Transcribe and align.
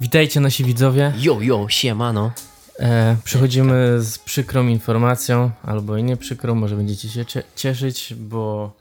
Witajcie 0.00 0.40
nasi 0.40 0.64
widzowie. 0.64 1.12
Jo, 1.18 1.38
jo, 1.40 1.66
siemano. 1.68 2.32
E, 2.80 3.16
przychodzimy 3.24 3.96
z 4.02 4.18
przykrą 4.18 4.66
informacją, 4.66 5.50
albo 5.62 5.96
i 5.96 6.02
nie 6.04 6.16
przykrą, 6.16 6.54
może 6.54 6.76
będziecie 6.76 7.08
się 7.08 7.24
cie- 7.24 7.42
cieszyć, 7.56 8.14
bo 8.16 8.72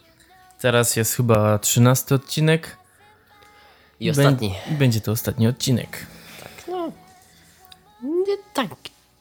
teraz 0.59 0.95
jest 0.95 1.15
chyba 1.15 1.59
13 1.59 2.15
odcinek. 2.15 2.77
I 3.99 4.09
ostatni. 4.09 4.49
Bę- 4.69 4.77
będzie 4.77 5.01
to 5.01 5.11
ostatni 5.11 5.47
odcinek. 5.47 6.05
Tak, 6.43 6.51
no. 6.67 6.91
Nie, 8.03 8.37
tak, 8.53 8.67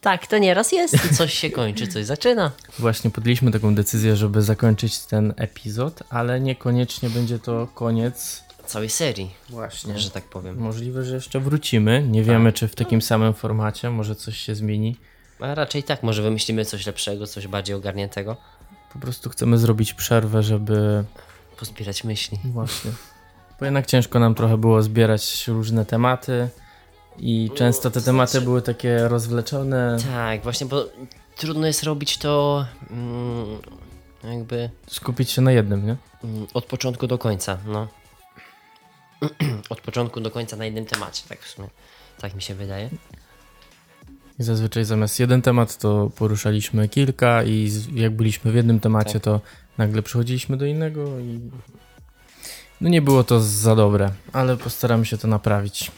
tak, 0.00 0.26
to 0.26 0.38
nieraz 0.38 0.72
jest. 0.72 1.16
Coś 1.16 1.34
się 1.34 1.50
kończy, 1.50 1.86
coś 1.86 2.04
zaczyna. 2.06 2.50
Właśnie 2.78 3.10
podjęliśmy 3.10 3.50
taką 3.50 3.74
decyzję, 3.74 4.16
żeby 4.16 4.42
zakończyć 4.42 4.98
ten 4.98 5.34
epizod, 5.36 6.02
ale 6.10 6.40
niekoniecznie 6.40 7.10
będzie 7.10 7.38
to 7.38 7.66
koniec. 7.74 8.44
Całej 8.66 8.90
serii, 8.90 9.30
Właśnie. 9.50 9.98
że 9.98 10.10
tak 10.10 10.24
powiem. 10.24 10.58
Możliwe, 10.58 11.04
że 11.04 11.14
jeszcze 11.14 11.40
wrócimy. 11.40 12.02
Nie 12.08 12.22
wiemy, 12.22 12.52
czy 12.52 12.68
w 12.68 12.74
takim 12.74 13.02
samym 13.02 13.34
formacie, 13.34 13.90
może 13.90 14.14
coś 14.14 14.36
się 14.38 14.54
zmieni. 14.54 14.96
A 15.40 15.54
raczej 15.54 15.82
tak, 15.82 16.02
może 16.02 16.22
wymyślimy 16.22 16.64
coś 16.64 16.86
lepszego, 16.86 17.26
coś 17.26 17.46
bardziej 17.48 17.76
ogarniętego. 17.76 18.36
Po 18.92 18.98
prostu 18.98 19.30
chcemy 19.30 19.58
zrobić 19.58 19.94
przerwę, 19.94 20.42
żeby 20.42 21.04
Pozbierać 21.58 22.04
myśli. 22.04 22.38
Właśnie. 22.44 22.90
Bo 23.58 23.64
jednak 23.64 23.86
ciężko 23.86 24.18
nam 24.18 24.34
trochę 24.34 24.58
było 24.58 24.82
zbierać 24.82 25.48
różne 25.48 25.86
tematy 25.86 26.48
i 27.18 27.50
często 27.54 27.90
te 27.90 28.00
tematy 28.00 28.40
były 28.40 28.62
takie 28.62 29.08
rozwleczone. 29.08 29.96
Tak, 30.12 30.42
właśnie, 30.42 30.66
bo 30.66 30.84
trudno 31.36 31.66
jest 31.66 31.82
robić 31.82 32.18
to 32.18 32.66
mm, 32.90 33.58
jakby 34.24 34.70
Skupić 34.86 35.30
się 35.30 35.42
na 35.42 35.52
jednym, 35.52 35.86
nie? 35.86 35.96
mm, 36.24 36.46
od 36.54 36.64
początku 36.64 37.06
do 37.06 37.18
końca, 37.18 37.58
no. 37.66 37.88
od 39.70 39.80
początku 39.80 40.20
do 40.20 40.30
końca 40.30 40.56
na 40.56 40.64
jednym 40.64 40.84
temacie, 40.86 41.22
tak 41.28 41.40
w 41.42 41.48
sumie. 41.48 41.68
Tak 42.20 42.34
mi 42.34 42.42
się 42.42 42.54
wydaje. 42.54 42.90
I 44.38 44.42
zazwyczaj 44.42 44.84
zamiast 44.84 45.20
jeden 45.20 45.42
temat 45.42 45.78
to 45.78 46.10
poruszaliśmy 46.16 46.88
kilka 46.88 47.44
i 47.44 47.70
jak 47.94 48.12
byliśmy 48.16 48.52
w 48.52 48.54
jednym 48.54 48.80
temacie 48.80 49.12
Tak. 49.12 49.22
to 49.22 49.40
nagle 49.78 50.02
przechodziliśmy 50.02 50.56
do 50.56 50.66
innego 50.66 51.18
i 51.18 51.40
no 52.80 52.88
nie 52.88 53.02
było 53.02 53.24
to 53.24 53.40
za 53.40 53.76
dobre, 53.76 54.10
ale 54.32 54.56
postaramy 54.56 55.06
się 55.06 55.18
to 55.18 55.28
naprawić. 55.28 55.90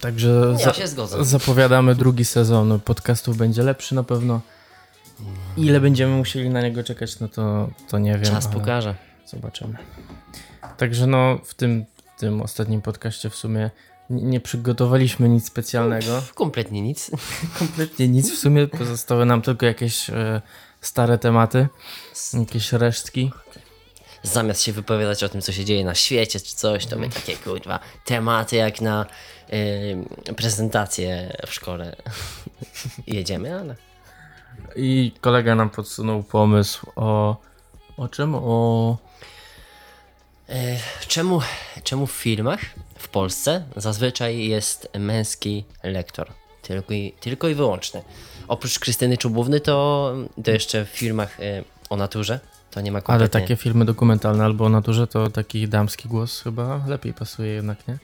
Także 0.00 0.56
Ja 0.80 0.86
za- 0.86 1.24
zapowiadamy 1.24 1.94
drugi 1.94 2.24
sezon 2.24 2.80
podcastów 2.80 3.36
będzie 3.36 3.62
lepszy 3.62 3.94
na 3.94 4.02
pewno. 4.02 4.40
Ile 5.56 5.80
będziemy 5.80 6.16
musieli 6.16 6.50
na 6.50 6.62
niego 6.62 6.82
czekać, 6.84 7.20
no 7.20 7.28
to, 7.28 7.70
to 7.88 7.98
nie 7.98 8.12
wiem. 8.12 8.24
Czas 8.24 8.46
pokaże. 8.46 8.94
Zobaczymy. 9.26 9.76
Także 10.76 11.06
no 11.06 11.38
w 11.44 11.54
tym, 11.54 11.84
w 12.16 12.20
tym 12.20 12.42
ostatnim 12.42 12.82
podcaście 12.82 13.30
w 13.30 13.34
sumie 13.34 13.70
nie 14.10 14.40
przygotowaliśmy 14.40 15.28
nic 15.28 15.46
specjalnego. 15.46 16.22
Kompletnie 16.34 16.82
nic. 16.82 17.10
Kompletnie 17.58 18.08
nic. 18.08 18.32
W 18.32 18.38
sumie 18.38 18.66
pozostały 18.66 19.26
nam 19.26 19.42
tylko 19.42 19.66
jakieś 19.66 20.10
e, 20.10 20.42
stare 20.80 21.18
tematy, 21.18 21.68
jakieś 22.34 22.72
resztki. 22.72 23.32
zamiast 24.22 24.62
się 24.62 24.72
wypowiadać 24.72 25.24
o 25.24 25.28
tym, 25.28 25.40
co 25.40 25.52
się 25.52 25.64
dzieje 25.64 25.84
na 25.84 25.94
świecie 25.94 26.40
czy 26.40 26.56
coś, 26.56 26.86
to 26.86 26.98
my 26.98 27.08
takie 27.08 27.36
kurwa 27.36 27.80
tematy 28.04 28.56
jak 28.56 28.80
na 28.80 29.06
y, 29.52 30.34
prezentację 30.34 31.36
w 31.46 31.54
szkole 31.54 31.96
jedziemy, 33.06 33.60
ale 33.60 33.76
I 34.76 35.12
kolega 35.20 35.54
nam 35.54 35.70
podsunął 35.70 36.22
pomysł 36.22 36.86
o. 36.96 37.36
O 37.96 38.08
czym? 38.08 38.34
O. 38.34 38.98
e, 40.48 40.76
czemu, 41.08 41.40
czemu 41.84 42.06
w 42.06 42.12
filmach 42.12 42.60
w 42.98 43.08
Polsce 43.08 43.64
zazwyczaj 43.76 44.38
jest 44.38 44.88
męski 44.98 45.64
lektor? 45.82 46.30
Tylko 46.62 46.94
i, 46.94 47.14
tylko 47.20 47.48
i 47.48 47.54
wyłącznie. 47.54 48.02
Oprócz 48.48 48.78
Krystyny 48.78 49.18
Czubówny 49.18 49.60
to, 49.60 50.14
to 50.44 50.50
jeszcze 50.50 50.84
w 50.84 50.88
filmach 50.88 51.40
y, 51.40 51.64
o 51.90 51.96
naturze 51.96 52.40
to 52.70 52.80
nie 52.80 52.92
ma 52.92 52.96
Ale 52.96 53.02
kompletnie. 53.02 53.40
takie 53.40 53.56
filmy 53.56 53.84
dokumentalne 53.84 54.44
albo 54.44 54.64
o 54.64 54.68
naturze 54.68 55.06
to 55.06 55.30
taki 55.30 55.68
damski 55.68 56.08
głos 56.08 56.42
chyba 56.42 56.80
lepiej 56.86 57.14
pasuje 57.14 57.52
jednak, 57.52 57.88
nie? 57.88 57.98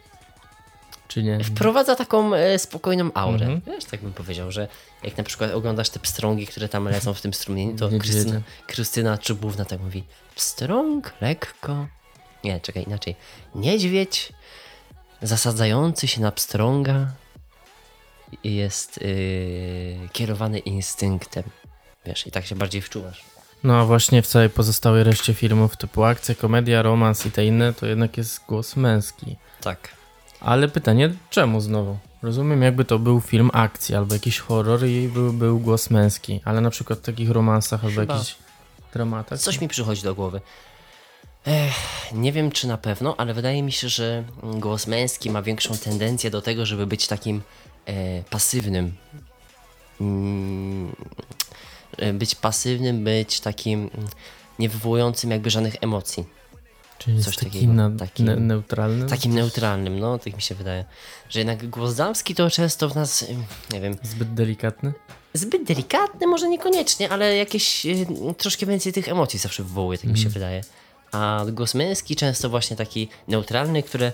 Czy 1.08 1.22
nie? 1.22 1.44
Wprowadza 1.44 1.96
taką 1.96 2.34
e, 2.34 2.58
spokojną 2.58 3.10
aurę. 3.14 3.46
Mhm. 3.46 3.60
Wiesz, 3.66 3.84
tak 3.84 4.00
bym 4.00 4.12
powiedział, 4.12 4.52
że 4.52 4.68
jak 5.02 5.16
na 5.16 5.24
przykład 5.24 5.52
oglądasz 5.52 5.90
te 5.90 6.00
pstrągi, 6.00 6.46
które 6.46 6.68
tam 6.68 6.84
lecą 6.88 7.14
w 7.14 7.20
tym 7.20 7.34
strumieniu, 7.34 7.76
to. 7.76 7.88
Krystyna, 7.88 8.40
Krystyna 8.66 9.18
Czubówna 9.18 9.64
tak 9.64 9.80
mówi 9.80 10.04
pstrąg 10.34 11.12
lekko... 11.20 11.86
Nie, 12.44 12.60
czekaj, 12.60 12.84
inaczej. 12.86 13.16
Niedźwiedź 13.54 14.32
zasadzający 15.22 16.08
się 16.08 16.20
na 16.20 16.32
pstrąga 16.32 17.06
jest 18.44 19.02
yy, 19.02 20.08
kierowany 20.12 20.58
instynktem. 20.58 21.44
Wiesz, 22.06 22.26
i 22.26 22.30
tak 22.30 22.46
się 22.46 22.54
bardziej 22.56 22.82
wczuwasz. 22.82 23.24
No 23.64 23.80
a 23.80 23.84
właśnie 23.84 24.22
w 24.22 24.26
całej 24.26 24.50
pozostałej 24.50 25.04
reszcie 25.04 25.34
filmów 25.34 25.76
typu 25.76 26.04
akcja, 26.04 26.34
komedia, 26.34 26.82
romans 26.82 27.26
i 27.26 27.30
te 27.30 27.46
inne 27.46 27.72
to 27.72 27.86
jednak 27.86 28.16
jest 28.16 28.40
głos 28.48 28.76
męski. 28.76 29.36
Tak. 29.60 29.88
Ale 30.40 30.68
pytanie, 30.68 31.10
czemu 31.30 31.60
znowu? 31.60 31.98
Rozumiem, 32.22 32.62
jakby 32.62 32.84
to 32.84 32.98
był 32.98 33.20
film 33.20 33.50
akcji 33.52 33.94
albo 33.94 34.14
jakiś 34.14 34.38
horror 34.38 34.86
i 34.86 35.08
był, 35.08 35.32
był 35.32 35.58
głos 35.58 35.90
męski, 35.90 36.40
ale 36.44 36.60
na 36.60 36.70
przykład 36.70 36.98
w 36.98 37.02
takich 37.02 37.30
romansach 37.30 37.84
albo 37.84 38.00
Chyba. 38.00 38.14
jakichś 38.14 38.36
dramatach. 38.92 39.38
Coś 39.38 39.60
mi 39.60 39.68
przychodzi 39.68 40.02
do 40.02 40.14
głowy. 40.14 40.40
Ech, 41.46 41.74
nie 42.12 42.32
wiem 42.32 42.50
czy 42.50 42.66
na 42.68 42.78
pewno, 42.78 43.14
ale 43.18 43.34
wydaje 43.34 43.62
mi 43.62 43.72
się, 43.72 43.88
że 43.88 44.24
głos 44.42 44.86
męski 44.86 45.30
ma 45.30 45.42
większą 45.42 45.76
tendencję 45.78 46.30
do 46.30 46.42
tego, 46.42 46.66
żeby 46.66 46.86
być 46.86 47.06
takim 47.06 47.42
e, 47.86 48.22
pasywnym. 48.22 48.96
Mm, 50.00 50.96
e, 51.98 52.12
być 52.12 52.34
pasywnym, 52.34 53.04
być 53.04 53.40
takim 53.40 53.80
mm, 53.94 54.08
nie 54.58 54.68
wywołującym 54.68 55.30
jakby 55.30 55.50
żadnych 55.50 55.76
emocji. 55.80 56.24
Czyli 56.98 57.22
coś 57.24 57.36
taki, 57.36 57.50
takiego, 57.50 57.72
na, 57.72 57.90
takim- 57.90 58.26
ne, 58.26 58.36
neutralny. 58.36 59.06
Takim 59.06 59.34
neutralnym, 59.34 59.98
no 59.98 60.18
tak 60.18 60.36
mi 60.36 60.42
się 60.42 60.54
wydaje. 60.54 60.84
Że 61.28 61.40
jednak 61.40 61.68
głos 61.70 61.94
damski 61.94 62.34
to 62.34 62.50
często 62.50 62.88
w 62.88 62.94
nas, 62.94 63.24
nie 63.72 63.80
wiem, 63.80 63.96
Zbyt 64.02 64.34
delikatny. 64.34 64.92
zbyt 65.34 65.64
delikatny, 65.64 66.26
może 66.26 66.48
niekoniecznie, 66.48 67.08
ale 67.10 67.36
jakieś 67.36 67.86
y, 67.86 68.06
troszkę 68.38 68.66
więcej 68.66 68.92
tych 68.92 69.08
emocji 69.08 69.38
zawsze 69.38 69.62
wywołuje, 69.62 69.98
tak 69.98 70.10
mi 70.10 70.18
się 70.18 70.28
wydaje. 70.28 70.60
A 71.12 71.44
głos 71.52 71.74
męski 71.74 72.16
często 72.16 72.48
właśnie 72.50 72.76
taki 72.76 73.08
neutralny, 73.28 73.82
które, 73.82 74.12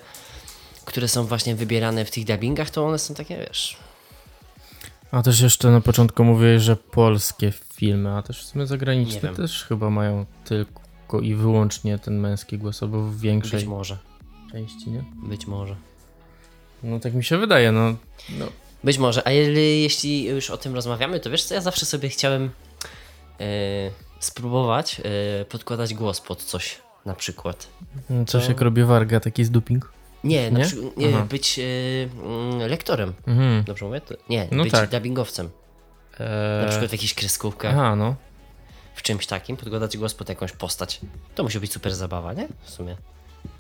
które 0.84 1.09
są 1.09 1.25
właśnie 1.25 1.55
wybierane 1.55 2.05
w 2.05 2.11
tych 2.11 2.25
dubbingach, 2.25 2.71
to 2.71 2.87
one 2.87 2.99
są 2.99 3.15
takie, 3.15 3.37
wiesz... 3.37 3.77
A 5.11 5.23
też 5.23 5.41
jeszcze 5.41 5.71
na 5.71 5.81
początku 5.81 6.25
mówiłeś, 6.25 6.62
że 6.62 6.77
polskie 6.77 7.53
filmy, 7.75 8.11
a 8.17 8.23
też 8.23 8.43
w 8.43 8.47
sumie 8.47 8.67
zagraniczne 8.67 9.34
też 9.34 9.65
chyba 9.65 9.91
mają 9.91 10.27
tylko 10.45 11.21
i 11.21 11.34
wyłącznie 11.34 11.99
ten 11.99 12.21
męski 12.21 12.59
głos, 12.59 12.83
albo 12.83 13.03
w 13.03 13.13
Być 13.13 13.21
większej 13.23 13.67
może, 13.67 13.99
części, 14.53 14.91
nie? 14.91 15.05
być 15.28 15.47
może. 15.47 15.77
No 16.83 17.01
tak 17.01 17.15
mi 17.15 17.25
się 17.25 17.39
wydaje, 17.39 17.73
no. 17.73 17.95
no. 18.39 18.47
Być 18.84 18.99
może, 18.99 19.27
a 19.27 19.31
je- 19.31 19.83
jeśli 19.83 20.25
już 20.25 20.51
o 20.51 20.57
tym 20.57 20.75
rozmawiamy, 20.75 21.21
to 21.21 21.31
wiesz 21.31 21.45
co, 21.45 21.55
ja 21.55 21.61
zawsze 21.61 21.87
sobie 21.87 22.09
chciałem 22.09 22.51
e, 23.41 23.45
spróbować 24.21 25.01
e, 25.41 25.45
podkładać 25.45 25.95
głos 25.95 26.21
pod 26.21 26.43
coś, 26.45 26.78
na 27.06 27.15
przykład. 27.15 27.69
Coś 28.27 28.43
To- 28.44 28.49
jak 28.50 28.61
robi 28.61 28.84
Warga, 28.84 29.21
taki 29.21 29.44
z 29.44 29.50
duping. 29.50 29.93
Nie, 30.25 30.50
Nie? 30.50 30.65
przykład 30.65 30.97
nie, 30.97 31.09
być 31.31 31.61
mm, 32.25 32.59
lektorem, 32.71 33.15
Mhm. 33.27 33.65
dobrze 33.65 33.84
mówię? 33.87 34.00
To- 34.00 34.15
Nie, 34.31 34.49
No 34.53 34.62
być 34.62 34.72
tak. 34.72 34.91
dubbingowcem. 34.91 35.50
Eee, 36.21 36.62
Na 36.65 36.69
przykład 36.69 36.91
w 36.91 36.93
jakichś 36.93 37.15
kreskówkach, 37.15 37.72
Aha, 37.75 37.97
no. 37.97 38.15
w 38.95 39.03
czymś 39.03 39.27
takim, 39.27 39.56
podkładać 39.56 39.97
głos 39.97 40.15
pod 40.15 40.28
jakąś 40.28 40.53
postać. 40.53 41.00
To 41.34 41.43
musi 41.43 41.61
być 41.61 41.72
super 41.72 41.95
zabawa, 41.95 42.33
nie? 42.33 42.49
W 42.62 42.71
sumie. 42.71 42.97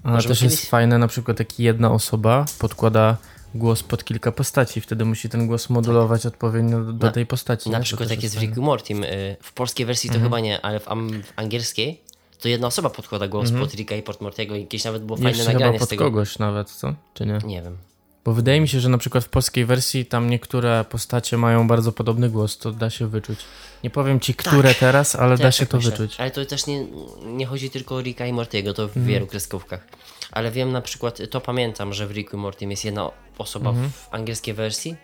Ale 0.02 0.16
też 0.22 0.26
jest 0.42 0.56
kiedyś- 0.56 0.68
fajne, 0.68 0.98
na 0.98 1.08
przykład 1.08 1.38
jak 1.38 1.60
jedna 1.60 1.90
osoba 1.92 2.44
podkłada 2.58 3.16
głos 3.54 3.82
pod 3.82 4.04
kilka 4.04 4.32
postaci, 4.32 4.80
wtedy 4.80 5.04
musi 5.04 5.28
ten 5.28 5.46
głos 5.46 5.70
modulować 5.70 6.26
odpowiednio 6.26 6.78
do, 6.78 6.84
do 6.84 6.92
Tak. 6.92 7.02
Na- 7.02 7.12
tej 7.12 7.26
postaci. 7.26 7.70
Na 7.70 7.78
nie? 7.78 7.84
Przykład 7.84 8.10
jak 8.10 8.22
jest 8.22 8.36
w. 8.36 8.40
Rick 8.40 8.56
Mortim, 8.56 9.04
y, 9.04 9.36
w 9.42 9.52
polskiej 9.52 9.86
wersji 9.86 10.10
to 10.10 10.20
chyba 10.20 10.40
nie, 10.40 10.60
ale 10.62 10.80
w, 10.80 10.84
w 11.24 11.32
angielskiej 11.36 12.00
to 12.40 12.48
jedna 12.48 12.66
osoba 12.66 12.90
podkłada 12.90 13.28
głos 13.28 13.50
pod 13.52 13.74
Ricka 13.74 13.94
i 13.96 14.02
pod 14.02 14.20
Mortiego 14.20 14.54
i 14.56 14.60
jakieś 14.60 14.84
nawet 14.84 15.04
było 15.04 15.16
fajne 15.16 15.30
Jeszcze 15.30 15.44
chyba 15.44 15.52
nagranie 15.52 15.78
z 15.78 15.80
pod 15.80 15.88
tego. 15.88 16.04
kogoś 16.04 16.38
nawet, 16.38 16.70
co? 16.70 16.94
Czy 17.14 17.26
nie? 17.26 17.38
Nie 17.44 17.62
wiem. 17.62 17.76
Bo 18.24 18.32
wydaje 18.32 18.60
mi 18.60 18.68
się, 18.68 18.80
że 18.80 18.88
na 18.88 18.98
przykład 18.98 19.24
w 19.24 19.28
polskiej 19.28 19.64
wersji 19.64 20.06
tam 20.06 20.30
niektóre 20.30 20.84
postacie 20.90 21.36
mają 21.36 21.68
bardzo 21.68 21.92
podobny 21.92 22.28
głos, 22.30 22.58
to 22.58 22.72
da 22.72 22.90
się 22.90 23.06
wyczuć. 23.08 23.38
Nie 23.84 23.90
powiem 23.90 24.20
ci, 24.20 24.34
które 24.34 24.74
teraz, 24.74 25.16
ale 25.16 25.36
da 25.36 25.44
Też 25.44 25.54
się 25.56 25.60
tak 25.60 25.68
to 25.70 25.76
myślę. 25.76 25.90
wyczuć. 25.90 26.20
Ale 26.20 26.30
to 26.30 26.44
też 26.46 26.66
nie, 26.66 26.86
nie 27.26 27.46
chodzi 27.46 27.70
tylko 27.70 27.94
o 27.94 28.00
Ricka 28.02 28.26
i 28.26 28.32
Mortiego, 28.32 28.74
to 28.74 28.82
w 28.88 28.90
Mhm. 28.96 29.06
wielu 29.06 29.26
kreskówkach. 29.26 29.86
Ale 30.32 30.50
wiem 30.50 30.72
na 30.72 30.80
przykład, 30.80 31.18
to 31.30 31.40
pamiętam, 31.40 31.92
że 31.94 32.06
w 32.06 32.10
Ricku 32.10 32.36
i 32.36 32.40
Mortim 32.40 32.70
jest 32.70 32.84
jedna 32.84 33.10
osoba 33.38 33.72
w 33.72 34.14
angielskiej 34.14 34.54
wersji, 34.54 34.96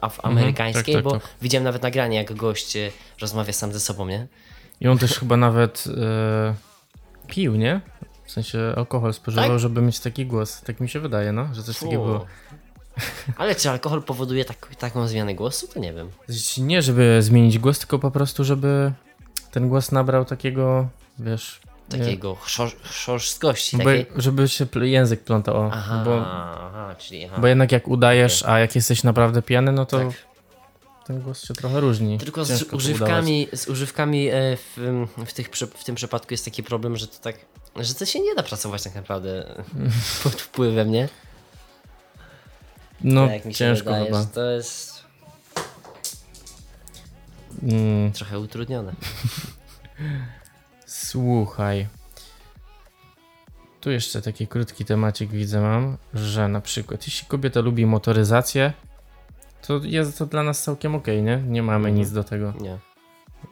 a 0.00 0.08
w- 0.08 0.12
w 0.14 0.24
amerykańskiej, 0.24 0.94
Mhm. 0.94 1.04
tak, 1.04 1.04
bo 1.04 1.10
tak. 1.28 1.36
widziałem 1.42 1.64
nawet 1.64 1.82
nagranie, 1.82 2.16
jak 2.16 2.34
gość 2.34 2.76
e, 2.76 2.90
rozmawia 3.20 3.52
sam 3.52 3.72
ze 3.72 3.80
sobą, 3.80 4.06
nie? 4.08 4.26
I 4.80 4.88
on 4.88 4.98
też 4.98 5.18
chyba 5.18 5.36
nawet 5.36 5.84
e, 5.86 6.54
pił, 7.26 7.56
nie? 7.56 7.80
W 8.24 8.30
sensie 8.30 8.74
alkohol 8.76 9.14
spożywał, 9.14 9.48
Tak? 9.48 9.58
żeby 9.58 9.82
mieć 9.82 10.00
taki 10.00 10.26
głos. 10.26 10.60
Tak 10.60 10.80
mi 10.80 10.88
się 10.88 11.00
wydaje, 11.00 11.32
no, 11.32 11.48
że 11.54 11.62
coś 11.62 11.78
takiego 11.78 12.04
było. 12.04 12.26
Ale 13.38 13.54
czy 13.54 13.70
alkohol 13.70 14.02
powoduje 14.02 14.44
tak, 14.44 14.76
taką 14.78 15.08
zmianę 15.08 15.34
głosu, 15.34 15.68
to 15.68 15.80
nie 15.80 15.92
wiem. 15.92 16.10
Nie, 16.58 16.82
żeby 16.82 17.22
zmienić 17.22 17.58
głos, 17.58 17.78
tylko 17.78 17.98
po 17.98 18.10
prostu, 18.10 18.44
żeby 18.44 18.92
ten 19.50 19.68
głos 19.68 19.92
nabrał 19.92 20.24
takiego, 20.24 20.88
wiesz... 21.18 21.60
Takiego 21.88 22.36
Bo, 23.78 23.84
takiej... 23.84 24.06
żeby 24.16 24.48
się 24.48 24.66
język 24.82 25.20
plątał, 25.24 25.70
Aha, 25.72 26.02
bo, 26.04 26.20
aha, 26.20 26.94
czyli 26.98 27.24
aha. 27.24 27.36
bo 27.40 27.46
jednak 27.46 27.72
jak 27.72 27.88
udajesz, 27.88 28.44
a 28.46 28.58
jak 28.58 28.74
jesteś 28.74 29.02
naprawdę 29.02 29.42
pijany, 29.42 29.72
no 29.72 29.86
to 29.86 29.98
Tak. 29.98 30.25
Ten 31.06 31.20
głos 31.20 31.44
się 31.44 31.54
trochę 31.54 31.80
różni. 31.80 32.18
Tylko 32.18 32.44
z 32.44 32.48
Ciężko 32.48 32.76
używkami, 32.76 33.48
z 33.52 33.68
używkami 33.68 34.28
e, 34.28 34.56
w, 34.56 34.76
w, 35.26 35.32
tych, 35.32 35.50
w 35.74 35.84
tym 35.84 35.94
przypadku 35.94 36.34
jest 36.34 36.44
taki 36.44 36.62
problem, 36.62 36.96
że 36.96 37.06
to 37.08 37.18
tak, 37.18 37.36
że 37.76 37.94
to 37.94 38.06
się 38.06 38.20
nie 38.20 38.34
da 38.34 38.42
pracować 38.42 38.82
tak 38.82 38.94
naprawdę 38.94 39.64
pod 40.22 40.32
wpływem, 40.32 40.92
nie? 40.92 41.08
No, 43.04 43.24
Tak 43.26 43.32
jak 43.34 43.44
mi 43.44 43.54
się 43.54 43.58
ciężko 43.58 43.84
wydaje, 43.84 44.04
chyba. 44.06 44.24
to 44.24 44.50
jest 44.50 44.96
Mm, 47.62 48.12
trochę 48.12 48.38
utrudnione. 48.38 48.92
słuchaj. 50.86 51.86
Tu 53.80 53.90
jeszcze 53.90 54.22
taki 54.22 54.46
krótki 54.46 54.84
temacik 54.84 55.30
widzę 55.30 55.60
mam, 55.60 55.96
że 56.14 56.48
na 56.48 56.60
przykład 56.60 57.06
jeśli 57.06 57.26
kobieta 57.28 57.60
lubi 57.60 57.86
motoryzację, 57.86 58.72
to 59.66 59.80
jest 59.84 60.18
to 60.18 60.26
dla 60.26 60.42
nas 60.42 60.62
całkiem 60.62 60.94
okej, 60.94 61.22
nie? 61.22 61.36
Nie 61.36 61.62
mamy 61.62 61.76
Mhm. 61.88 61.94
nic 61.94 62.12
do 62.12 62.24
tego. 62.24 62.52
Nie. 62.60 62.78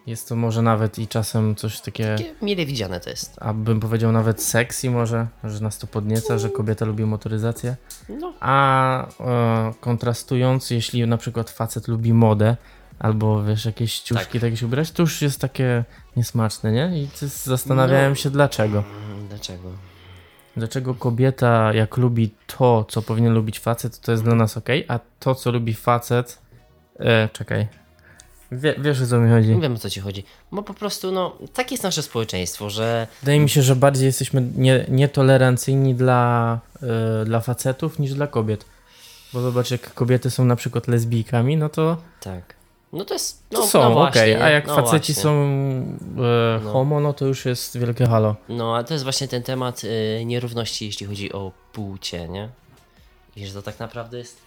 Jest 0.06 0.28
to 0.28 0.36
może 0.36 0.62
nawet 0.62 0.98
i 0.98 1.08
czasem 1.08 1.54
coś 1.54 1.80
takie, 1.80 2.16
Takie 2.18 2.34
mile 2.42 2.66
widziane 2.66 3.00
to 3.00 3.10
jest. 3.10 3.36
abym 3.40 3.80
powiedział 3.80 4.12
nawet 4.12 4.42
sexy 4.42 4.90
może, 4.90 5.26
że 5.44 5.60
nas 5.60 5.78
to 5.78 5.86
podnieca, 5.86 6.38
że 6.38 6.50
kobieta 6.50 6.84
lubi 6.84 7.04
motoryzację. 7.04 7.76
No, 8.08 8.32
A 8.40 9.06
e, 9.20 9.72
kontrastując, 9.80 10.70
jeśli 10.70 11.06
na 11.06 11.16
przykład 11.16 11.50
facet 11.50 11.88
lubi 11.88 12.12
modę, 12.12 12.56
albo 12.98 13.44
wiesz, 13.44 13.64
jakieś 13.64 14.00
ciuszki 14.00 14.32
Tak. 14.32 14.40
takie 14.40 14.56
się 14.56 14.66
ubrać, 14.66 14.90
to 14.90 15.02
już 15.02 15.22
jest 15.22 15.40
takie 15.40 15.84
niesmaczne, 16.16 16.72
nie? 16.72 17.02
I 17.02 17.08
zastanawiałem 17.44 18.10
No. 18.12 18.14
się 18.16 18.30
dlaczego. 18.30 18.84
mm, 19.12 19.28
dlaczego? 19.28 19.68
Dlaczego 20.56 20.94
kobieta, 20.94 21.72
jak 21.72 21.96
lubi 21.96 22.30
to, 22.46 22.84
co 22.88 23.02
powinien 23.02 23.34
lubić 23.34 23.58
facet, 23.58 24.00
to 24.00 24.12
jest 24.12 24.24
dla 24.24 24.34
nas 24.34 24.56
ok, 24.56 24.68
a 24.88 24.98
to, 25.20 25.34
co 25.34 25.50
lubi 25.50 25.74
facet. 25.74 26.38
E, 26.98 27.28
czekaj. 27.32 27.66
Wie, 28.52 28.74
wiesz 28.78 29.02
o 29.02 29.06
co 29.06 29.18
mi 29.18 29.30
chodzi? 29.30 29.48
Nie 29.48 29.60
wiem 29.60 29.74
o 29.74 29.78
co 29.78 29.90
ci 29.90 30.00
chodzi. 30.00 30.24
Bo 30.52 30.62
po 30.62 30.74
prostu, 30.74 31.12
no, 31.12 31.38
takie 31.52 31.74
jest 31.74 31.84
nasze 31.84 32.02
społeczeństwo, 32.02 32.70
że 32.70 33.06
Wydaje 33.22 33.40
mi 33.40 33.48
się, 33.48 33.62
że 33.62 33.76
bardziej 33.76 34.06
jesteśmy 34.06 34.42
nie, 34.56 34.84
nietolerancyjni 34.88 35.94
dla, 35.94 36.60
e, 36.82 37.24
dla 37.24 37.40
facetów 37.40 37.98
niż 37.98 38.14
dla 38.14 38.26
kobiet. 38.26 38.64
Bo 39.32 39.40
zobacz, 39.40 39.70
jak 39.70 39.94
kobiety 39.94 40.30
są 40.30 40.44
na 40.44 40.56
przykład 40.56 40.88
lesbijkami, 40.88 41.56
no 41.56 41.68
to 41.68 41.96
tak. 42.20 42.54
No 42.94 43.04
to 43.04 43.14
jest. 43.14 43.42
To 43.50 43.58
No, 43.58 43.66
są, 43.66 43.80
no 43.80 44.02
okej, 44.08 44.12
właśnie, 44.34 44.44
a 44.44 44.50
jak 44.50 44.66
no 44.66 44.74
faceci 44.76 45.12
właśnie. 45.12 45.14
są 45.14 45.30
e, 46.18 46.60
No. 46.64 46.72
homo, 46.72 47.00
no 47.00 47.12
to 47.12 47.24
już 47.26 47.44
jest 47.44 47.78
wielkie 47.78 48.06
halo. 48.06 48.36
No, 48.48 48.76
a 48.76 48.84
to 48.84 48.94
jest 48.94 49.04
właśnie 49.04 49.28
ten 49.28 49.42
temat 49.42 49.84
y, 49.84 50.22
nierówności, 50.24 50.86
jeśli 50.86 51.06
chodzi 51.06 51.32
o 51.32 51.52
płcie, 51.72 52.28
nie? 52.28 52.48
I 53.36 53.46
że 53.46 53.52
to 53.54 53.62
tak 53.62 53.78
naprawdę 53.78 54.18
jest. 54.18 54.38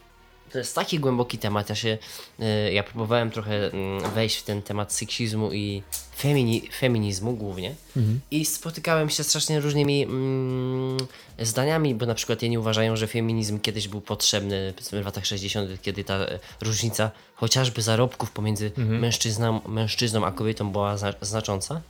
To 0.51 0.57
jest 0.57 0.75
taki 0.75 0.99
głęboki 0.99 1.37
temat. 1.37 1.69
Ja 1.69 1.75
się. 1.75 1.97
Y, 2.39 2.73
ja 2.73 2.83
próbowałem 2.83 3.31
trochę 3.31 3.71
mm, 3.71 4.11
wejść 4.11 4.37
w 4.37 4.43
ten 4.43 4.61
temat 4.61 4.93
seksizmu 4.93 5.51
i 5.53 5.83
femini, 6.17 6.69
feminizmu 6.79 7.33
głównie. 7.33 7.75
I 8.31 8.45
spotykałem 8.45 9.09
się 9.09 9.23
z 9.23 9.27
strasznie 9.27 9.59
różnymi 9.59 10.03
mm, 10.03 10.97
zdaniami, 11.39 11.95
bo 11.95 12.05
na 12.05 12.15
przykład 12.15 12.41
jedni 12.41 12.57
uważają, 12.57 12.95
że 12.95 13.07
feminizm 13.07 13.59
kiedyś 13.59 13.87
był 13.87 14.01
potrzebny 14.01 14.73
w 14.91 15.05
latach 15.05 15.25
60., 15.25 15.81
kiedy 15.81 16.03
ta 16.03 16.15
e, 16.15 16.39
różnica 16.61 17.11
chociażby 17.35 17.81
zarobków 17.81 18.31
pomiędzy 18.31 18.71
mężczyzną, 18.77 19.61
mężczyzną 19.67 20.25
a 20.25 20.31
kobietą 20.31 20.71
była 20.71 20.97
zna, 20.97 21.13
znacząca. 21.21 21.81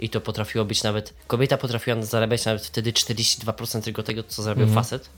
I 0.00 0.08
to 0.08 0.20
potrafiło 0.20 0.64
być 0.64 0.82
nawet. 0.82 1.14
Kobieta 1.26 1.58
potrafiła 1.58 2.02
zarabiać 2.02 2.44
nawet 2.44 2.66
wtedy 2.66 2.92
42% 2.92 3.82
tylko 3.82 4.02
tego, 4.02 4.22
co 4.22 4.42
zarabiał 4.42 4.68
facet. 4.68 5.08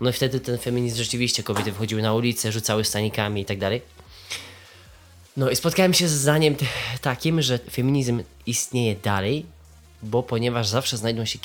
No 0.00 0.10
i 0.10 0.12
wtedy 0.12 0.40
ten 0.40 0.58
feminizm 0.58 0.96
rzeczywiście 0.96 1.42
kobiety 1.42 1.72
wychodziły 1.72 2.02
na 2.02 2.14
ulicę, 2.14 2.52
rzucały 2.52 2.84
stanikami 2.84 3.40
i 3.40 3.44
tak 3.44 3.58
dalej. 3.58 3.82
No 5.36 5.50
i 5.50 5.56
spotkałem 5.56 5.94
się 5.94 6.08
z 6.08 6.12
zdaniem 6.12 6.56
takim, 7.00 7.42
że 7.42 7.58
feminizm 7.58 8.22
istnieje 8.46 8.96
dalej, 8.96 9.46
bo 10.02 10.22
ponieważ 10.22 10.68
zawsze 10.68 10.96
znajdą 10.96 11.24
się 11.24 11.38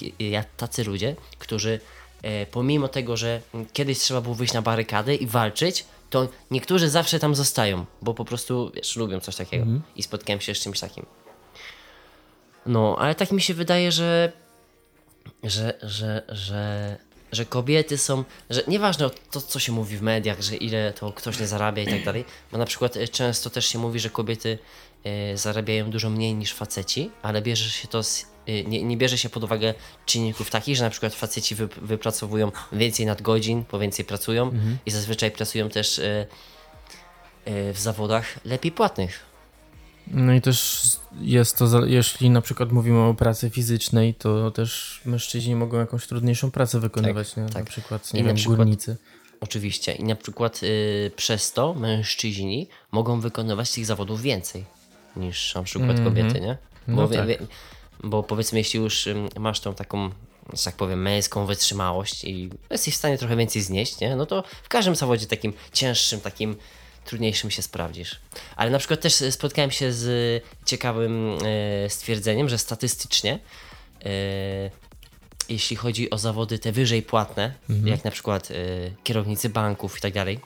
tacy 0.57 0.83
ludzie, 0.83 1.15
którzy 1.39 1.79
e, 2.21 2.45
pomimo 2.45 2.87
tego, 2.87 3.17
że 3.17 3.41
mm, 3.53 3.67
kiedyś 3.73 3.99
trzeba 3.99 4.21
było 4.21 4.35
wyjść 4.35 4.53
na 4.53 4.61
barykady 4.61 5.15
i 5.15 5.27
walczyć, 5.27 5.85
to 6.09 6.27
niektórzy 6.51 6.89
zawsze 6.89 7.19
tam 7.19 7.35
zostają, 7.35 7.85
bo 8.01 8.13
po 8.13 8.25
prostu 8.25 8.71
wiesz, 8.75 8.95
lubią 8.95 9.19
coś 9.19 9.35
takiego. 9.35 9.65
I 9.95 10.03
spotkałem 10.03 10.41
się 10.41 10.55
z 10.55 10.59
czymś 10.59 10.79
takim. 10.79 11.05
No, 12.65 12.95
ale 12.99 13.15
tak 13.15 13.31
mi 13.31 13.41
się 13.41 13.53
wydaje, 13.53 13.91
że 13.91 14.31
że, 15.43 15.77
że, 15.81 16.23
że, 16.29 16.97
że 17.31 17.45
kobiety 17.45 17.97
są, 17.97 18.23
że 18.49 18.63
nieważne 18.67 19.09
to, 19.31 19.41
co 19.41 19.59
się 19.59 19.71
mówi 19.71 19.97
w 19.97 20.01
mediach, 20.01 20.41
że 20.41 20.55
ile 20.55 20.93
to 20.93 21.11
ktoś 21.11 21.39
nie 21.39 21.47
zarabia 21.47 21.83
i 21.83 21.87
tak 21.87 22.03
dalej, 22.03 22.25
bo 22.51 22.57
na 22.57 22.65
przykład 22.65 22.97
e, 22.97 23.07
często 23.07 23.49
też 23.49 23.65
się 23.65 23.79
mówi, 23.79 23.99
że 23.99 24.09
kobiety 24.09 24.57
e, 25.03 25.37
zarabiają 25.37 25.89
dużo 25.89 26.09
mniej 26.09 26.35
niż 26.35 26.53
faceci, 26.53 27.11
ale 27.21 27.41
bierze 27.41 27.69
się 27.69 27.87
to, 27.87 28.03
z, 28.03 28.25
e, 28.47 28.63
nie, 28.63 28.83
nie 28.83 28.97
bierze 28.97 29.17
się 29.17 29.29
pod 29.29 29.43
uwagę 29.43 29.73
czynników 30.05 30.49
takich, 30.49 30.75
że 30.75 30.83
na 30.83 30.89
przykład 30.89 31.15
faceci 31.15 31.55
wy, 31.55 31.67
wypracowują 31.67 32.51
więcej 32.71 33.05
nadgodzin, 33.05 33.63
bo 33.71 33.79
więcej 33.79 34.05
pracują 34.05 34.51
i 34.85 34.91
zazwyczaj 34.91 35.31
pracują 35.31 35.69
też 35.69 36.01
w 37.45 37.79
zawodach 37.79 38.45
lepiej 38.45 38.71
płatnych. 38.71 39.28
No 40.09 40.33
i 40.33 40.41
też 40.41 40.81
jest 41.21 41.57
to, 41.57 41.85
jeśli 41.85 42.29
na 42.29 42.41
przykład 42.41 42.71
mówimy 42.71 42.99
o 42.99 43.13
pracy 43.13 43.49
fizycznej, 43.49 44.13
to 44.13 44.51
też 44.51 45.01
mężczyźni 45.05 45.55
mogą 45.55 45.77
jakąś 45.79 46.07
trudniejszą 46.07 46.51
pracę 46.51 46.79
wykonywać, 46.79 47.35
nie? 47.35 47.43
Na 47.43 47.49
tak. 47.49 47.65
przykład, 47.65 48.13
I 48.13 48.17
nie 48.17 48.23
na 48.23 48.27
wiem, 48.27 48.35
przykład- 48.35 48.57
górnicy. 48.57 48.97
Oczywiście. 49.41 49.93
I 49.93 50.03
na 50.03 50.15
przykład 50.15 50.63
y, 50.63 51.11
przez 51.15 51.53
to 51.53 51.73
mężczyźni 51.73 52.67
mogą 52.91 53.19
wykonywać 53.21 53.71
tych 53.71 53.85
zawodów 53.85 54.21
więcej 54.21 54.65
niż 55.15 55.55
na 55.55 55.63
przykład 55.63 55.89
Mhm. 55.91 56.09
kobiety, 56.09 56.41
nie? 56.41 56.57
Bo, 56.87 57.01
No 57.01 57.07
tak. 57.07 57.27
wie, 57.27 57.37
bo 58.03 58.23
powiedzmy, 58.23 58.57
jeśli 58.57 58.79
już 58.79 59.07
masz 59.39 59.59
tą 59.59 59.73
taką, 59.73 60.09
że 60.53 60.63
tak 60.63 60.75
powiem, 60.75 61.01
męską 61.01 61.45
wytrzymałość 61.45 62.23
i 62.23 62.49
jesteś 62.69 62.93
w 62.93 62.97
stanie 62.97 63.17
trochę 63.17 63.35
więcej 63.35 63.61
znieść, 63.61 63.99
nie? 63.99 64.15
No 64.15 64.25
to 64.25 64.43
w 64.63 64.69
każdym 64.69 64.95
zawodzie 64.95 65.25
takim 65.25 65.53
cięższym, 65.73 66.21
takim 66.21 66.55
trudniejszym 67.05 67.51
się 67.51 67.61
sprawdzisz. 67.61 68.19
Ale 68.55 68.71
na 68.71 68.79
przykład 68.79 69.01
też 69.01 69.21
y, 69.21 69.31
spotkałem 69.31 69.71
się 69.71 69.93
z 69.93 70.43
ciekawym 70.65 71.37
y, 71.45 71.89
stwierdzeniem, 71.89 72.49
że 72.49 72.57
statystycznie 72.57 73.39
jeśli 75.49 75.75
chodzi 75.75 76.09
o 76.09 76.17
zawody 76.17 76.59
te 76.59 76.71
wyżej 76.71 77.01
płatne, 77.01 77.53
jak 77.85 78.03
na 78.03 78.11
przykład 78.11 78.49
kierownicy 79.03 79.49
banków 79.49 79.97
i 79.97 80.01
tak 80.01 80.13
dalej, 80.13 80.39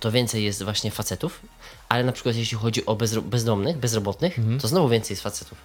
to 0.00 0.12
więcej 0.12 0.44
jest 0.44 0.62
właśnie 0.62 0.90
facetów, 0.90 1.40
ale 1.88 2.04
na 2.04 2.12
przykład 2.12 2.36
jeśli 2.36 2.58
chodzi 2.58 2.86
o 2.86 2.96
bezro- 2.96 3.22
bezdomnych, 3.22 3.76
bezrobotnych, 3.76 4.36
to 4.60 4.68
znowu 4.68 4.88
więcej 4.88 5.12
jest 5.14 5.22
facetów. 5.22 5.58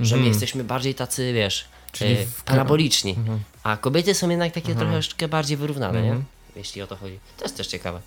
Że 0.00 0.16
my 0.16 0.26
jesteśmy 0.28 0.64
bardziej 0.64 0.94
tacy, 0.94 1.32
wiesz, 1.32 1.64
Czyli 1.92 2.16
w- 2.16 2.42
paraboliczni, 2.42 3.16
a 3.62 3.76
kobiety 3.76 4.14
są 4.14 4.28
jednak 4.30 4.52
takie 4.52 4.74
troszeczkę 4.74 5.28
bardziej 5.28 5.56
wyrównane, 5.56 6.02
nie? 6.02 6.20
Jeśli 6.56 6.82
o 6.82 6.86
to 6.86 6.96
chodzi. 6.96 7.18
To 7.38 7.44
jest 7.44 7.56
też 7.56 7.66
ciekawe. 7.66 8.00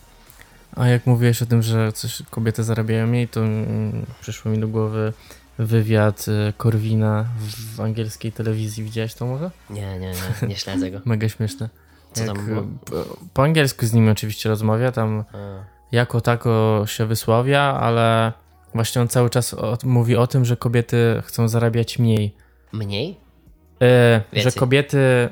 A 0.75 0.88
jak 0.88 1.06
mówiłeś 1.06 1.42
o 1.42 1.46
tym, 1.46 1.62
że 1.62 1.92
coś 1.92 2.22
kobiety 2.30 2.63
zarabiają 2.63 3.08
mniej, 3.08 3.27
to 3.27 3.39
mm, 3.42 4.06
przyszło 4.22 4.51
mi 4.51 4.60
do 4.60 4.68
głowy 4.68 5.13
wywiad 5.58 6.25
y, 6.27 6.53
Korwina 6.58 7.25
w, 7.39 7.82
angielskiej 7.82 8.32
telewizji. 8.32 8.84
Widziałeś 8.84 9.13
to 9.13 9.25
może? 9.25 9.51
Nie, 9.70 10.00
nie, 10.00 10.12
nie, 10.12 10.48
nie 10.48 10.56
śledzę 10.56 10.92
go. 10.92 11.01
Mega 11.06 11.30
śmieszne. 11.30 11.70
Co 12.13 12.25
tam 12.25 12.36
Jak, 12.36 12.46
było? 12.46 12.62
y, 12.62 12.65
po, 12.86 13.18
po 13.34 13.44
angielsku 13.44 13.86
z 13.86 13.94
nimi 13.94 14.10
oczywiście 14.10 14.50
rozmawia, 14.50 14.92
tam 14.92 15.24
A, 15.34 15.38
jako 15.92 16.22
tako 16.22 16.84
się 16.88 17.06
wysławia, 17.06 17.62
ale 17.62 18.34
właśnie 18.74 19.01
on 19.01 19.08
cały 19.08 19.30
czas 19.30 19.53
o, 19.53 19.77
mówi 19.84 20.15
o 20.15 20.27
tym, 20.27 20.46
że 20.46 20.58
kobiety 20.58 21.22
chcą 21.25 21.48
zarabiać 21.48 22.00
mniej. 22.00 22.36
Mniej? 22.72 23.18
E, 23.82 24.22
że 24.34 24.51
kobiety. 24.51 25.30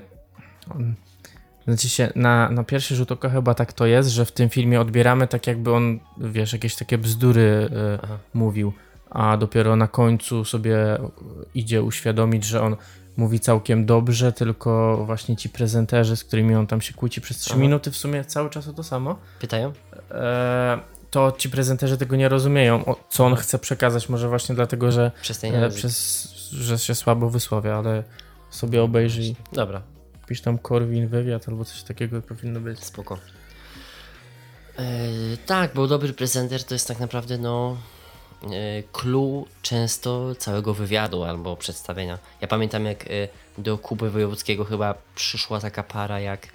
Znaczy 1.72 1.90
się, 1.90 2.12
na, 2.16 2.50
na 2.50 2.64
pierwszy 2.64 2.96
rzut 2.96 3.12
oka 3.12 3.30
chyba 3.30 3.54
tak 3.54 3.74
to 3.74 3.86
jest, 3.86 4.10
że 4.10 4.26
w 4.26 4.32
tym 4.32 4.50
filmie 4.50 4.82
odbieramy 4.82 5.28
tak 5.28 5.48
jakby 5.48 5.74
on, 5.74 6.00
wiesz, 6.18 6.54
jakieś 6.54 6.76
takie 6.76 6.98
bzdury 6.98 7.70
Aha. 8.04 8.18
mówił, 8.34 8.74
a 9.10 9.38
dopiero 9.38 9.76
na 9.76 9.88
końcu 9.88 10.46
sobie 10.46 10.78
idzie 11.56 11.84
uświadomić, 11.84 12.46
że 12.46 12.62
on 12.62 12.76
mówi 13.18 13.40
całkiem 13.40 13.86
dobrze, 13.86 14.34
tylko 14.34 15.04
właśnie 15.06 15.36
ci 15.36 15.50
prezenterzy, 15.50 16.16
z 16.16 16.24
którymi 16.24 16.56
on 16.56 16.68
tam 16.68 16.82
się 16.82 16.94
kłóci 16.94 17.22
przez 17.22 17.38
3 17.38 17.52
Aha. 17.54 17.62
minuty 17.62 17.92
w 17.92 17.98
sumie 17.98 18.26
cały 18.26 18.50
czas 18.50 18.68
o 18.68 18.74
to 18.74 18.84
samo, 18.84 19.20
Pytają? 19.40 19.74
e, 20.12 20.80
to 21.12 21.32
ci 21.38 21.50
prezenterzy 21.50 21.98
tego 21.98 22.16
nie 22.16 22.30
rozumieją, 22.30 22.86
o, 22.86 22.96
co 23.10 23.26
on 23.26 23.36
chce 23.36 23.60
przekazać, 23.60 24.10
może 24.10 24.30
właśnie 24.30 24.56
dlatego, 24.56 24.92
że 24.92 25.12
e, 25.44 25.70
przez, 25.70 26.24
że 26.52 26.80
się 26.80 26.96
słabo 26.96 27.30
wysławia, 27.30 27.76
ale 27.76 28.04
sobie 28.50 28.84
obejrzyj 28.84 29.36
Dobra, 29.54 29.82
Pisz 30.32 30.42
tam 30.42 30.58
Korwin 30.58 31.08
wywiad 31.08 31.50
albo 31.50 31.66
coś 31.66 31.84
takiego 31.84 32.22
powinno 32.22 32.60
być. 32.60 32.84
spoko. 32.84 33.18
E, 34.78 34.84
tak, 35.46 35.74
bo 35.74 35.88
dobry 35.88 36.14
prezenter 36.14 36.64
to 36.64 36.76
jest 36.76 36.88
tak 36.88 37.00
naprawdę 37.00 37.38
no 37.38 37.78
e, 38.44 38.48
clue 38.92 39.46
często 39.62 40.36
całego 40.36 40.74
wywiadu 40.74 41.24
albo 41.24 41.58
przedstawienia. 41.58 42.18
Ja 42.42 42.48
pamiętam 42.48 42.86
jak 42.86 43.04
e, 43.04 43.08
do 43.58 43.78
Kuby 43.78 44.10
Wojewódzkiego 44.10 44.66
chyba 44.66 44.96
przyszła 45.16 45.60
taka 45.60 45.84
para 45.84 46.20
jak 46.20 46.48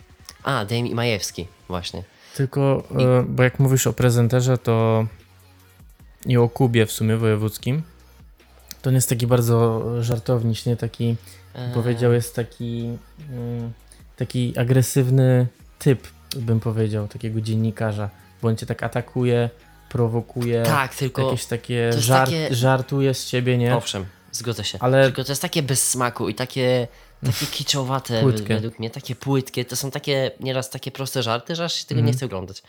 a, 0.42 0.64
Dame 0.64 0.88
i 0.88 0.94
Majewski 0.94 1.46
właśnie. 1.68 2.02
Tylko, 2.36 2.82
e, 2.98 3.24
bo 3.28 3.42
jak 3.42 3.58
mówisz 3.58 3.86
o 3.86 3.92
prezenterze, 3.92 4.58
to 4.58 5.06
i 6.26 6.36
o 6.36 6.48
Kubie 6.48 6.86
w 6.86 6.92
sumie 6.92 7.16
wojewódzkim, 7.16 7.82
to 8.82 8.90
on 8.90 8.94
jest 8.94 9.08
taki 9.08 9.26
bardzo 9.26 9.82
żartowniś, 10.02 10.66
nie? 10.66 10.76
Taki, 10.76 11.16
E, 11.56 11.74
powiedział, 11.74 12.12
jest 12.12 12.36
taki, 12.36 12.98
mm, 13.32 13.72
taki 14.16 14.58
agresywny 14.58 15.46
typ, 15.78 16.08
bym 16.36 16.60
powiedział, 16.60 17.08
takiego 17.08 17.40
dziennikarza, 17.40 18.10
bo 18.42 18.48
on 18.48 18.56
cię 18.56 18.66
tak 18.66 18.82
atakuje, 18.82 19.50
prowokuje, 19.88 20.62
Tak, 20.62 20.94
tylko 20.94 21.24
jakieś 21.24 21.44
takie, 21.46 21.92
żart, 21.92 22.30
takie- 22.30 22.54
żartuje 22.54 23.14
z 23.14 23.26
ciebie, 23.26 23.58
nie? 23.58 23.76
owszem, 23.76 24.04
zgodzę 24.32 24.64
się. 24.64 24.78
Ale- 24.80 25.04
Tylko 25.04 25.24
to 25.24 25.32
jest 25.32 25.42
takie 25.42 25.62
bez 25.62 25.90
smaku 25.90 26.28
i 26.28 26.34
takie, 26.34 26.88
takie 27.24 27.46
kiczowate 27.46 28.20
Płytkie. 28.22 28.54
według 28.54 28.78
mnie, 28.78 28.90
takie 28.90 29.14
płytkie. 29.14 29.64
To 29.64 29.76
są 29.76 29.90
takie 29.90 30.30
nieraz 30.40 30.70
takie 30.70 30.90
proste 30.90 31.22
żarty, 31.22 31.56
że 31.56 31.64
aż 31.64 31.74
się 31.74 31.84
tego 31.84 31.98
Mhm. 31.98 32.06
nie 32.06 32.16
chce 32.16 32.26
oglądać. 32.26 32.62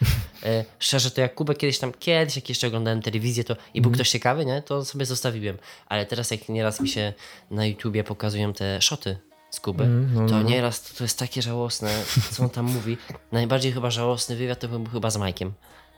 E, 0.44 0.66
szczerze, 0.80 1.12
to 1.12 1.22
jak 1.22 1.36
Kubę 1.36 1.56
kiedyś 1.56 1.80
tam, 1.80 1.92
kiedyś 2.00 2.36
jak 2.36 2.50
jeszcze 2.50 2.68
oglądałem 2.68 3.02
telewizję 3.02 3.44
to 3.44 3.54
i 3.54 3.58
Mhm. 3.58 3.82
był 3.82 3.92
ktoś 3.92 4.10
ciekawy, 4.10 4.46
nie, 4.46 4.62
to 4.62 4.86
sobie 4.86 5.06
zostawiłem. 5.06 5.58
Ale 5.88 6.06
teraz 6.06 6.32
jak 6.32 6.50
nieraz 6.50 6.80
mi 6.80 6.90
się 6.90 7.14
na 7.52 7.66
YouTubie 7.66 8.04
pokazują 8.04 8.54
te 8.54 8.82
szoty 8.82 9.18
z 9.50 9.60
Kuby, 9.60 9.84
Mhm, 9.84 10.14
no, 10.14 10.30
to 10.30 10.36
no, 10.38 10.44
no. 10.44 10.50
nieraz 10.50 10.82
to, 10.82 10.98
to 10.98 11.04
jest 11.04 11.20
takie 11.20 11.42
żałosne, 11.42 12.04
co 12.32 12.44
on 12.44 12.50
tam 12.50 12.66
mówi. 12.66 12.98
Najbardziej 13.32 13.72
chyba 13.72 13.92
żałosny 13.92 14.36
wywiad 14.36 14.60
to 14.60 14.68
był 14.68 14.86
chyba 14.86 15.10
z 15.10 15.18
Mike'iem. 15.18 15.52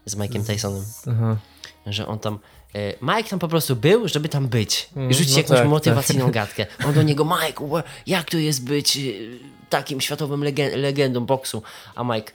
Z 0.05 0.15
Mike'em 0.17 0.45
Tysonem 0.45 0.83
Aha. 1.07 1.37
że 1.85 2.07
on 2.07 2.19
tam. 2.19 2.39
E, 2.75 2.93
Mike 3.01 3.29
tam 3.29 3.39
po 3.39 3.47
prostu 3.47 3.75
był, 3.75 4.07
żeby 4.07 4.29
tam 4.29 4.47
być. 4.47 4.89
I 5.09 5.13
rzucić 5.13 5.31
no 5.33 5.37
jakąś 5.37 5.57
tak, 5.57 5.67
motywacyjną 5.67 6.31
gadkę. 6.31 6.65
On 6.85 6.93
do 6.93 7.03
niego, 7.03 7.25
Mike, 7.25 7.83
jak 8.07 8.29
to 8.29 8.37
jest 8.37 8.63
być 8.63 8.97
e, 8.97 8.99
takim 9.69 10.01
światowym 10.01 10.41
legen- 10.41 10.75
legendą 10.77 11.25
boksu? 11.25 11.63
A 11.95 12.03
Mike. 12.03 12.31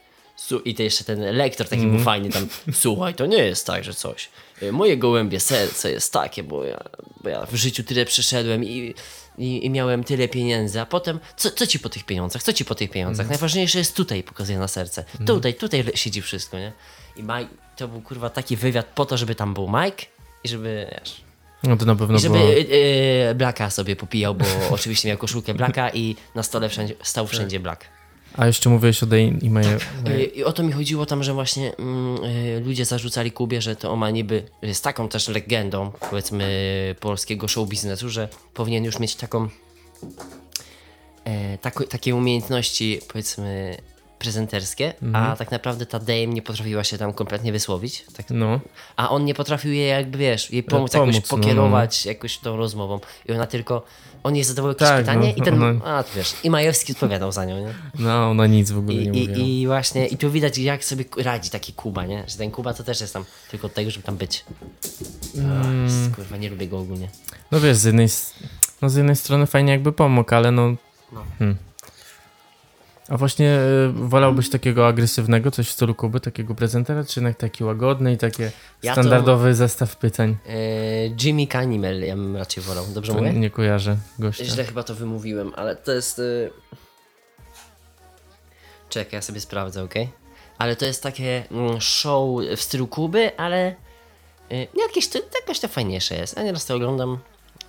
I 0.65 0.75
to 0.75 0.83
jeszcze 0.83 1.05
ten 1.05 1.37
lektor 1.37 1.69
taki 1.69 1.83
Mhm. 1.83 1.97
był 1.97 2.05
fajny 2.05 2.31
tam. 2.31 2.49
Słuchaj, 2.73 3.15
to 3.15 3.27
nie 3.27 3.37
jest 3.39 3.67
tak, 3.67 3.85
że 3.85 3.95
coś. 3.95 4.29
E, 4.63 4.73
Moje 4.73 4.97
gołębie 4.97 5.41
serce 5.41 5.91
jest 5.91 6.13
takie, 6.13 6.43
bo 6.43 6.65
ja, 6.65 6.81
bo 7.23 7.29
ja 7.29 7.47
w 7.47 7.55
życiu 7.55 7.85
tyle 7.85 8.05
przeszedłem 8.05 8.65
i, 8.65 8.95
i, 9.39 9.67
i 9.67 9.71
miałem 9.71 10.05
tyle 10.05 10.29
pieniędzy, 10.29 10.81
a 10.81 10.87
potem, 10.87 11.19
co, 11.37 11.51
co 11.51 11.67
ci 11.67 11.79
po 11.79 11.89
tych 11.89 12.05
pieniądzach? 12.05 12.43
Co 12.43 12.53
ci 12.53 12.65
po 12.65 12.75
tych 12.75 12.91
pieniądzach? 12.91 13.25
Mhm. 13.25 13.35
Najważniejsze 13.35 13.79
jest 13.79 13.95
tutaj, 13.97 14.23
pokazuje 14.23 14.59
na 14.59 14.69
serce. 14.69 15.05
Tutaj, 15.27 15.55
tutaj 15.55 15.83
le- 15.83 15.97
siedzi 15.97 16.23
wszystko, 16.23 16.59
nie? 16.59 16.73
I 17.17 17.23
Mike, 17.23 17.49
to 17.77 17.89
był 17.89 18.01
kurwa 18.01 18.31
taki 18.31 18.57
wywiad 18.57 18.87
po 18.87 19.07
to, 19.07 19.17
żeby 19.17 19.35
tam 19.35 19.55
był 19.55 19.69
Mike 19.85 20.07
i 20.45 20.49
żeby, 20.49 20.87
wiesz, 20.93 21.21
No 21.63 21.77
to 21.77 21.85
na 21.85 21.97
pewno 21.97 22.17
i 22.17 22.21
żeby 22.21 22.39
było... 22.39 22.51
e, 23.31 23.35
Blacka 23.35 23.71
sobie 23.71 23.97
popijał, 23.97 24.35
bo 24.35 24.45
oczywiście 24.71 25.09
miał 25.09 25.19
koszulkę 25.19 25.55
Blacka 25.55 25.91
i 25.91 26.17
na 26.35 26.43
stole 26.43 26.69
wszędzie, 26.69 26.95
stał 27.03 27.27
wszędzie 27.27 27.61
Black. 27.61 27.85
A 28.37 28.47
jeszcze 28.47 28.71
mówiłeś 28.71 29.03
o 29.03 29.07
Dane 29.07 29.23
i 29.23 29.51
Maje... 29.51 29.79
E, 30.07 30.25
I 30.25 30.45
o 30.45 30.53
to 30.53 30.63
mi 30.63 30.73
chodziło 30.73 31.07
tam, 31.07 31.23
że 31.23 31.33
właśnie 31.35 31.73
e, 31.77 32.61
ludzie 32.61 32.85
zarzucali 32.85 33.33
Kubie, 33.33 33.63
że 33.63 33.77
to 33.77 33.91
ona 33.93 34.11
niby 34.11 34.43
jest 34.63 34.85
taką 34.85 35.09
też 35.09 35.29
legendą, 35.29 35.93
powiedzmy, 36.11 36.95
polskiego 37.01 37.49
show 37.49 37.69
biznesu, 37.69 38.09
że 38.11 38.29
powinien 38.55 38.85
już 38.85 38.99
mieć 38.99 39.17
taką 39.17 39.49
tako, 41.61 41.85
takie 41.85 42.15
umiejętności, 42.15 43.01
powiedzmy, 43.09 43.77
prezenterskie, 44.25 44.95
a 45.13 45.37
tak 45.37 45.51
naprawdę 45.51 45.87
ta 45.87 45.99
Dame 45.99 46.27
nie 46.27 46.43
potrafiła 46.43 46.85
się 46.85 46.99
tam 46.99 47.13
kompletnie 47.13 47.53
wysłowić. 47.53 48.05
Tak, 48.17 48.27
No, 48.31 48.61
a 48.97 49.11
on 49.11 49.25
nie 49.25 49.35
potrafił 49.35 49.73
jej 49.73 49.89
jakby, 49.89 50.19
wiesz, 50.19 50.51
jej 50.51 50.63
pomóc, 50.63 50.93
pomóc, 50.93 51.15
jakoś 51.15 51.31
no, 51.31 51.37
pokierować 51.37 52.07
jakoś 52.07 52.39
tą 52.39 52.57
rozmową. 52.57 53.01
I 53.29 53.33
ona 53.33 53.47
tylko, 53.47 53.83
on 54.23 54.35
jej 54.35 54.45
zadawał 54.45 54.71
jakieś 54.71 54.89
Tak, 54.89 54.99
pytanie 55.01 55.29
no, 55.29 55.43
i 55.43 55.43
ten, 55.43 55.63
ona- 55.63 55.85
a 55.85 56.05
wiesz, 56.17 56.35
i 56.45 56.51
Majewski 56.51 56.93
odpowiadał 56.93 57.33
za 57.33 57.45
nią, 57.45 57.59
nie? 57.59 57.75
no 57.99 58.31
ona 58.31 58.47
nic 58.47 58.71
w 58.71 58.79
ogóle 58.79 58.95
I, 58.97 59.09
nie 59.11 59.21
mówiła. 59.21 59.39
i, 59.39 59.61
I 59.61 59.67
właśnie, 59.67 60.07
i 60.07 60.17
tu 60.17 60.31
widać 60.31 60.59
jak 60.59 60.85
sobie 60.85 61.05
radzi 61.17 61.51
taki 61.51 61.73
Kuba, 61.73 62.07
nie? 62.07 62.25
Że 62.29 62.37
ten 62.37 62.51
Kuba 62.51 62.75
to 62.75 62.85
też 62.85 63.01
jest 63.01 63.13
tam 63.13 63.25
tylko 63.51 63.67
od 63.67 63.75
tego, 63.75 63.91
żeby 63.91 64.07
tam 64.07 64.17
być. 64.17 64.45
Mm. 65.37 65.87
Ach, 66.11 66.17
kurwa, 66.17 66.37
nie 66.37 66.51
lubię 66.51 66.69
go 66.69 66.79
ogólnie. 66.79 67.09
No 67.51 67.61
wiesz, 67.61 67.77
z 67.77 67.85
jednej, 67.85 68.09
no 68.83 68.91
z 68.91 68.97
jednej 68.97 69.17
strony 69.17 69.47
fajnie 69.47 69.73
jakby 69.73 69.93
pomógł, 69.93 70.35
ale 70.35 70.51
no... 70.51 70.75
No. 71.13 71.25
Hmm. 71.39 71.57
A 73.09 73.17
właśnie 73.17 73.59
y, 73.89 73.93
wolałbyś 73.93 74.51
takiego 74.51 74.87
agresywnego, 74.87 75.51
coś 75.51 75.69
w 75.69 75.71
stylu 75.73 75.95
Kuby, 75.95 76.21
takiego 76.21 76.55
prezentera, 76.55 77.05
czy 77.05 77.21
jednak 77.21 77.37
taki 77.37 77.65
łagodny 77.65 78.13
i 78.13 78.17
takie 78.19 78.51
Ja 78.83 78.95
to- 78.95 79.01
standardowy 79.03 79.55
zestaw 79.55 79.97
pytań? 79.97 80.37
E, 80.49 80.57
Jimmy 81.23 81.47
Cannibal 81.47 82.01
ja 82.01 82.17
bym 82.17 82.37
raczej 82.37 82.63
wolał, 82.63 82.85
dobrze 82.95 83.13
To 83.13 83.19
mówię? 83.19 83.33
nie 83.33 83.51
kojarzę 83.51 83.97
gościa. 84.19 84.45
Źle 84.45 84.65
chyba 84.65 84.83
to 84.83 84.95
wymówiłem, 84.95 85.53
ale 85.57 85.77
to 85.77 85.93
jest... 85.93 86.19
Y... 86.19 86.51
Czekaj, 88.89 89.13
ja 89.13 89.23
sobie 89.23 89.41
sprawdzę, 89.41 89.83
ok? 89.83 89.95
Ale 90.59 90.77
to 90.77 90.85
jest 90.87 91.03
takie 91.03 91.45
mm, 91.51 91.81
show 91.81 92.41
w 92.57 92.61
stylu 92.61 92.87
Kuby, 92.87 93.37
ale 93.37 93.75
y, 94.53 94.67
jakieś 94.89 95.09
to, 95.09 95.19
jakoś 95.41 95.61
to 95.61 95.69
fajniejsze 95.69 96.15
jest. 96.15 96.37
Ja 96.37 96.43
nieraz 96.43 96.67
to 96.67 96.75
oglądam 96.75 97.19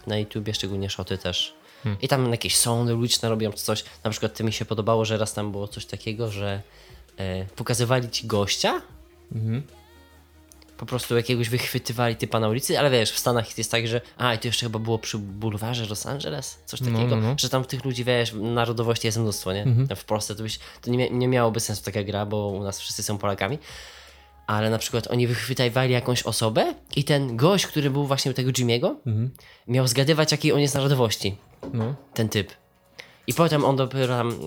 na 0.07 0.17
YouTubie, 0.17 0.53
szczególnie 0.53 0.89
shoty 0.89 1.17
też. 1.17 1.53
I 2.01 2.07
tam 2.07 2.31
jakieś 2.31 2.55
sądy 2.57 2.95
liczne 3.01 3.29
robią 3.29 3.51
coś. 3.51 3.83
Na 4.03 4.11
przykład 4.11 4.33
ty 4.33 4.43
mi 4.43 4.53
się 4.53 4.65
podobało, 4.65 5.05
że 5.05 5.17
raz 5.17 5.33
tam 5.33 5.51
było 5.51 5.67
coś 5.67 5.85
takiego, 5.85 6.31
że 6.31 6.61
e, 7.17 7.45
pokazywali 7.45 8.09
ci 8.09 8.27
gościa, 8.27 8.81
po 10.77 10.85
prostu 10.85 11.15
jakiegoś 11.17 11.49
wychwytywali 11.49 12.15
typa 12.15 12.39
na 12.39 12.47
ulicy, 12.49 12.79
ale 12.79 12.89
wiesz, 12.89 13.11
w 13.11 13.19
Stanach 13.19 13.57
jest 13.57 13.71
tak, 13.71 13.87
że 13.87 14.01
a 14.17 14.33
i 14.33 14.39
to 14.39 14.47
jeszcze 14.47 14.65
chyba 14.65 14.79
było 14.79 14.99
przy 14.99 15.17
bulwarze 15.17 15.85
Los 15.85 16.05
Angeles, 16.05 16.59
coś 16.65 16.81
No, 16.81 16.91
takiego, 16.91 17.15
no, 17.15 17.21
no. 17.21 17.35
że 17.39 17.49
tam 17.49 17.65
tych 17.65 17.85
ludzi, 17.85 18.03
wiesz, 18.03 18.33
narodowości 18.33 19.07
jest 19.07 19.17
mnóstwo, 19.17 19.53
nie? 19.53 19.65
W 19.95 20.05
Polsce 20.05 20.35
to, 20.35 20.43
byś, 20.43 20.59
to 20.81 20.91
nie, 20.91 21.09
nie 21.09 21.27
miałoby 21.27 21.59
sensu 21.59 21.83
taka 21.83 22.03
gra, 22.03 22.25
bo 22.25 22.47
u 22.47 22.63
nas 22.63 22.79
wszyscy 22.79 23.03
są 23.03 23.17
Polakami, 23.17 23.57
ale 24.47 24.69
na 24.69 24.77
przykład 24.77 25.07
oni 25.11 25.27
wychwytywali 25.27 25.93
jakąś 25.93 26.23
osobę 26.23 26.73
i 26.95 27.03
ten 27.03 27.37
gość, 27.37 27.67
który 27.67 27.89
był 27.89 28.07
właśnie 28.07 28.31
u 28.31 28.33
tego 28.33 28.51
Jimmy'ego, 28.51 28.95
miał 29.67 29.87
zgadywać 29.87 30.31
jakiej 30.31 30.51
on 30.53 30.59
jest 30.59 30.75
narodowości, 30.75 31.35
No. 31.73 31.95
ten 32.13 32.29
typ. 32.29 32.51
I 33.27 33.33
potem 33.33 33.65
on 33.65 33.75
dopiero 33.75 34.17
tam, 34.17 34.27
mm, 34.29 34.41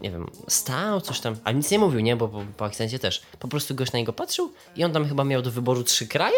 nie 0.00 0.10
wiem, 0.10 0.30
stał, 0.48 1.00
coś 1.00 1.20
tam, 1.20 1.36
ale 1.44 1.54
nic 1.54 1.70
nie 1.70 1.78
mówił, 1.78 2.00
nie, 2.00 2.16
bo 2.16 2.28
po, 2.28 2.42
po 2.56 2.64
akcencie 2.64 2.98
też. 2.98 3.22
Po 3.38 3.48
prostu 3.48 3.74
gość 3.74 3.92
na 3.92 3.98
niego 3.98 4.12
patrzył 4.12 4.52
i 4.76 4.84
on 4.84 4.92
tam 4.92 5.08
chyba 5.08 5.24
miał 5.24 5.42
do 5.42 5.50
wyboru 5.50 5.82
trzy 5.84 6.06
kraje? 6.06 6.36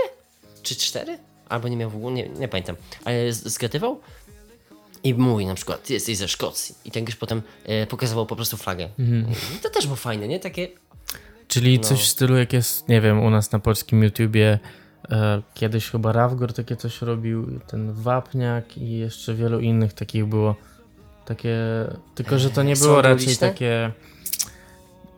Czy 0.63 0.77
cztery? 0.77 1.19
Albo 1.49 1.69
nie 1.69 1.77
miał 1.77 1.91
w 1.91 1.97
ogóle, 1.97 2.15
nie, 2.15 2.29
nie 2.29 2.49
pamiętam. 2.49 2.77
Ale 3.05 3.33
zgadywał 3.33 4.01
i 5.05 5.15
mówi 5.15 5.47
na 5.47 5.55
przykład, 5.55 5.83
ty 5.83 5.93
jesteś 5.93 6.17
ze 6.17 6.29
Szkocji. 6.29 6.75
I 6.85 6.91
ten 6.91 7.05
gość 7.05 7.17
potem 7.17 7.43
e, 7.65 7.87
pokazywał 7.87 8.27
po 8.27 8.37
prostu 8.37 8.57
flagę. 8.57 8.89
I 9.57 9.61
to 9.63 9.71
też 9.71 9.85
było 9.87 9.97
fajne, 9.97 10.29
nie? 10.29 10.41
Takie, 10.41 10.69
Czyli 11.49 11.79
No. 11.79 11.85
coś 11.85 12.01
w 12.01 12.07
stylu 12.09 12.37
jak 12.37 12.53
jest, 12.53 12.89
nie 12.89 13.01
wiem, 13.01 13.23
u 13.25 13.31
nas 13.31 13.53
na 13.53 13.59
polskim 13.59 14.03
YouTubie 14.05 14.59
kiedyś 15.55 15.91
chyba 15.91 16.13
Rawgor 16.13 16.53
takie 16.53 16.77
coś 16.77 17.03
robił, 17.03 17.61
ten 17.67 17.93
Wapniak 17.93 18.79
i 18.79 18.99
jeszcze 18.99 19.35
wielu 19.35 19.61
innych 19.61 19.93
takich 19.93 20.27
było. 20.27 20.55
Takie, 21.25 21.57
tylko 22.15 22.39
że 22.39 22.51
to 22.51 22.63
nie 22.63 22.77
było 22.77 23.03
raczej 23.03 23.37
takie 23.37 23.93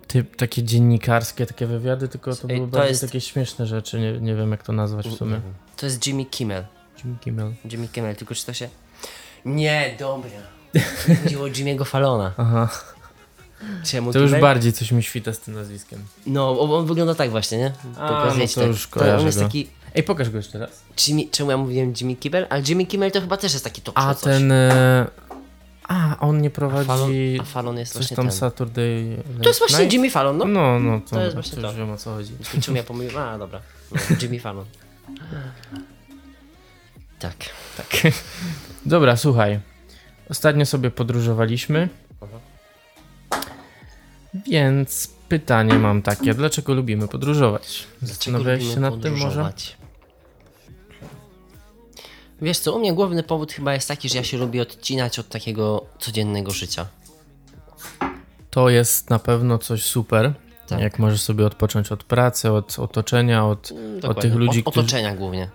typ, 0.08 0.36
takie 0.36 0.62
dziennikarskie, 0.62 1.46
takie 1.46 1.66
wywiady, 1.66 2.08
tylko 2.08 2.36
to 2.36 2.48
Ej, 2.48 2.56
były 2.56 2.68
to 2.68 2.76
bardziej 2.76 2.90
jest- 2.90 3.02
takie 3.02 3.20
śmieszne 3.20 3.66
rzeczy, 3.66 4.00
nie, 4.00 4.12
nie 4.20 4.34
wiem 4.34 4.50
jak 4.50 4.62
to 4.62 4.72
nazwać 4.72 5.08
w 5.08 5.16
sumie. 5.16 5.40
to 5.76 5.86
jest 5.86 6.06
Jimmy 6.06 6.24
Kimmel. 6.24 6.64
Jimmy 7.04 7.18
Kimmel. 7.20 7.52
Jimmy 7.72 7.88
Kimmel, 7.88 8.16
tylko 8.16 8.34
czy 8.34 8.46
to 8.46 8.52
się... 8.52 8.68
Nie, 9.44 9.96
dobra. 9.98 10.30
Chodziło 11.22 11.44
o 11.44 11.48
Jimmy'ego 11.48 11.86
Fallona. 11.86 12.32
Aha, 12.36 12.68
Czemu 13.84 14.12
to 14.12 14.18
już 14.18 14.26
Kimmel? 14.28 14.40
bardziej 14.40 14.72
coś 14.72 14.92
mi 14.92 15.02
świta 15.02 15.32
z 15.32 15.38
tym 15.40 15.54
nazwiskiem. 15.54 16.04
No, 16.26 16.60
on 16.60 16.70
on 16.70 16.86
wygląda 16.86 17.14
tak 17.14 17.30
właśnie, 17.30 17.58
nie? 17.58 17.72
A, 17.98 18.10
no 18.10 18.46
to 18.46 18.60
tak. 18.60 18.66
już 18.66 18.88
to 18.88 19.16
on 19.18 19.26
jest 19.26 19.38
go. 19.38 19.44
taki... 19.44 19.68
Ej, 19.98 20.04
pokaż 20.04 20.30
go 20.30 20.36
jeszcze 20.36 20.58
raz. 20.58 20.82
Jimmy, 21.08 21.22
czemu 21.30 21.50
ja 21.50 21.56
mówiłem 21.56 21.94
Jimmy 22.00 22.16
Kimmel? 22.16 22.46
Ale 22.50 22.62
Jimmy 22.68 22.86
Kimmel 22.86 23.10
to 23.10 23.20
chyba 23.20 23.36
też 23.36 23.52
jest 23.52 23.64
taki 23.64 23.82
top 23.82 23.98
A 23.98 24.14
coś. 24.14 24.22
ten... 24.24 24.52
E, 24.52 25.06
a, 25.88 26.16
on 26.20 26.40
nie 26.40 26.48
A 26.48 26.52
Fallon, 26.52 26.84
prowadzi 26.84 27.38
a 27.40 27.44
Fallon 27.44 27.78
jest 27.78 27.92
coś 27.92 28.02
właśnie 28.02 28.16
tam 28.16 28.26
ten. 28.26 28.34
Saturday 28.34 29.22
To 29.42 29.48
jest 29.48 29.58
właśnie 29.58 29.78
Night? 29.78 29.92
Jimmy 29.92 30.10
Fallon, 30.10 30.36
no. 30.38 30.44
No, 30.44 30.80
no, 30.80 31.00
to, 31.00 31.16
To 31.16 31.22
jest 31.22 31.34
właśnie 31.34 31.62
to 31.62 31.66
już 31.68 31.76
wiem 31.76 31.90
o 31.90 31.96
co 31.96 32.14
chodzi. 32.14 32.32
Czemu 32.62 32.76
ja 32.76 32.82
pomyliłem? 32.82 33.28
A, 33.28 33.38
dobra. 33.38 33.60
No, 33.92 33.98
Jimmy 34.22 34.40
Fallon. 34.40 34.64
Tak. 37.18 37.36
Tak. 37.76 38.12
Dobra, 38.86 39.16
słuchaj. 39.16 39.60
Ostatnio 40.30 40.66
sobie 40.66 40.90
podróżowaliśmy. 40.90 41.88
Więc 44.46 45.10
pytanie 45.28 45.74
mam 45.74 46.02
takie, 46.02 46.34
dlaczego 46.34 46.74
lubimy 46.74 47.08
podróżować? 47.08 47.86
Zastanawiałeś 48.02 48.74
się 48.74 48.80
nad 48.80 49.02
tym 49.02 49.12
może? 49.12 49.24
podróżować? 49.24 49.77
Wiesz 52.42 52.58
co, 52.58 52.76
u 52.76 52.78
mnie 52.78 52.92
główny 52.92 53.22
powód 53.22 53.52
chyba 53.52 53.74
jest 53.74 53.88
taki, 53.88 54.08
że 54.08 54.16
ja 54.18 54.24
się 54.24 54.36
lubię 54.38 54.62
odcinać 54.62 55.18
od 55.18 55.28
takiego 55.28 55.84
codziennego 55.98 56.50
życia. 56.50 56.86
To 58.50 58.68
jest 58.68 59.10
na 59.10 59.18
pewno 59.18 59.58
coś 59.58 59.82
super. 59.84 60.32
Tak. 60.66 60.80
Jak 60.80 60.98
możesz 60.98 61.20
sobie 61.22 61.46
odpocząć 61.46 61.92
od 61.92 62.04
pracy, 62.04 62.52
od 62.52 62.78
otoczenia, 62.78 63.46
od, 63.46 63.70
Mm, 63.70 64.00
od 64.10 64.20
tych 64.20 64.34
ludzi, 64.34 64.58
Od 64.64 64.72
którzy, 64.72 64.80
otoczenia 64.84 65.14
głównie. 65.16 65.48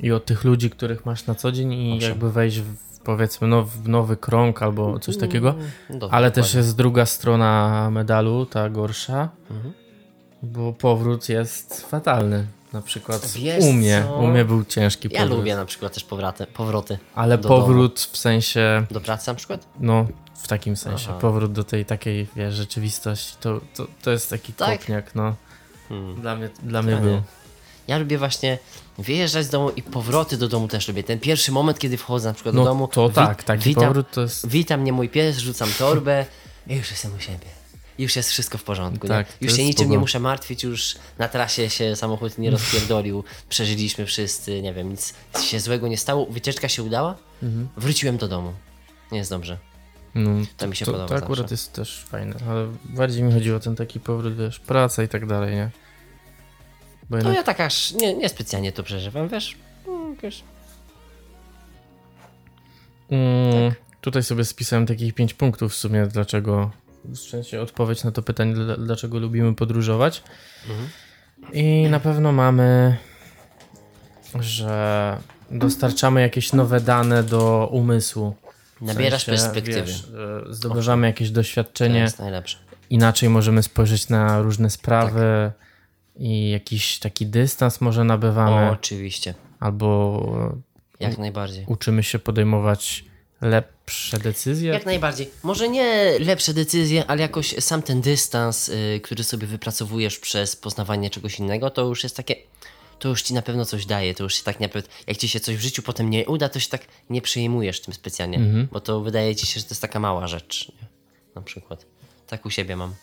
i 0.00 0.12
od 0.12 0.24
tych 0.24 0.44
ludzi, 0.44 0.70
których 0.70 1.06
masz 1.06 1.26
na 1.26 1.34
co 1.34 1.52
dzień 1.52 1.72
i 1.72 1.92
Owszem. 1.96 2.08
jakby 2.10 2.32
wejść 2.32 2.58
w, 2.60 2.98
powiedzmy 3.04 3.48
no, 3.48 3.62
w 3.62 3.88
nowy 3.88 4.16
krąg 4.16 4.62
albo 4.62 4.98
coś 4.98 5.16
takiego. 5.16 5.50
Mm, 5.88 5.98
do- 6.00 6.12
Ale 6.12 6.30
też 6.30 6.44
dokładnie. 6.44 6.58
jest 6.58 6.76
druga 6.76 7.06
strona 7.06 7.88
medalu, 7.90 8.46
ta 8.46 8.70
gorsza, 8.70 9.28
Mhm. 9.50 9.74
bo 10.42 10.72
powrót 10.72 11.28
jest 11.28 11.86
fatalny. 11.90 12.46
Na 12.72 12.82
przykład 12.82 13.26
Wiesz 13.32 13.64
u 13.64 13.72
mnie, 13.72 14.04
co? 14.08 14.14
u 14.16 14.26
mnie 14.26 14.44
był 14.44 14.64
ciężki 14.64 15.08
Ja 15.12 15.20
powrót. 15.20 15.38
lubię 15.38 15.56
na 15.56 15.64
przykład 15.64 15.92
też 15.94 16.04
powroty, 16.04 16.46
powroty 16.46 16.98
Ale 17.14 17.38
powrót 17.38 18.00
w 18.12 18.16
sensie, 18.16 18.86
do 18.90 19.00
pracy 19.00 19.28
na 19.30 19.34
przykład. 19.34 19.66
no 19.80 20.06
w 20.34 20.48
takim 20.48 20.76
sensie, 20.76 21.06
Aha. 21.10 21.18
powrót 21.20 21.52
do 21.52 21.64
tej 21.64 21.84
takiej 21.84 22.26
wiesz, 22.36 22.54
rzeczywistości, 22.54 23.36
to, 23.40 23.60
to, 23.74 23.86
to 24.02 24.10
jest 24.10 24.30
taki 24.30 24.52
Tak. 24.52 24.78
kopniak, 24.78 25.14
no. 25.14 25.34
Hmm. 25.88 26.20
Dla 26.20 26.36
mnie, 26.36 26.50
dla 26.62 26.82
mnie 26.82 26.92
Ja 26.92 26.98
był. 27.00 27.10
nie. 27.10 27.22
Ja 27.88 27.98
lubię 27.98 28.18
właśnie 28.18 28.58
wyjeżdżać 28.98 29.46
z 29.46 29.48
domu 29.50 29.70
i 29.70 29.82
powroty 29.82 30.36
do 30.36 30.48
domu 30.48 30.68
też 30.68 30.88
lubię. 30.88 31.02
Ten 31.04 31.20
pierwszy 31.20 31.52
moment, 31.52 31.78
kiedy 31.78 31.96
wchodzę 31.96 32.28
na 32.28 32.34
przykład 32.34 32.54
No 32.54 32.62
do 32.64 32.68
domu. 32.68 32.88
to 32.88 33.08
tak, 33.08 33.42
taki 33.44 33.64
witam, 33.64 33.84
powrót 33.84 34.06
to 34.10 34.20
jest... 34.20 34.48
Wita 34.48 34.76
mnie 34.76 34.92
mój 34.92 35.08
pies, 35.08 35.38
rzucam 35.38 35.68
torbę 35.78 36.26
i 36.66 36.74
już 36.76 36.90
jestem 36.90 37.14
u 37.16 37.20
siebie. 37.20 37.46
Już 38.00 38.16
jest 38.16 38.30
wszystko 38.30 38.58
w 38.58 38.62
porządku. 38.64 39.08
Tak, 39.08 39.26
nie? 39.40 39.48
Już 39.48 39.56
się 39.56 39.64
niczym 39.64 39.78
spoko. 39.78 39.90
nie 39.90 39.98
muszę 39.98 40.20
martwić, 40.20 40.62
już 40.64 40.94
na 41.18 41.28
trasie 41.28 41.70
się 41.70 41.96
samochód 41.96 42.38
nie 42.38 42.50
rozpierdolił, 42.50 43.24
przeżyliśmy 43.48 44.06
wszyscy, 44.06 44.62
nie 44.62 44.74
wiem, 44.74 44.90
nic 44.90 45.14
się 45.40 45.60
złego 45.60 45.88
nie 45.88 45.98
stało, 45.98 46.26
wycieczka 46.26 46.68
się 46.68 46.82
udała, 46.82 47.16
Mhm. 47.42 47.68
wróciłem 47.76 48.16
do 48.16 48.28
domu. 48.28 48.52
Nie 49.12 49.18
jest 49.18 49.30
dobrze. 49.30 49.58
No, 50.14 50.30
To 50.56 50.66
mi 50.66 50.76
się 50.76 50.84
to, 50.84 50.92
podoba 50.92 51.08
to 51.08 51.14
akurat 51.16 51.38
zawsze. 51.38 51.54
jest 51.54 51.72
też 51.72 52.04
fajne, 52.08 52.34
ale 52.48 52.68
bardziej 52.84 53.22
mi 53.22 53.32
chodziło 53.32 53.56
o 53.56 53.60
ten 53.60 53.76
taki 53.76 54.00
powrót, 54.00 54.36
wiesz, 54.36 54.60
praca 54.60 55.02
i 55.02 55.08
tak 55.08 55.26
dalej, 55.26 55.54
nie? 55.54 55.70
Bo 57.10 57.16
No 57.16 57.16
jednak 57.16 57.36
ja 57.36 57.42
tak 57.42 57.60
aż 57.60 57.92
nie, 57.92 58.14
nie 58.14 58.28
specjalnie 58.28 58.72
to 58.72 58.82
przeżywam, 58.82 59.28
wiesz? 59.28 59.56
Mm, 59.88 60.16
wiesz. 60.22 60.42
Mm, 63.10 63.70
Tak. 63.70 63.80
Tutaj 64.00 64.22
sobie 64.22 64.44
spisałem 64.44 64.86
takich 64.86 65.14
pięć 65.14 65.34
punktów 65.34 65.72
w 65.72 65.76
sumie, 65.76 66.06
dlaczego, 66.06 66.70
w 67.04 67.18
sensie 67.18 67.60
odpowiedź 67.60 68.04
na 68.04 68.10
to 68.12 68.22
pytanie, 68.22 68.54
dla- 68.54 68.76
dlaczego 68.76 69.18
lubimy 69.18 69.54
podróżować. 69.54 70.22
Mhm. 70.70 70.88
I 71.52 71.86
na 71.90 72.00
pewno 72.00 72.32
mamy, 72.32 72.96
że 74.40 75.16
dostarczamy 75.50 76.20
jakieś 76.20 76.52
nowe 76.52 76.80
dane 76.80 77.22
do 77.22 77.68
umysłu. 77.72 78.34
W 78.80 78.82
Nabierasz 78.84 79.24
sensie, 79.24 79.42
perspektywy. 79.42 79.82
Wiesz, 79.82 80.04
e, 80.48 80.54
zdobywamy 80.54 81.06
jakieś 81.06 81.28
To 81.28 81.34
doświadczenie, 81.34 81.98
jest 81.98 82.18
najlepsze. 82.18 82.58
inaczej 82.90 83.28
możemy 83.28 83.62
spojrzeć 83.62 84.08
na 84.08 84.42
różne 84.42 84.70
sprawy 84.70 85.52
i 86.16 86.50
jakiś 86.50 86.98
taki 86.98 87.26
dystans 87.26 87.80
może 87.80 88.04
nabywamy, 88.04 88.68
O, 88.68 88.72
oczywiście. 88.72 89.34
albo 89.60 90.60
Jak 91.00 91.18
najbardziej. 91.18 91.64
uczymy 91.68 92.02
się 92.02 92.18
podejmować 92.18 93.04
lepsze 93.40 94.18
decyzje. 94.18 94.72
Jak 94.72 94.86
najbardziej. 94.86 95.30
Może 95.42 95.68
nie 95.68 96.18
lepsze 96.18 96.54
decyzje, 96.54 97.06
ale 97.06 97.22
jakoś 97.22 97.54
sam 97.60 97.82
ten 97.82 98.00
dystans, 98.00 98.68
y, 98.68 99.00
który 99.02 99.24
sobie 99.24 99.46
wypracowujesz 99.46 100.18
przez 100.18 100.56
poznawanie 100.56 101.10
czegoś 101.10 101.38
innego, 101.38 101.70
to 101.70 101.82
już 101.82 102.02
jest 102.02 102.16
takie. 102.16 102.36
To 102.98 103.08
już 103.08 103.22
ci 103.22 103.34
na 103.34 103.42
pewno 103.42 103.64
coś 103.64 103.86
daje. 103.86 104.14
To 104.14 104.22
już 104.22 104.34
się 104.34 104.42
tak 104.42 104.60
naprawdę. 104.60 104.88
Jak 105.06 105.16
ci 105.16 105.28
się 105.28 105.40
coś 105.40 105.56
w 105.56 105.60
życiu 105.60 105.82
potem 105.82 106.10
nie 106.10 106.26
uda, 106.26 106.48
to 106.48 106.60
się 106.60 106.68
tak 106.68 106.82
nie 107.10 107.22
przejmujesz 107.22 107.80
tym 107.80 107.94
specjalnie. 107.94 108.40
Bo 108.72 108.80
to 108.80 109.00
wydaje 109.00 109.36
ci 109.36 109.46
się, 109.46 109.60
że 109.60 109.66
to 109.66 109.70
jest 109.70 109.82
taka 109.82 110.00
mała 110.00 110.28
rzecz. 110.28 110.68
Nie? 110.68 110.88
Na 111.34 111.42
przykład. 111.42 111.86
Tak 112.26 112.46
u 112.46 112.50
siebie 112.50 112.76
mam. 112.76 112.94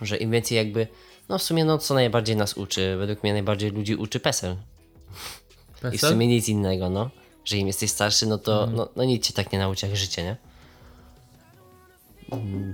Że 0.00 0.16
im 0.16 0.30
więcej 0.30 0.56
jakby. 0.56 0.86
No 1.28 1.38
w 1.38 1.42
sumie, 1.42 1.64
no 1.64 1.78
co 1.78 1.94
najbardziej 1.94 2.36
nas 2.36 2.54
uczy. 2.54 2.96
Według 2.96 3.22
mnie 3.22 3.32
najbardziej 3.32 3.70
ludzi 3.70 3.94
uczy 3.94 4.20
PESEL. 4.20 4.52
I 4.52 5.76
w 5.76 5.80
PESEL? 5.80 6.10
sumie 6.10 6.26
nic 6.26 6.48
innego, 6.48 6.90
no. 6.90 7.10
Że 7.46 7.56
im 7.56 7.66
jesteś 7.66 7.90
starszy, 7.90 8.26
no 8.26 8.38
to 8.38 8.66
no, 8.66 8.88
no 8.96 9.04
nic 9.04 9.26
cię 9.26 9.32
tak 9.32 9.52
nie 9.52 9.58
nauczy 9.58 9.86
jak 9.86 9.96
życie, 9.96 10.22
nie? 10.22 10.36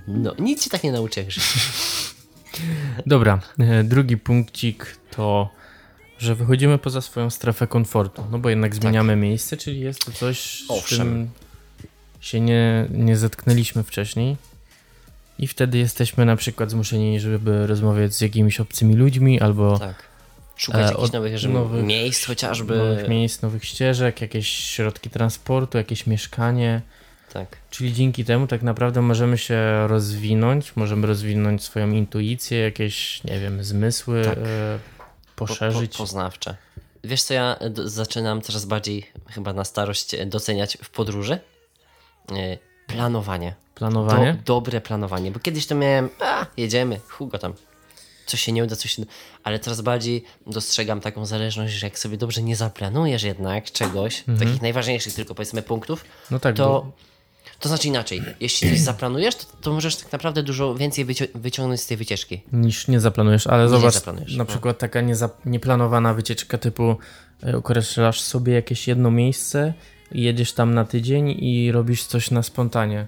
No, 0.08 0.34
nic 0.38 0.64
cię 0.64 0.70
tak 0.70 0.84
nie 0.84 0.92
nauczy 0.92 1.20
jak 1.20 1.30
życie. 1.30 1.60
Dobra, 3.06 3.40
e, 3.58 3.84
drugi 3.84 4.16
punkcik 4.16 4.96
to, 5.10 5.50
że 6.18 6.34
wychodzimy 6.34 6.78
poza 6.78 7.00
swoją 7.00 7.30
strefę 7.30 7.66
komfortu. 7.66 8.24
No 8.30 8.38
bo 8.38 8.50
jednak 8.50 8.74
zmieniamy 8.74 9.16
miejsce, 9.16 9.56
czyli 9.56 9.80
jest 9.80 10.04
to 10.04 10.12
coś, 10.12 10.62
z 10.64 10.66
Tak. 10.68 10.76
Owszem. 10.76 10.98
czym 10.98 11.30
się 12.20 12.40
nie, 12.40 12.86
nie 12.90 13.16
zetknęliśmy 13.16 13.82
wcześniej. 13.82 14.36
I 15.38 15.46
wtedy 15.46 15.78
jesteśmy 15.78 16.24
na 16.24 16.36
przykład 16.36 16.70
zmuszeni, 16.70 17.20
żeby 17.20 17.66
rozmawiać 17.66 18.14
z 18.14 18.20
jakimiś 18.20 18.60
obcymi 18.60 18.94
ludźmi 18.94 19.40
albo 19.40 19.78
Tak. 19.78 20.11
Szukać 20.62 20.80
E, 20.80 20.94
jakichś 20.94 21.12
nowych, 21.12 21.44
nowych- 21.48 21.84
miejsc 21.84 22.26
chociażby. 22.26 22.76
nowych 22.76 23.08
miejsc, 23.08 23.42
nowych 23.42 23.64
ścieżek, 23.64 24.20
jakieś 24.20 24.48
środki 24.48 25.10
transportu, 25.10 25.78
jakieś 25.78 26.06
mieszkanie. 26.06 26.80
Tak. 27.32 27.56
Czyli 27.70 27.92
dzięki 27.92 28.24
temu 28.24 28.46
tak 28.46 28.62
naprawdę 28.62 29.02
możemy 29.02 29.38
się 29.38 29.88
rozwinąć, 29.88 30.76
możemy 30.76 31.06
rozwinąć 31.06 31.64
swoją 31.64 31.90
intuicję, 31.90 32.58
jakieś, 32.58 33.24
nie 33.24 33.40
wiem, 33.40 33.64
zmysły, 33.64 34.22
Tak. 34.24 34.38
e, 34.38 34.78
Po, 35.36 35.46
poszerzyć. 35.46 35.92
po, 35.92 35.98
poznawcze. 35.98 36.56
Wiesz 37.04 37.22
co, 37.22 37.34
ja 37.34 37.56
d- 37.70 37.88
zaczynam 37.88 38.42
coraz 38.42 38.64
bardziej 38.64 39.10
chyba 39.30 39.52
na 39.52 39.64
starość 39.64 40.14
e, 40.14 40.26
doceniać 40.26 40.78
w 40.82 40.90
podróży? 40.90 41.38
E, 42.32 42.58
Planowanie. 42.86 43.54
Planowanie? 43.74 44.32
Do, 44.34 44.42
dobre 44.54 44.80
planowanie, 44.80 45.30
bo 45.30 45.40
kiedyś 45.40 45.66
to 45.66 45.74
miałem, 45.74 46.08
a 46.20 46.46
jedziemy, 46.56 47.00
Hugo 47.08 47.38
tam. 47.38 47.54
Coś 48.26 48.40
się 48.40 48.52
nie 48.52 48.64
uda, 48.64 48.76
coś 48.76 48.90
się. 48.92 49.02
Ale 49.44 49.58
coraz 49.58 49.80
bardziej 49.80 50.24
dostrzegam 50.46 51.00
taką 51.00 51.26
zależność, 51.26 51.72
że 51.74 51.86
jak 51.86 51.98
sobie 51.98 52.16
dobrze 52.16 52.42
nie 52.42 52.56
zaplanujesz 52.56 53.22
jednak 53.22 53.72
czegoś, 53.72 54.24
takich 54.38 54.62
najważniejszych 54.62 55.14
tylko 55.14 55.34
powiedzmy 55.34 55.62
punktów, 55.62 56.04
No 56.30 56.38
tak, 56.38 56.56
bo 56.56 56.62
to, 56.64 56.92
to 57.60 57.68
znaczy 57.68 57.88
inaczej. 57.88 58.22
Jeśli 58.40 58.70
coś 58.70 58.80
zaplanujesz, 58.80 59.34
to, 59.34 59.44
to 59.60 59.72
możesz 59.72 59.96
tak 59.96 60.12
naprawdę 60.12 60.42
dużo 60.42 60.74
więcej 60.74 61.06
wycio- 61.06 61.28
wyciągnąć 61.34 61.80
z 61.80 61.86
tej 61.86 61.96
wycieczki. 61.96 62.40
niż 62.52 62.88
nie 62.88 63.00
zaplanujesz, 63.00 63.46
ale 63.46 63.62
Nie 63.62 63.68
zobacz, 63.68 63.94
zaplanujesz, 63.94 64.32
na 64.32 64.38
no. 64.38 64.44
przykład 64.44 64.78
taka 64.78 65.00
nieplanowana 65.44 66.14
wycieczka 66.14 66.58
typu 66.58 66.96
e, 67.46 67.56
określasz 67.56 68.20
sobie 68.20 68.52
jakieś 68.52 68.88
jedno 68.88 69.10
miejsce, 69.10 69.74
jedziesz 70.12 70.52
tam 70.52 70.74
na 70.74 70.84
tydzień 70.84 71.30
i 71.44 71.72
robisz 71.72 72.04
coś 72.04 72.30
na 72.30 72.42
spontanie, 72.42 73.06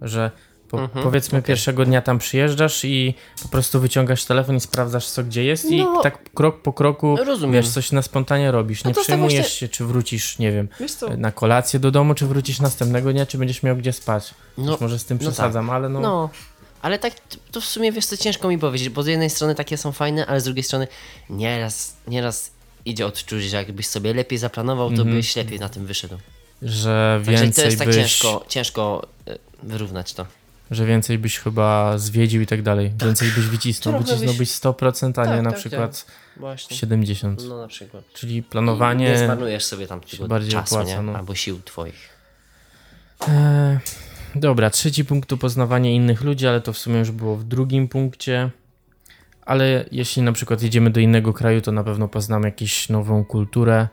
że 0.00 0.30
po, 0.68 0.80
Mhm, 0.80 1.04
powiedzmy 1.04 1.42
pierwszego 1.42 1.84
dnia 1.84 2.02
tam 2.02 2.18
przyjeżdżasz 2.18 2.84
i 2.84 3.14
po 3.42 3.48
prostu 3.48 3.80
wyciągasz 3.80 4.24
telefon 4.24 4.56
i 4.56 4.60
sprawdzasz 4.60 5.06
co 5.06 5.24
gdzie 5.24 5.44
jest 5.44 5.64
No. 5.70 5.70
i 6.00 6.02
tak 6.02 6.30
krok 6.34 6.62
po 6.62 6.72
kroku 6.72 7.16
Rozumiem. 7.16 7.52
wiesz, 7.62 7.68
coś 7.68 7.92
na 7.92 8.02
spontanie 8.02 8.50
robisz, 8.50 8.84
nie 8.84 8.94
tak 8.94 9.04
przejmujesz 9.04 9.34
właśnie- 9.34 9.56
się 9.58 9.68
czy 9.68 9.84
wrócisz, 9.84 10.38
nie 10.38 10.52
wiem, 10.52 10.68
na 11.16 11.32
kolację 11.32 11.80
do 11.80 11.90
domu, 11.90 12.14
czy 12.14 12.26
wrócisz 12.26 12.60
następnego 12.60 13.12
dnia, 13.12 13.26
czy 13.26 13.38
będziesz 13.38 13.62
miał 13.62 13.76
gdzie 13.76 13.92
spać. 13.92 14.34
No, 14.58 14.72
Już 14.72 14.80
może 14.80 14.98
z 14.98 15.04
tym 15.04 15.18
no 15.22 15.28
przesadzam, 15.30 15.70
ale 15.70 15.88
no, 15.88 16.00
No, 16.00 16.30
ale 16.82 16.98
tak 16.98 17.12
to 17.52 17.60
w 17.60 17.64
sumie 17.64 17.92
wiesz 17.92 18.06
co 18.06 18.16
ciężko 18.16 18.48
mi 18.48 18.58
powiedzieć, 18.58 18.88
bo 18.88 19.02
z 19.02 19.06
jednej 19.06 19.30
strony 19.30 19.54
takie 19.54 19.76
są 19.76 19.92
fajne, 19.92 20.26
ale 20.26 20.40
z 20.40 20.44
drugiej 20.44 20.62
strony 20.64 20.88
nieraz, 21.30 21.96
nieraz 22.08 22.50
idzie 22.84 23.06
odczuć, 23.06 23.42
że 23.44 23.56
jakbyś 23.56 23.86
sobie 23.86 24.14
lepiej 24.14 24.38
zaplanował, 24.38 24.92
to 24.92 25.04
byś 25.04 25.36
lepiej 25.36 25.58
na 25.58 25.68
tym 25.68 25.86
wyszedł. 25.86 26.18
że 26.62 27.20
Także 27.24 27.42
więcej 27.42 27.62
to 27.64 27.66
jest 27.66 27.78
tak 27.78 27.88
byś... 27.88 27.96
ciężko, 27.96 28.44
ciężko 28.48 29.06
y, 29.28 29.38
wyrównać 29.62 30.12
to. 30.14 30.26
Że 30.70 30.86
więcej 30.86 31.18
byś 31.18 31.38
chyba 31.38 31.98
zwiedził 31.98 32.42
i 32.42 32.46
tak 32.46 32.62
dalej. 32.62 32.92
Więcej 33.04 33.28
byś 33.28 33.46
wycisnął. 33.46 33.94
Trochę 33.94 34.12
Wycisnąłbyś 34.12 34.48
100%, 34.48 35.20
a 35.20 35.24
nie 35.24 35.32
Tak, 35.32 35.42
na 35.42 35.50
tak, 35.50 35.58
przykład 35.58 36.06
Właśnie. 36.36 36.76
70%. 36.76 37.48
No 37.48 37.60
na 37.60 37.68
przykład. 37.68 38.04
Czyli 38.14 38.34
Nie 38.34 38.42
planowanie. 38.42 39.18
zmarnujesz 39.18 39.64
sobie 39.64 39.86
tam 39.86 40.00
bardziej 40.28 40.52
czasu, 40.52 40.74
opłaca, 40.74 40.96
nie? 40.96 41.02
no. 41.02 41.16
Albo 41.18 41.34
sił 41.34 41.62
twoich. 41.64 42.08
E, 43.28 43.80
dobra, 44.34 44.70
trzeci 44.70 45.04
punkt 45.04 45.28
to 45.28 45.36
poznawanie 45.36 45.94
innych 45.94 46.22
ludzi, 46.22 46.46
ale 46.46 46.60
to 46.60 46.72
w 46.72 46.78
sumie 46.78 46.98
już 46.98 47.10
było 47.10 47.36
w 47.36 47.44
drugim 47.44 47.88
punkcie. 47.88 48.50
Ale 49.46 49.84
jeśli 49.92 50.22
na 50.22 50.32
przykład 50.32 50.62
jedziemy 50.62 50.90
do 50.90 51.00
innego 51.00 51.32
kraju, 51.32 51.60
to 51.60 51.72
na 51.72 51.84
pewno 51.84 52.08
poznamy 52.08 52.48
jakąś 52.48 52.88
nową 52.88 53.24
kulturę. 53.24 53.88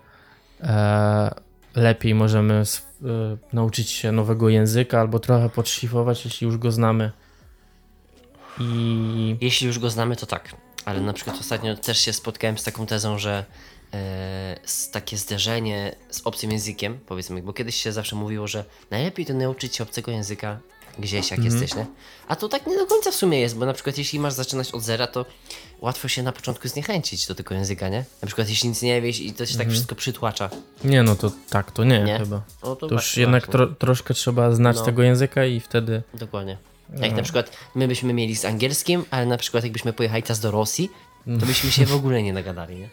E, 0.62 1.32
lepiej 1.76 2.16
możemy 2.16 2.54
e, 2.54 3.38
nauczyć 3.54 3.90
się 3.90 4.12
nowego 4.12 4.50
języka 4.50 5.00
albo 5.00 5.20
trochę 5.20 5.50
podszlifować, 5.50 6.26
jeśli 6.26 6.46
już 6.46 6.58
go 6.58 6.72
znamy. 6.72 7.12
I 8.60 9.38
Jeśli 9.42 9.68
już 9.68 9.80
go 9.80 9.90
znamy, 9.90 10.16
to 10.16 10.26
tak. 10.26 10.56
Ale 10.86 11.02
na 11.02 11.14
przykład 11.14 11.40
ostatnio 11.40 11.78
też 11.78 12.00
się 12.00 12.14
spotkałem 12.14 12.58
z 12.58 12.64
taką 12.64 12.86
tezą, 12.86 13.18
że 13.18 13.46
e, 13.94 14.60
takie 14.92 15.18
zderzenie 15.18 15.96
z 16.10 16.22
obcym 16.24 16.52
językiem, 16.52 17.00
powiedzmy, 17.06 17.44
bo 17.44 17.54
kiedyś 17.54 17.76
się 17.76 17.92
zawsze 17.92 18.16
mówiło, 18.16 18.48
że 18.48 18.66
najlepiej 18.92 19.26
to 19.26 19.34
nauczyć 19.34 19.76
się 19.76 19.84
obcego 19.84 20.12
języka 20.12 20.60
gdzieś, 21.00 21.32
jak 21.32 21.44
jesteś, 21.44 21.76
nie? 21.76 21.86
A 22.28 22.36
to 22.36 22.50
tak 22.50 22.68
nie 22.68 22.78
do 22.78 22.88
końca 22.88 23.12
w 23.12 23.16
sumie 23.16 23.40
jest, 23.40 23.58
bo 23.58 23.66
na 23.66 23.74
przykład 23.74 23.98
jeśli 23.98 24.20
masz 24.20 24.34
zaczynać 24.34 24.72
od 24.72 24.82
zera, 24.82 25.08
to 25.08 25.26
łatwo 25.82 26.08
się 26.08 26.24
na 26.24 26.32
początku 26.32 26.68
zniechęcić 26.68 27.28
do 27.28 27.36
tego 27.36 27.56
języka, 27.56 27.90
nie? 27.90 28.06
Na 28.22 28.26
przykład 28.26 28.50
jeśli 28.50 28.70
nic 28.70 28.82
nie 28.82 29.02
wiesz 29.02 29.20
i 29.20 29.34
to 29.34 29.46
się 29.46 29.58
tak 29.58 29.70
wszystko 29.70 29.96
przytłacza. 29.96 30.50
nie, 30.84 31.04
no 31.04 31.16
to 31.16 31.32
tak, 31.50 31.72
to 31.72 31.84
nie, 31.84 32.04
Nie? 32.04 32.18
chyba. 32.20 32.42
No 32.64 32.76
to 32.76 32.88
To 32.88 32.96
już 32.96 33.18
jednak 33.18 33.48
tro, 33.48 33.68
troszkę 33.68 34.14
trzeba 34.14 34.52
znać 34.52 34.76
No. 34.78 34.86
tego 34.86 35.04
języka 35.04 35.46
i 35.46 35.60
wtedy 35.60 36.02
Dokładnie. 36.14 36.58
Jak 36.98 37.16
na 37.16 37.24
przykład 37.24 37.52
my 37.76 37.88
byśmy 37.88 38.14
mieli 38.14 38.36
z 38.36 38.46
angielskim, 38.46 39.06
ale 39.12 39.26
na 39.26 39.38
przykład 39.38 39.64
jakbyśmy 39.64 39.94
pojechali 39.94 40.24
teraz 40.24 40.40
do 40.40 40.52
Rosji, 40.52 40.90
to 41.40 41.46
byśmy 41.46 41.72
się 41.72 41.86
w 41.86 41.96
ogóle 41.96 42.24
nie 42.24 42.34
nagadali, 42.34 42.76
nie? 42.80 42.90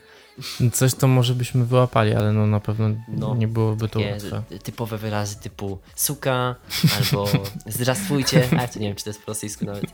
Coś 0.70 0.94
to 0.94 1.08
może 1.08 1.34
byśmy 1.34 1.64
wyłapali, 1.64 2.14
ale 2.14 2.32
no 2.32 2.46
na 2.46 2.60
pewno 2.60 2.88
No. 3.08 3.34
nie 3.34 3.48
byłoby 3.48 3.88
to 3.88 4.00
łatwe. 4.00 4.42
typowe 4.62 4.98
wyrazy 4.98 5.36
typu 5.36 5.78
suka, 5.96 6.54
albo 6.98 7.28
zdrastwujcie, 7.66 8.48
a 8.60 8.68
to 8.68 8.78
nie 8.78 8.86
wiem, 8.88 8.96
czy 8.96 9.04
to 9.04 9.10
jest 9.10 9.22
po 9.22 9.30
rosyjsku 9.30 9.64
nawet. 9.64 9.84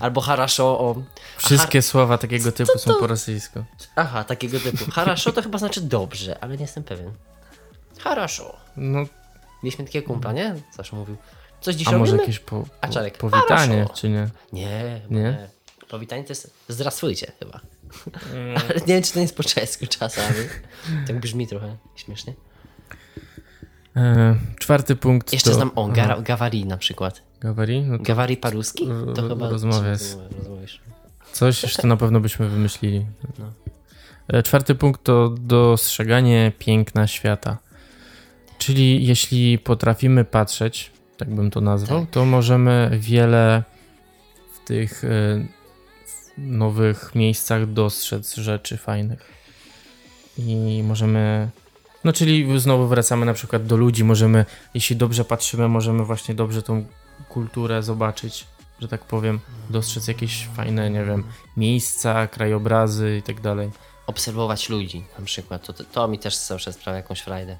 Albo 0.00 0.20
haraszo 0.20 0.64
o... 0.64 1.02
Wszystkie 1.36 1.78
har... 1.78 1.82
słowa 1.82 2.18
takiego 2.18 2.52
typu 2.52 2.72
to, 2.72 2.78
to... 2.78 2.78
są 2.78 2.94
po 2.94 3.06
rosyjsku. 3.06 3.64
Aha, 3.96 4.24
takiego 4.24 4.60
typu. 4.60 4.90
Haraszo 4.90 5.32
to 5.32 5.42
chyba 5.42 5.58
znaczy 5.58 5.80
dobrze, 5.80 6.38
ale 6.44 6.56
nie 6.56 6.62
jestem 6.62 6.84
pewien. 6.84 7.12
Haraszo. 7.98 8.56
No. 8.76 9.04
Mieliśmy 9.62 9.84
takiego 9.84 10.06
kumpla, 10.06 10.32
nie? 10.32 10.54
Zawsze 10.72 10.96
mówił. 10.96 11.16
Coś 11.60 11.74
dzisiaj 11.74 11.94
A 11.94 11.98
może 11.98 12.16
jakieś 12.16 12.38
po, 12.38 12.56
po, 12.60 12.66
A 12.80 13.10
powitanie, 13.18 13.86
czy 13.94 14.08
nie? 14.08 14.28
Nie, 14.52 15.00
nie. 15.10 15.20
nie. 15.20 15.48
Powitanie 15.88 16.24
to 16.24 16.28
jest 16.28 16.54
zdrasujcie 16.68 17.32
chyba. 17.38 17.60
Mm. 18.32 18.56
Ale 18.70 18.80
nie 18.80 18.94
wiem, 18.94 19.02
czy 19.02 19.12
to 19.12 19.20
jest 19.20 19.36
po 19.36 19.42
czesku 19.42 19.86
czasami. 19.86 20.48
Tak 21.06 21.20
brzmi 21.20 21.46
trochę 21.46 21.76
śmiesznie. 21.96 22.34
E, 23.96 24.36
czwarty 24.58 24.96
punkt. 24.96 25.32
Jeszcze 25.32 25.50
to... 25.50 25.56
znam 25.56 25.70
o, 25.74 25.88
Gawari 26.22 26.66
na 26.66 26.76
przykład. 26.76 27.22
Gawari? 27.40 27.82
No 27.82 27.98
to 27.98 28.04
Gavari 28.04 28.36
paruski? 28.36 28.86
To 29.14 29.28
chyba... 29.28 29.50
rozmawia 29.50 29.94
z- 29.96 30.16
coś 31.32 31.62
jeszcze 31.62 31.86
na 31.86 31.96
pewno 31.96 32.20
byśmy 32.20 32.48
wymyślili. 32.48 33.06
No. 33.38 33.52
E, 34.28 34.42
Czwarty 34.42 34.74
punkt 34.74 35.04
to 35.04 35.34
dostrzeganie 35.40 36.52
piękna 36.58 37.06
świata. 37.06 37.58
Czyli 38.58 39.06
jeśli 39.06 39.58
potrafimy 39.58 40.24
patrzeć, 40.24 40.90
tak 41.16 41.34
bym 41.34 41.50
to 41.50 41.60
nazwał, 41.60 42.00
Tak. 42.00 42.10
to 42.10 42.24
możemy 42.24 42.90
wiele 43.00 43.62
w 44.54 44.66
tych 44.68 45.04
e, 45.04 45.08
nowych 46.38 47.14
miejscach 47.14 47.72
dostrzec 47.72 48.34
rzeczy 48.36 48.76
fajnych. 48.76 49.40
I 50.38 50.82
możemy. 50.84 51.48
No, 52.04 52.12
czyli 52.12 52.60
znowu 52.60 52.86
wracamy 52.88 53.26
na 53.26 53.32
przykład 53.34 53.66
do 53.66 53.76
ludzi. 53.76 54.04
Możemy, 54.04 54.44
jeśli 54.74 54.96
dobrze 54.96 55.24
patrzymy, 55.24 55.68
możemy 55.68 56.04
właśnie 56.04 56.34
dobrze 56.34 56.62
tą 56.62 56.84
kulturę 57.28 57.82
zobaczyć, 57.82 58.46
że 58.80 58.88
tak 58.88 59.04
powiem, 59.04 59.40
dostrzec 59.70 60.08
jakieś 60.08 60.46
fajne, 60.46 60.90
nie 60.90 61.04
wiem, 61.04 61.24
miejsca, 61.56 62.26
krajobrazy 62.26 63.16
i 63.18 63.22
tak 63.22 63.40
dalej. 63.40 63.70
Obserwować 64.06 64.68
ludzi 64.68 65.04
na 65.18 65.24
przykład. 65.24 65.66
To, 65.66 65.72
to, 65.72 66.08
mi 66.08 66.18
też 66.18 66.36
zawsze 66.36 66.72
sprawia 66.72 66.96
jakąś 66.96 67.20
frajdę. 67.20 67.56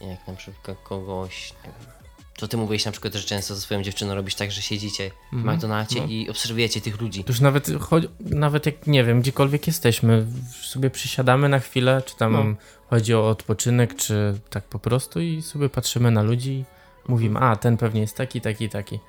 Jak 0.00 0.26
na 0.28 0.34
przykład 0.34 0.76
kogoś... 0.82 1.52
Nie 1.64 1.70
wiem. 1.70 1.94
To 2.36 2.48
ty 2.48 2.56
mówiłeś 2.56 2.84
na 2.84 2.92
przykład, 2.92 3.14
że 3.14 3.22
często 3.22 3.54
ze 3.54 3.60
swoją 3.60 3.82
dziewczyną 3.82 4.14
robisz 4.14 4.34
tak, 4.34 4.52
że 4.52 4.62
siedzicie 4.62 5.10
w 5.32 5.44
McDonaldzie 5.44 6.00
no. 6.00 6.06
i 6.06 6.30
obserwujecie 6.30 6.80
tych 6.80 7.00
ludzi. 7.00 7.24
To 7.24 7.32
już 7.32 7.40
nawet, 7.40 7.70
chodzi, 7.80 8.08
nawet 8.20 8.66
jak, 8.66 8.86
nie 8.86 9.04
wiem, 9.04 9.20
gdziekolwiek 9.20 9.66
jesteśmy, 9.66 10.26
sobie 10.62 10.90
przysiadamy 10.90 11.48
na 11.48 11.58
chwilę, 11.58 12.02
czy 12.06 12.16
tam 12.16 12.32
No. 12.32 12.44
chodzi 12.90 13.14
o 13.14 13.28
odpoczynek, 13.28 13.96
czy 13.96 14.40
tak 14.50 14.64
po 14.64 14.78
prostu 14.78 15.20
i 15.20 15.42
sobie 15.42 15.68
patrzymy 15.68 16.10
na 16.10 16.22
ludzi 16.22 16.64
mówimy, 17.08 17.40
a 17.40 17.56
ten 17.56 17.76
pewnie 17.76 18.00
jest 18.00 18.16
taki, 18.16 18.40
taki, 18.40 18.68
taki. 18.68 19.00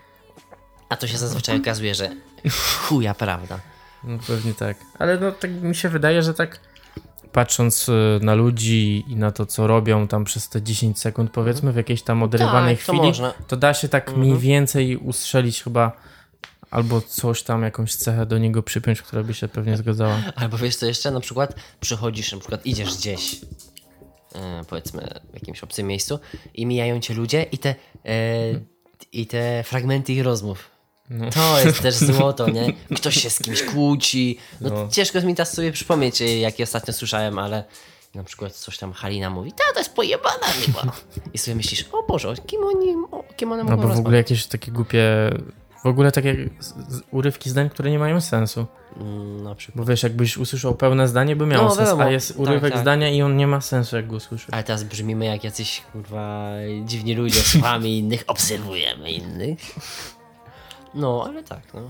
A 0.90 0.96
to 0.98 1.08
się 1.08 1.18
zazwyczaj 1.18 1.58
okazuje, 1.62 1.96
że 1.96 2.10
chuja 2.82 3.14
prawda. 3.14 3.60
No 4.04 4.18
pewnie 4.28 4.54
tak. 4.54 4.78
Ale 5.00 5.20
no 5.20 5.32
tak 5.32 5.52
mi 5.52 5.76
się 5.76 5.90
wydaje, 5.90 6.24
że 6.24 6.34
tak 6.34 6.60
patrząc 7.32 7.90
y, 7.90 8.20
na 8.22 8.36
ludzi 8.36 9.06
i 9.08 9.16
na 9.16 9.32
to, 9.32 9.46
co 9.46 9.68
robią 9.68 10.08
tam 10.08 10.24
przez 10.24 10.50
te 10.50 10.62
10 10.62 11.00
sekund, 11.00 11.32
powiedzmy, 11.32 11.72
w 11.72 11.76
jakiejś 11.76 12.02
tam 12.02 12.24
odrywanej 12.24 12.78
Tak, 12.78 12.86
to 12.86 12.92
chwili, 12.92 13.08
można. 13.08 13.34
to 13.48 13.58
da 13.58 13.74
się 13.74 13.90
tak 13.90 14.18
mniej 14.18 14.38
więcej 14.38 14.98
ustrzelić 14.98 15.64
chyba 15.64 15.92
albo 16.72 17.02
coś 17.02 17.44
tam, 17.44 17.64
jakąś 17.64 17.96
cechę 17.96 18.26
do 18.26 18.38
niego 18.38 18.64
przypiąć, 18.64 19.02
która 19.02 19.24
by 19.24 19.34
się 19.34 19.48
pewnie 19.48 19.78
zgadzała. 19.78 20.18
Albo 20.36 20.58
wiesz 20.58 20.76
co 20.76 20.86
jeszcze, 20.86 21.12
na 21.12 21.20
przykład 21.20 21.56
przychodzisz, 21.80 22.32
na 22.32 22.40
przykład 22.40 22.66
idziesz 22.66 22.98
gdzieś, 22.98 23.42
powiedzmy 24.70 25.08
w 25.32 25.34
jakimś 25.34 25.64
obcym 25.64 25.88
miejscu 25.88 26.20
i 26.54 26.66
mijają 26.66 27.00
cię 27.00 27.14
ludzie 27.14 27.44
i 27.44 27.58
te, 27.58 27.76
e, 28.06 28.16
i 29.12 29.28
te 29.28 29.64
fragmenty 29.64 30.14
ich 30.14 30.24
rozmów. 30.24 30.70
To 31.34 31.60
jest 31.60 31.82
też 31.82 31.96
złoto, 32.14 32.50
nie? 32.50 32.74
Ktoś 32.96 33.16
się 33.22 33.30
z 33.30 33.40
kimś 33.40 33.64
kłóci. 33.64 34.38
No, 34.62 34.70
No. 34.70 34.88
ciężko 34.92 35.22
mi 35.22 35.36
teraz 35.36 35.54
sobie 35.54 35.72
przypomnieć, 35.72 36.22
e, 36.22 36.38
jakie 36.40 36.64
ostatnio 36.64 36.94
słyszałem, 36.94 37.40
ale 37.40 37.64
na 38.16 38.24
przykład 38.24 38.54
coś 38.54 38.78
tam 38.78 38.94
Halina 38.94 39.30
mówi, 39.30 39.52
ta 39.52 39.64
to 39.74 39.80
jest 39.80 39.94
pojebana 39.94 40.48
chyba. 40.66 40.92
I 41.34 41.38
sobie 41.38 41.56
myślisz, 41.56 41.86
o 41.92 42.04
Boże, 42.04 42.34
kim 42.48 42.64
oni, 42.64 42.96
o, 43.12 43.24
kim 43.38 43.52
one 43.52 43.64
mogą 43.64 43.72
Albo 43.74 43.82
w 43.82 43.86
rozmawiać? 43.86 44.00
ogóle 44.06 44.18
jakieś 44.18 44.46
takie 44.46 44.72
głupie, 44.72 45.04
w 45.86 45.88
ogóle 45.88 46.12
takie 46.12 46.50
urywki 47.12 47.50
zdań, 47.50 47.70
które 47.70 47.92
nie 47.92 48.00
mają 48.00 48.22
sensu. 48.22 48.66
Mm, 48.98 49.44
na 49.44 49.56
przykład. 49.56 49.78
Bo 49.78 49.86
wiesz, 49.92 50.04
jakbyś 50.04 50.38
usłyszał 50.38 50.76
pełne 50.76 51.08
zdanie, 51.08 51.36
by 51.36 51.46
miało 51.46 51.64
No, 51.64 51.70
sens, 51.76 51.80
wiadomo. 51.90 52.04
a 52.04 52.10
jest 52.12 52.28
Tak, 52.28 52.40
urywek 52.40 52.74
tak. 52.74 52.82
zdania 52.82 53.10
i 53.10 53.22
on 53.22 53.38
nie 53.38 53.48
ma 53.48 53.62
sensu, 53.62 53.96
jak 53.96 54.08
go 54.08 54.16
usłyszysz. 54.16 54.48
Ale 54.52 54.64
teraz 54.64 54.84
brzmimy 54.84 55.26
jak 55.26 55.44
jacyś 55.44 55.82
kurwa 55.92 56.52
dziwni 56.86 57.16
ludzie, 57.16 57.40
słuchamy 57.42 57.90
innych, 58.00 58.24
obserwujemy 58.28 59.12
innych. 59.12 59.60
No, 60.94 61.26
ale 61.28 61.44
tak, 61.44 61.62
no. 61.74 61.82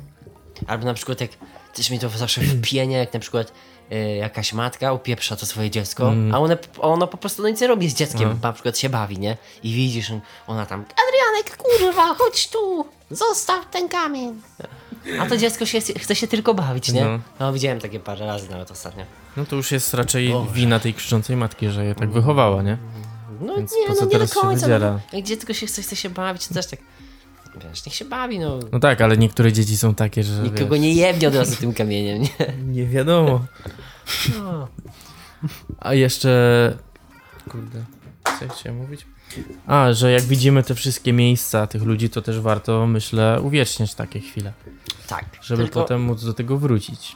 Albo 0.68 0.86
na 0.86 0.94
przykład 0.94 1.22
jak 1.22 1.32
też 1.74 1.90
mi 1.90 2.00
to 2.00 2.10
zawsze 2.10 2.42
wpienia, 2.42 2.98
jak 2.98 3.14
na 3.14 3.20
przykład 3.20 3.52
e, 3.92 4.16
jakaś 4.16 4.54
matka 4.54 4.94
upieprza 4.94 5.36
to 5.36 5.46
swoje 5.46 5.70
dziecko, 5.70 6.14
a 6.34 6.40
ona, 6.40 6.58
ona 6.80 7.08
po 7.08 7.18
prostu 7.18 7.42
no 7.42 7.50
nic 7.50 7.62
nie 7.62 7.68
robi 7.68 7.90
z 7.90 7.94
dzieckiem, 7.96 8.40
na 8.44 8.54
przykład 8.54 8.78
się 8.78 8.90
bawi, 8.90 9.20
nie? 9.20 9.38
I 9.64 9.74
widzisz, 9.74 10.12
ona 10.48 10.66
tam, 10.66 10.80
Adrianek, 11.08 11.58
kurwa, 11.58 12.14
chodź 12.16 12.50
tu, 12.50 12.86
zostaw 13.12 13.70
ten 13.72 13.90
kamień. 13.90 14.42
A 15.20 15.26
to 15.26 15.38
dziecko 15.38 15.66
się, 15.66 15.82
chce 15.82 16.16
się 16.16 16.28
tylko 16.28 16.54
bawić, 16.54 16.92
nie? 16.92 17.06
No. 17.06 17.20
No, 17.40 17.54
widziałem 17.54 17.80
takie 17.80 18.00
parę 18.00 18.26
razy 18.26 18.50
nawet 18.50 18.72
ostatnio. 18.72 19.06
No 19.38 19.46
to 19.46 19.56
już 19.56 19.72
jest 19.72 19.94
raczej 19.94 20.30
Boże. 20.30 20.52
wina 20.54 20.80
tej 20.80 20.94
krzyczącej 20.94 21.36
matki, 21.36 21.70
że 21.70 21.86
je 21.86 21.96
tak 21.96 22.12
wychowała, 22.12 22.62
nie? 22.62 22.78
No 23.42 23.56
Więc 23.56 23.72
nie, 23.72 23.88
po 23.88 23.94
no 23.94 24.00
co 24.00 24.06
nie 24.06 24.12
teraz 24.12 24.34
do 24.34 24.42
końca. 24.42 24.80
No, 24.80 25.00
jak 25.14 25.26
dziecko 25.26 25.54
się 25.54 25.66
chce, 25.66 25.82
chce 25.82 25.96
się 25.96 26.10
bawić, 26.10 26.48
to 26.48 26.54
też 26.54 26.68
tak. 26.68 26.80
Wiesz, 27.70 27.86
niech 27.86 27.96
się 27.96 28.06
bawi, 28.06 28.40
no. 28.40 28.60
No 28.72 28.80
tak, 28.80 29.02
ale 29.02 29.18
niektóre 29.18 29.54
dzieci 29.54 29.78
są 29.78 29.96
takie, 29.96 30.24
że 30.24 30.44
Nikogo 30.44 30.76
wiesz, 30.76 30.82
nie 30.82 30.94
jebnie 30.94 31.28
od 31.28 31.36
razu 31.36 31.56
tym 31.56 31.74
kamieniem, 31.74 32.22
nie? 32.22 32.30
nie 32.74 32.88
wiadomo. 32.88 33.46
No. 34.44 34.68
A 35.80 35.94
jeszcze... 35.94 36.78
Kurde, 37.50 37.84
co 38.40 38.46
ja 38.46 38.52
chciałem 38.52 38.78
mówić? 38.78 39.06
A, 39.68 39.94
że 39.94 40.12
jak 40.12 40.24
widzimy 40.24 40.64
te 40.64 40.76
wszystkie 40.76 41.14
miejsca 41.14 41.68
tych 41.68 41.84
ludzi, 41.84 42.10
to 42.10 42.22
też 42.22 42.40
warto, 42.40 42.88
myślę, 42.88 43.42
uwieczniać 43.44 43.96
takie 43.96 44.20
chwile, 44.20 44.54
Tak. 45.08 45.26
żeby 45.42 45.64
tylko, 45.64 45.82
potem 45.82 46.02
móc 46.02 46.26
do 46.26 46.34
tego 46.34 46.58
wrócić. 46.58 47.16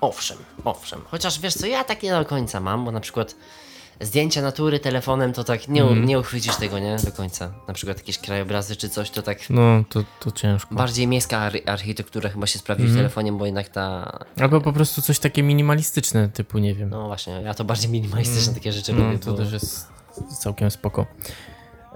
Owszem, 0.00 0.38
owszem. 0.64 1.00
Chociaż 1.10 1.40
wiesz 1.40 1.54
co, 1.54 1.66
ja 1.66 1.84
tak 1.84 2.02
nie 2.02 2.10
do 2.10 2.24
końca 2.24 2.60
mam, 2.60 2.84
bo 2.84 2.92
na 2.92 3.00
przykład 3.00 3.34
zdjęcia 4.00 4.42
natury 4.42 4.80
telefonem 4.80 5.32
to 5.32 5.44
tak 5.44 5.68
nie, 5.68 5.82
Mhm. 5.82 6.04
nie 6.04 6.18
uchwycisz 6.18 6.56
tego, 6.56 6.78
nie? 6.78 6.96
Do 7.04 7.12
końca. 7.12 7.52
Na 7.68 7.74
przykład 7.74 7.98
jakieś 7.98 8.18
krajobrazy 8.18 8.76
czy 8.76 8.88
coś, 8.88 9.10
to 9.10 9.22
tak. 9.22 9.50
No, 9.50 9.84
to, 9.88 10.04
to 10.20 10.30
ciężko. 10.30 10.74
Bardziej 10.74 11.06
miejska 11.06 11.38
ar- 11.38 11.60
architektura 11.66 12.30
chyba 12.30 12.46
się 12.46 12.58
sprawdzi 12.58 12.82
Mhm. 12.84 12.98
w 12.98 12.98
telefonie, 12.98 13.32
bo 13.32 13.46
jednak 13.46 13.68
ta. 13.68 14.18
Albo 14.40 14.60
po 14.60 14.72
prostu 14.72 15.02
coś 15.02 15.18
takie 15.18 15.42
minimalistyczne, 15.42 16.28
typu, 16.28 16.58
nie 16.58 16.74
wiem. 16.74 16.90
No 16.90 17.06
właśnie, 17.06 17.32
ja 17.32 17.54
to 17.54 17.64
bardziej 17.64 17.90
minimalistyczne 17.90 18.54
takie 18.54 18.72
rzeczy 18.72 18.92
No, 18.92 19.04
lubię. 19.04 19.18
to 19.18 19.32
bo... 19.32 19.38
też 19.38 19.52
jest 19.52 19.88
całkiem 20.40 20.70
spoko. 20.70 21.06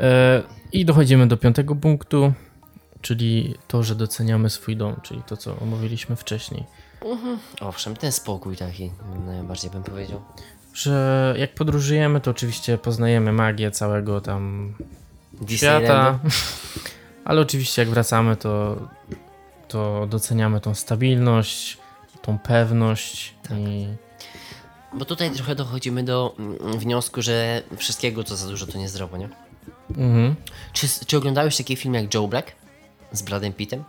E, 0.03 0.43
I 0.73 0.85
dochodzimy 0.85 1.27
do 1.27 1.37
piątego 1.37 1.75
punktu, 1.75 2.33
czyli 3.01 3.55
to, 3.69 3.83
że 3.83 3.95
doceniamy 3.95 4.51
swój 4.51 4.77
dom, 4.77 4.97
czyli 5.03 5.23
to, 5.23 5.37
co 5.37 5.57
omówiliśmy 5.59 6.17
wcześniej. 6.17 6.65
Owszem, 7.61 7.97
ten 7.97 8.13
spokój 8.13 8.57
taki, 8.57 8.91
najbardziej 9.27 9.71
bym 9.71 9.83
powiedział. 9.83 10.23
Że 10.75 11.35
jak 11.39 11.55
podróżujemy, 11.55 12.21
to 12.21 12.31
oczywiście 12.31 12.79
poznajemy 12.79 13.33
magię 13.33 13.71
całego 13.71 14.21
tam 14.21 14.75
świata, 15.49 16.19
ale 17.25 17.41
oczywiście 17.41 17.83
jak 17.83 17.91
wracamy, 17.91 18.37
to, 18.37 18.77
to 19.69 20.07
doceniamy 20.07 20.61
tą 20.61 20.75
stabilność, 20.75 21.79
tą 22.23 22.39
pewność 22.39 23.35
i 23.59 23.87
Bo 24.95 25.05
tutaj 25.05 25.31
trochę 25.31 25.55
dochodzimy 25.55 26.05
do 26.05 26.35
mm, 26.39 26.79
wniosku, 26.79 27.23
że 27.23 27.63
wszystkiego 27.77 28.25
co 28.25 28.37
za 28.37 28.49
dużo 28.49 28.67
to 28.67 28.79
niezdrowo, 28.79 29.17
nie? 29.17 29.29
Mhm. 29.91 30.37
Czy, 30.73 30.89
czy 31.07 31.17
oglądałeś 31.17 31.57
taki 31.57 31.77
film 31.77 31.95
jak 31.95 32.15
Joe 32.15 32.29
Black 32.29 32.53
z 33.13 33.23
Bradem 33.23 33.53
Pittem? 33.53 33.85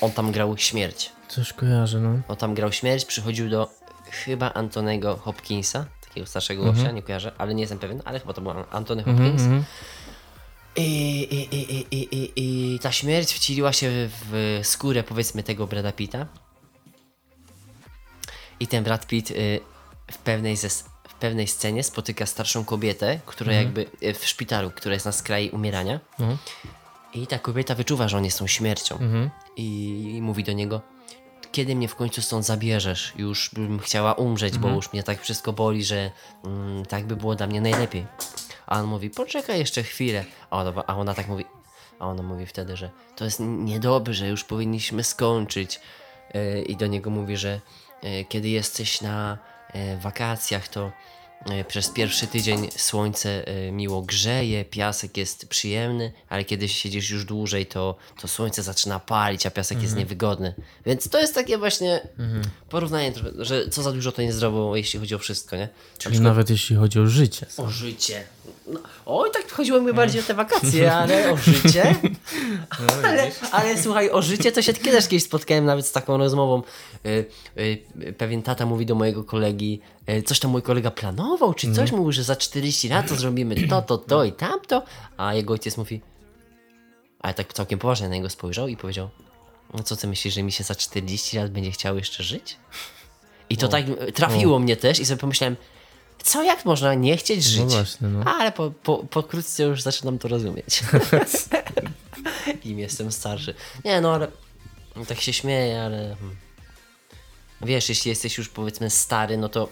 On 0.00 0.10
tam 0.10 0.32
grał 0.32 0.58
śmierć. 0.58 1.12
coś 1.28 1.52
kojarzę, 1.52 2.00
no. 2.00 2.20
On 2.28 2.36
tam 2.36 2.54
grał 2.54 2.72
śmierć, 2.72 3.04
przychodził 3.04 3.50
do 3.50 3.70
chyba 4.10 4.52
Antonego 4.52 5.16
Hopkinsa, 5.16 5.86
takiego 6.08 6.26
starszego 6.26 6.64
gościa, 6.64 6.90
nie 6.90 7.02
kojarzę, 7.02 7.32
ale 7.38 7.54
nie 7.54 7.60
jestem 7.60 7.78
pewien, 7.78 8.02
ale 8.04 8.20
chyba 8.20 8.32
to 8.32 8.40
był 8.40 8.50
An- 8.50 8.64
Antony 8.70 9.02
Hopkins. 9.02 9.42
Mhm. 9.42 9.64
I, 10.76 11.20
i, 11.22 11.54
i, 11.56 11.86
i, 11.90 12.16
i, 12.16 12.32
i, 12.74 12.78
ta 12.78 12.92
śmierć 12.92 13.32
wcieliła 13.32 13.72
się 13.72 13.90
w 14.30 14.60
skórę 14.62 15.02
powiedzmy 15.02 15.42
tego 15.42 15.66
Brada 15.66 15.92
Pitta. 15.92 16.26
I 18.60 18.66
ten 18.66 18.84
Brad 18.84 19.06
Pitt 19.06 19.30
y, 19.30 19.60
w, 20.12 20.18
pewnej 20.18 20.56
ze, 20.56 20.68
pewnej 21.20 21.46
scenie 21.46 21.84
spotyka 21.84 22.26
starszą 22.26 22.64
kobietę, 22.64 23.20
która 23.26 23.52
jakby 23.52 23.86
y, 24.02 24.14
w 24.14 24.26
szpitalu, 24.26 24.70
która 24.70 24.94
jest 24.94 25.06
na 25.06 25.12
skraju 25.12 25.54
umierania. 25.54 26.00
Mhm. 26.20 26.38
I 27.14 27.26
ta 27.26 27.38
kobieta 27.38 27.74
wyczuwa, 27.74 28.08
że 28.08 28.16
on 28.16 28.24
jest 28.24 28.38
tą 28.38 28.46
śmiercią. 28.46 28.94
Mhm. 28.94 29.30
I, 29.56 29.66
I 30.16 30.22
mówi 30.22 30.44
do 30.44 30.52
niego, 30.52 30.80
kiedy 31.52 31.76
mnie 31.76 31.88
w 31.88 31.94
końcu 31.94 32.22
stąd 32.22 32.46
zabierzesz? 32.46 33.12
Już 33.16 33.50
bym 33.52 33.78
chciała 33.78 34.12
umrzeć, 34.12 34.58
bo 34.58 34.68
już 34.68 34.92
mnie 34.92 35.02
tak 35.02 35.22
wszystko 35.22 35.52
boli, 35.52 35.84
że 35.84 36.10
mm, 36.44 36.86
tak 36.86 37.06
by 37.06 37.16
było 37.16 37.34
dla 37.34 37.46
mnie 37.46 37.60
najlepiej. 37.60 38.06
A 38.66 38.80
on 38.80 38.86
mówi, 38.86 39.10
poczekaj 39.10 39.58
jeszcze 39.58 39.82
chwilę. 39.82 40.24
A 40.50 40.58
ona, 40.60 40.72
a 40.86 40.96
ona 40.96 41.14
tak 41.14 41.28
mówi, 41.28 41.44
a 41.98 42.06
ona 42.06 42.22
mówi 42.22 42.46
wtedy, 42.46 42.76
że 42.76 42.90
to 43.16 43.24
jest 43.24 43.40
niedobrze, 43.40 44.28
już 44.28 44.44
powinniśmy 44.44 45.04
skończyć. 45.04 45.80
Yy, 46.34 46.62
I 46.62 46.76
do 46.76 46.86
niego 46.86 47.10
mówi, 47.10 47.36
że 47.36 47.60
yy, 48.02 48.24
kiedy 48.24 48.48
jesteś 48.48 49.00
na 49.00 49.38
wakacjach, 50.00 50.68
to 50.68 50.92
yy, 51.46 51.64
przez 51.64 51.88
pierwszy 51.88 52.26
tydzień 52.26 52.70
słońce 52.76 53.44
yy, 53.46 53.72
miło 53.72 54.02
grzeje, 54.02 54.64
piasek 54.64 55.16
jest 55.16 55.48
przyjemny, 55.48 56.12
ale 56.28 56.44
kiedy 56.44 56.68
siedzisz 56.68 57.10
już 57.10 57.24
dłużej, 57.24 57.66
to, 57.66 57.96
to 58.20 58.28
słońce 58.28 58.62
zaczyna 58.62 59.00
palić, 59.00 59.46
a 59.46 59.50
piasek 59.50 59.82
jest 59.82 59.96
niewygodny. 59.96 60.54
Więc 60.86 61.08
to 61.08 61.20
jest 61.20 61.34
takie 61.34 61.58
właśnie 61.58 62.08
porównanie, 62.68 63.12
trochę, 63.12 63.44
że 63.44 63.68
co 63.68 63.82
za 63.82 63.92
dużo 63.92 64.12
to 64.12 64.22
niezdrowo, 64.22 64.76
jeśli 64.76 65.00
chodzi 65.00 65.14
o 65.14 65.18
wszystko, 65.18 65.56
nie? 65.56 65.68
Czyli 65.98 66.20
nawet 66.20 66.50
jeśli 66.50 66.76
chodzi 66.76 67.00
o 67.00 67.06
życie. 67.06 67.46
O 67.56 67.70
życie. 67.70 68.24
No, 68.66 68.80
oj, 69.06 69.30
tak 69.32 69.52
chodziło 69.52 69.80
mi 69.80 69.92
bardziej 69.92 70.20
o 70.20 70.24
te 70.24 70.34
wakacje, 70.34 70.92
ale 70.92 71.32
o 71.32 71.36
życie. 71.36 71.94
Ale, 73.04 73.30
ale 73.52 73.82
słuchaj, 73.82 74.10
o 74.10 74.22
życie 74.22 74.52
to 74.52 74.62
się 74.62 74.72
też 74.72 75.08
kiedyś 75.08 75.24
spotkałem 75.24 75.64
nawet 75.64 75.86
z 75.86 75.92
taką 75.92 76.16
rozmową. 76.16 76.62
Y, 77.06 77.26
y, 77.58 78.12
pewien 78.12 78.42
tata 78.42 78.66
mówi 78.66 78.86
do 78.86 78.94
mojego 78.94 79.24
kolegi, 79.24 79.80
y, 80.08 80.22
coś 80.22 80.40
tam 80.40 80.50
mój 80.50 80.62
kolega 80.62 80.90
planował, 80.90 81.54
czy 81.54 81.72
coś, 81.72 81.92
mówi, 81.92 82.12
że 82.12 82.24
za 82.24 82.36
40 82.36 82.88
lat 82.88 83.08
to 83.08 83.14
zrobimy 83.14 83.68
to, 83.68 83.82
to, 83.82 83.98
to 83.98 84.24
i 84.24 84.32
tamto, 84.32 84.82
a 85.16 85.34
jego 85.34 85.52
ojciec 85.52 85.76
mówi, 85.76 86.00
ale 87.20 87.34
tak 87.34 87.52
całkiem 87.52 87.78
poważnie 87.78 88.08
na 88.08 88.14
niego 88.14 88.30
spojrzał 88.30 88.68
i 88.68 88.76
powiedział, 88.76 89.08
no 89.74 89.82
co 89.82 89.96
ty 89.96 90.06
myślisz, 90.06 90.34
że 90.34 90.42
mi 90.42 90.52
się 90.52 90.64
za 90.64 90.74
40 90.74 91.36
lat 91.36 91.50
będzie 91.50 91.70
chciało 91.70 91.98
jeszcze 91.98 92.22
żyć? 92.22 92.56
I 93.50 93.56
to 93.56 93.68
tak 93.68 93.88
y, 93.88 94.12
trafiło 94.12 94.58
mnie 94.58 94.76
też 94.76 95.00
i 95.00 95.06
sobie 95.06 95.20
pomyślałem, 95.20 95.56
co, 96.22 96.42
jak 96.42 96.64
można 96.64 96.94
nie 96.94 97.16
chcieć 97.16 97.44
żyć? 97.44 97.60
No 97.60 97.66
właśnie, 97.66 98.08
no. 98.08 98.24
Ale 98.24 98.52
po, 98.52 98.70
po, 98.70 98.98
pokrótce 98.98 99.62
już 99.62 99.82
zaczynam 99.82 100.18
to 100.18 100.28
rozumieć. 100.28 100.82
Im 102.64 102.78
jestem 102.78 103.12
starszy. 103.12 103.54
Nie, 103.84 104.00
no 104.00 104.14
ale 104.14 104.28
tak 105.08 105.20
się 105.20 105.32
śmieję, 105.32 105.82
ale 105.82 106.16
hmm. 106.20 106.36
wiesz, 107.62 107.88
jeśli 107.88 108.08
jesteś 108.08 108.38
już 108.38 108.48
powiedzmy 108.48 108.90
stary, 108.90 109.36
no 109.36 109.48
to 109.48 109.68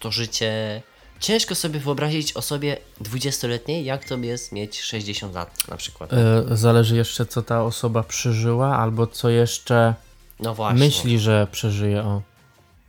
to 0.00 0.10
życie 0.10 0.82
ciężko 1.20 1.54
sobie 1.54 1.80
wyobrazić 1.80 2.32
osobie 2.32 2.76
20-letniej, 3.02 3.84
jak 3.84 4.04
to 4.04 4.16
jest 4.16 4.52
mieć 4.52 4.80
60 4.80 5.34
lat 5.34 5.68
na 5.68 5.76
przykład. 5.76 6.12
E, 6.12 6.44
Zależy 6.56 6.96
jeszcze, 6.96 7.26
co 7.26 7.42
ta 7.42 7.62
osoba 7.62 8.02
przeżyła, 8.02 8.76
albo 8.76 9.06
co 9.06 9.30
jeszcze 9.30 9.94
No 10.40 10.54
właśnie. 10.54 10.78
myśli, 10.78 11.18
że 11.18 11.46
przeżyje. 11.52 12.02
O, 12.02 12.22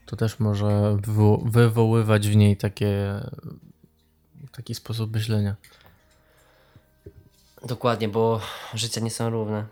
to 0.06 0.16
też 0.16 0.40
może 0.40 0.98
wywo- 1.02 1.52
wywoływać 1.52 2.28
w 2.28 2.36
niej 2.36 2.58
takie, 2.58 3.22
taki 4.52 4.76
sposób 4.76 5.14
myślenia. 5.14 5.56
Dokładnie, 7.66 8.10
bo 8.10 8.42
życia 8.74 9.02
nie 9.02 9.12
są 9.12 9.30
równe. 9.30 9.66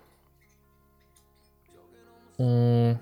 Mm, 2.39 2.97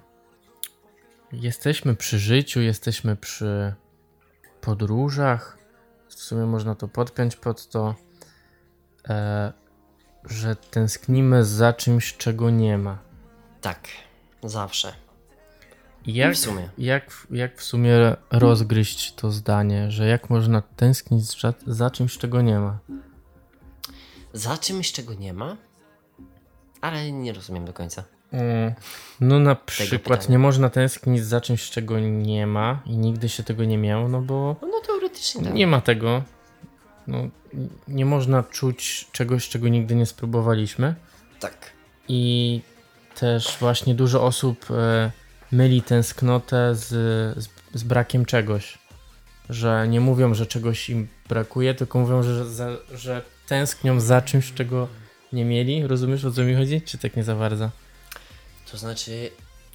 Jesteśmy 1.32 1.96
przy 1.96 2.20
życiu, 2.20 2.62
jesteśmy 2.62 3.16
przy 3.16 3.74
podróżach. 4.62 5.58
W 6.10 6.14
sumie 6.14 6.46
można 6.46 6.76
to 6.76 6.88
podpiąć 6.88 7.36
pod 7.36 7.70
to, 7.70 7.96
e, 9.10 9.54
że 10.26 10.56
tęsknimy 10.56 11.46
za 11.46 11.74
czymś, 11.74 12.18
czego 12.18 12.50
nie 12.50 12.78
ma. 12.78 12.98
Tak, 13.62 13.88
zawsze. 14.44 14.94
Jak 16.06 16.34
w 16.34 16.38
sumie. 16.38 16.70
Jak, 16.78 17.28
jak 17.32 17.58
w 17.58 17.64
sumie 17.64 18.16
rozgryźć 18.32 19.14
to 19.14 19.32
zdanie, 19.32 19.92
że 19.92 20.08
jak 20.08 20.30
można 20.30 20.62
tęsknić 20.62 21.42
za, 21.42 21.54
za 21.68 21.90
czymś, 21.90 22.18
czego 22.18 22.42
nie 22.42 22.60
ma? 22.60 22.80
Za 24.34 24.58
czymś, 24.58 24.92
czego 24.92 25.14
nie 25.14 25.34
ma, 25.34 25.58
ale 26.82 27.12
nie 27.12 27.34
rozumiem 27.34 27.66
do 27.66 27.74
końca. 27.74 28.04
Mm, 28.32 28.74
No 29.22 29.40
na 29.40 29.56
przykład 29.56 30.30
nie 30.30 30.40
można 30.40 30.70
tęsknić 30.70 31.26
za 31.26 31.42
czymś, 31.42 31.70
czego 31.70 32.00
nie 32.00 32.48
ma 32.48 32.82
i 32.86 32.98
nigdy 32.98 33.30
się 33.30 33.44
tego 33.44 33.66
nie 33.66 33.78
miało, 33.78 34.08
no 34.10 34.22
bo 34.22 34.56
No, 34.62 34.68
no 34.68 34.80
teoretycznie 34.88 35.44
tak. 35.44 35.54
nie 35.54 35.68
ma 35.68 35.82
tego. 35.82 36.24
No, 37.08 37.18
nie 37.88 38.06
można 38.06 38.44
czuć 38.44 39.08
czegoś, 39.12 39.50
czego 39.50 39.68
nigdy 39.68 39.96
nie 39.96 40.06
spróbowaliśmy. 40.06 40.96
Tak. 41.40 41.72
I 42.08 42.62
też 43.20 43.58
właśnie 43.60 43.96
dużo 43.96 44.24
osób 44.24 44.66
e, 44.72 45.12
myli 45.52 45.82
tęsknotę 45.82 46.76
z, 46.76 46.88
z, 47.44 47.50
z 47.74 47.84
brakiem 47.84 48.26
czegoś. 48.26 48.78
Że 49.50 49.88
nie 49.88 50.00
mówią, 50.02 50.34
że 50.34 50.46
czegoś 50.46 50.90
im 50.90 51.08
brakuje, 51.30 51.74
tylko 51.74 52.00
mówią, 52.00 52.24
że, 52.24 52.46
za, 52.46 52.70
że 52.94 53.22
tęsknią 53.48 54.00
za 54.00 54.22
czymś, 54.22 54.54
czego 54.54 54.88
nie 55.34 55.46
mieli. 55.46 55.88
Rozumiesz 55.88 56.26
o 56.26 56.32
co 56.32 56.44
mi 56.44 56.56
chodzi? 56.56 56.82
Czy 56.82 56.98
tak 56.98 57.16
nie 57.16 57.24
za 57.24 57.36
bardzo? 57.36 57.70
To 58.72 58.78
znaczy, 58.78 59.30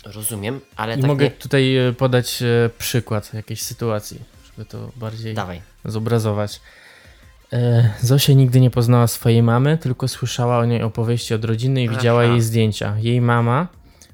rozumiem, 0.04 0.60
ale 0.76 0.94
I 0.94 1.00
tak 1.00 1.08
mogę 1.08 1.24
nie... 1.24 1.30
tutaj 1.30 1.76
e, 1.76 1.92
podać 1.92 2.42
e, 2.42 2.70
przykład 2.78 3.34
jakiejś 3.34 3.62
sytuacji, 3.62 4.20
żeby 4.46 4.68
to 4.68 4.90
bardziej 4.96 5.34
Dawaj. 5.34 5.62
zobrazować. 5.84 6.60
E, 7.52 7.90
Zosia 8.00 8.32
nigdy 8.32 8.60
nie 8.60 8.70
poznała 8.70 9.06
swojej 9.06 9.42
mamy, 9.42 9.78
tylko 9.78 10.08
słyszała 10.08 10.58
o 10.58 10.64
niej 10.64 10.82
opowieści 10.82 11.34
od 11.34 11.44
rodziny 11.44 11.82
i 11.82 11.88
widziała 11.88 12.22
Aha. 12.22 12.32
jej 12.32 12.42
zdjęcia. 12.42 12.96
Jej 12.98 13.20
mama 13.20 13.68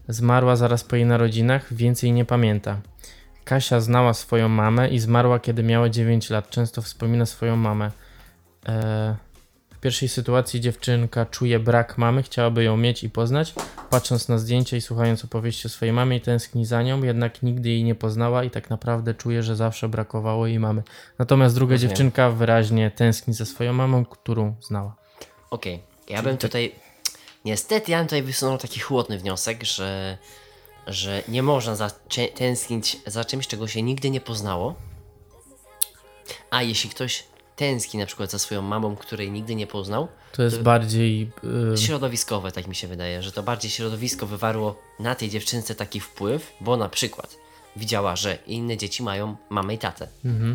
zmarła 0.08 0.56
zaraz 0.56 0.84
po 0.84 0.96
jej 0.96 1.06
narodzinach, 1.06 1.74
więcej 1.74 2.12
nie 2.12 2.24
pamięta. 2.24 2.80
Kasia 3.44 3.80
znała 3.80 4.14
swoją 4.14 4.48
mamę 4.48 4.88
i 4.88 4.98
zmarła, 4.98 5.38
kiedy 5.38 5.62
miała 5.62 5.88
9 5.88 6.30
lat. 6.30 6.50
Często 6.50 6.82
wspomina 6.82 7.26
swoją 7.26 7.56
mamę. 7.56 7.90
E, 8.66 9.16
w 9.70 9.80
pierwszej 9.80 10.08
sytuacji 10.08 10.60
dziewczynka 10.60 11.26
czuje 11.26 11.58
brak 11.58 11.98
mamy, 11.98 12.22
chciałaby 12.22 12.64
ją 12.64 12.76
mieć 12.76 13.04
i 13.04 13.10
poznać. 13.10 13.54
Patrząc 13.90 14.28
na 14.28 14.38
zdjęcia 14.38 14.76
i 14.76 14.80
słuchając 14.80 15.24
opowieści 15.24 15.66
o 15.66 15.70
swojej 15.70 15.92
mamie, 15.92 16.20
tęskni 16.20 16.66
za 16.66 16.82
nią, 16.82 17.02
jednak 17.02 17.42
nigdy 17.42 17.68
jej 17.68 17.84
nie 17.84 17.94
poznała 17.94 18.44
i 18.44 18.50
tak 18.50 18.70
naprawdę 18.70 19.14
czuje, 19.14 19.42
że 19.42 19.56
zawsze 19.56 19.88
brakowało 19.88 20.46
jej 20.46 20.58
mamy. 20.58 20.82
Natomiast 21.18 21.54
druga 21.54 21.76
dziewczynka 21.76 22.30
wyraźnie 22.30 22.90
tęskni 22.90 23.34
za 23.34 23.44
swoją 23.44 23.72
mamą, 23.72 24.04
którą 24.04 24.54
znała. 24.60 24.96
Okej, 25.50 25.82
ja 26.08 26.22
bym 26.22 26.36
tutaj. 26.36 26.72
Niestety, 27.44 27.90
ja 27.92 27.98
bym 27.98 28.06
tutaj 28.06 28.22
wysunął 28.22 28.58
taki 28.58 28.80
chłodny 28.80 29.18
wniosek, 29.18 29.64
że, 29.64 30.18
że 30.86 31.22
nie 31.28 31.42
można 31.42 31.76
za, 31.76 31.90
tęsknić 32.34 32.96
za 33.06 33.24
czymś, 33.24 33.46
czego 33.46 33.68
się 33.68 33.82
nigdy 33.82 34.10
nie 34.10 34.20
poznało. 34.20 34.74
A 36.50 36.62
jeśli 36.62 36.90
ktoś 36.90 37.24
tęskni 37.56 38.00
na 38.00 38.06
przykład 38.06 38.30
za 38.30 38.38
swoją 38.38 38.62
mamą, 38.62 38.96
której 38.96 39.30
nigdy 39.30 39.54
nie 39.54 39.66
poznał, 39.66 40.08
To 40.32 40.42
jest 40.42 40.62
bardziej. 40.62 41.30
y, 41.74 41.78
środowiskowe, 41.78 42.52
tak 42.52 42.66
mi 42.66 42.74
się 42.74 42.88
wydaje, 42.88 43.22
że 43.22 43.32
to 43.32 43.42
bardziej 43.42 43.70
środowisko 43.70 44.26
wywarło 44.26 44.76
na 45.00 45.14
tej 45.14 45.30
dziewczynce 45.30 45.74
taki 45.74 46.00
wpływ, 46.00 46.52
bo 46.60 46.76
na 46.76 46.88
przykład 46.88 47.36
widziała, 47.76 48.16
że 48.16 48.38
inne 48.46 48.76
dzieci 48.76 49.02
mają 49.02 49.36
mamę 49.50 49.74
i 49.74 49.78
tatę. 49.78 50.08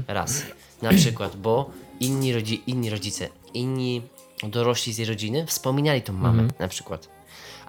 Raz. 0.08 0.41
Na 0.82 0.89
przykład, 0.93 1.36
bo 1.36 1.69
inni, 2.00 2.34
rodzi, 2.34 2.63
inni 2.67 2.89
rodzice, 2.89 3.30
inni 3.54 4.02
dorośli 4.43 4.93
z 4.93 4.97
jej 4.97 5.08
rodziny 5.08 5.45
wspominali 5.45 6.02
tą 6.02 6.13
mamę, 6.13 6.47
na 6.60 6.67
przykład. 6.67 7.08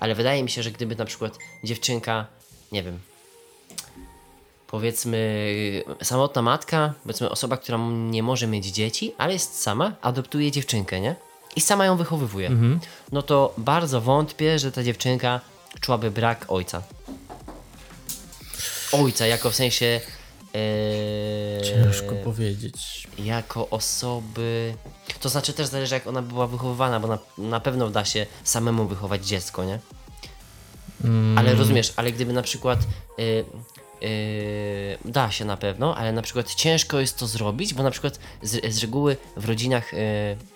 Ale 0.01 0.15
wydaje 0.15 0.43
mi 0.43 0.51
się, 0.51 0.63
że 0.63 0.71
gdyby 0.71 0.97
na 0.97 1.05
przykład 1.05 1.39
dziewczynka, 1.65 2.27
nie 2.73 2.83
wiem, 2.83 2.99
powiedzmy 4.67 5.45
samotna 6.03 6.43
matka, 6.43 6.95
powiedzmy 7.03 7.31
osoba, 7.31 7.57
która 7.57 7.79
nie 7.91 8.23
może 8.23 8.47
mieć 8.47 8.67
dzieci, 8.67 9.13
ale 9.19 9.33
jest 9.33 9.61
sama, 9.63 9.93
adoptuje 10.03 10.51
dziewczynkę, 10.51 11.01
nie? 11.01 11.17
I 11.57 11.61
sama 11.61 11.85
ją 11.85 11.97
wychowywuje. 11.97 12.51
No 13.13 13.23
to 13.23 13.55
bardzo 13.59 14.01
wątpię, 14.01 14.59
że 14.59 14.73
ta 14.73 14.83
dziewczynka 14.85 15.41
czułaby 15.81 16.11
brak 16.11 16.45
ojca. 16.49 16.83
Ojca, 18.93 19.27
jako 19.27 19.51
w 19.51 19.55
sensie. 19.55 20.01
e, 20.55 21.63
ciężko 21.63 22.15
powiedzieć. 22.25 23.09
jako 23.19 23.69
osoby. 23.69 24.75
To 25.21 25.29
znaczy 25.29 25.53
też 25.53 25.67
zależy, 25.67 25.95
jak 25.95 26.07
ona 26.07 26.23
była 26.23 26.47
wychowywana, 26.47 27.01
bo 27.01 27.09
na, 27.09 27.19
na 27.39 27.61
pewno 27.61 27.91
da 27.91 28.05
się 28.05 28.27
samemu 28.45 28.87
wychować 28.87 29.27
dziecko, 29.27 29.65
nie? 29.65 29.79
Ale 31.39 31.55
rozumiesz, 31.55 31.93
ale 31.97 32.13
gdyby 32.13 32.33
na 32.33 32.43
przykład. 32.43 32.79
y, 33.19 33.45
y, 34.03 34.99
da 35.05 35.31
się 35.31 35.45
na 35.45 35.57
pewno, 35.57 35.97
ale 35.97 36.13
na 36.13 36.23
przykład 36.23 36.55
ciężko 36.55 37.01
jest 37.01 37.19
to 37.19 37.27
zrobić, 37.27 37.75
bo 37.75 37.83
na 37.83 37.91
przykład 37.91 38.19
z, 38.43 38.75
z 38.75 38.79
reguły 38.83 39.17
w 39.37 39.45
rodzinach 39.45 39.95
y, 39.95 39.97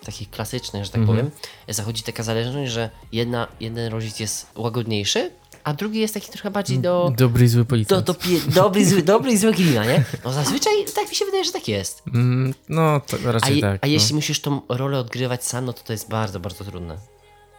takich 0.05 0.29
klasycznych, 0.29 0.85
że 0.85 0.91
tak 0.91 1.05
powiem, 1.05 1.31
zachodzi 1.67 2.03
taka 2.03 2.23
zależność, 2.23 2.71
że 2.71 2.89
jedna, 3.11 3.47
jeden 3.59 3.91
rodzic 3.91 4.19
jest 4.19 4.47
łagodniejszy, 4.55 5.31
a 5.63 5.73
drugi 5.73 5.99
jest 5.99 6.13
taki 6.13 6.31
trochę 6.31 6.51
bardziej 6.51 6.79
do. 6.79 7.13
Dobry 7.17 7.45
i 7.45 7.47
zły 7.47 7.61
do, 7.63 7.69
policjant. 7.69 8.05
do 8.05 8.13
pie, 8.13 8.39
dobry, 8.47 8.85
zły, 8.85 9.01
dobry 9.13 9.31
i 9.31 9.37
zły 9.37 9.51
glina, 9.51 9.85
nie? 9.85 10.03
No 10.25 10.33
zazwyczaj 10.33 10.73
tak 10.95 11.09
mi 11.09 11.15
się 11.15 11.25
wydaje, 11.25 11.43
że 11.43 11.51
tak 11.51 11.67
jest. 11.67 12.03
Mm, 12.13 12.53
no, 12.69 12.99
to 13.07 13.17
A, 13.29 13.31
raczej 13.31 13.55
je, 13.55 13.61
tak. 13.61 13.79
a 13.83 13.87
no. 13.87 13.91
jeśli 13.93 14.15
musisz 14.15 14.41
tą 14.41 14.61
rolę 14.69 14.99
odgrywać 14.99 15.45
sam, 15.45 15.65
no 15.65 15.73
to 15.73 15.83
to 15.83 15.93
jest 15.93 16.09
bardzo, 16.09 16.39
bardzo 16.39 16.63
trudne. 16.63 16.97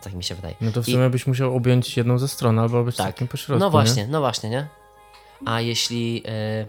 Tak 0.02 0.14
mi 0.14 0.24
się 0.24 0.34
wydaje. 0.34 0.54
No 0.60 0.72
to 0.72 0.82
w 0.82 0.88
I- 0.88 0.92
sumie 0.92 1.10
byś 1.10 1.26
musiał 1.26 1.56
objąć 1.56 1.96
jedną 1.96 2.18
ze 2.18 2.28
stron, 2.28 2.58
albo 2.58 2.84
być 2.84 2.96
Tak. 2.96 3.06
takim 3.06 3.28
pośrodku. 3.28 3.60
No 3.60 3.66
nie? 3.66 3.70
właśnie, 3.70 4.06
no 4.06 4.20
właśnie, 4.20 4.50
nie? 4.50 4.68
A 5.44 5.60
jeśli, 5.60 6.22
e, 6.26 6.66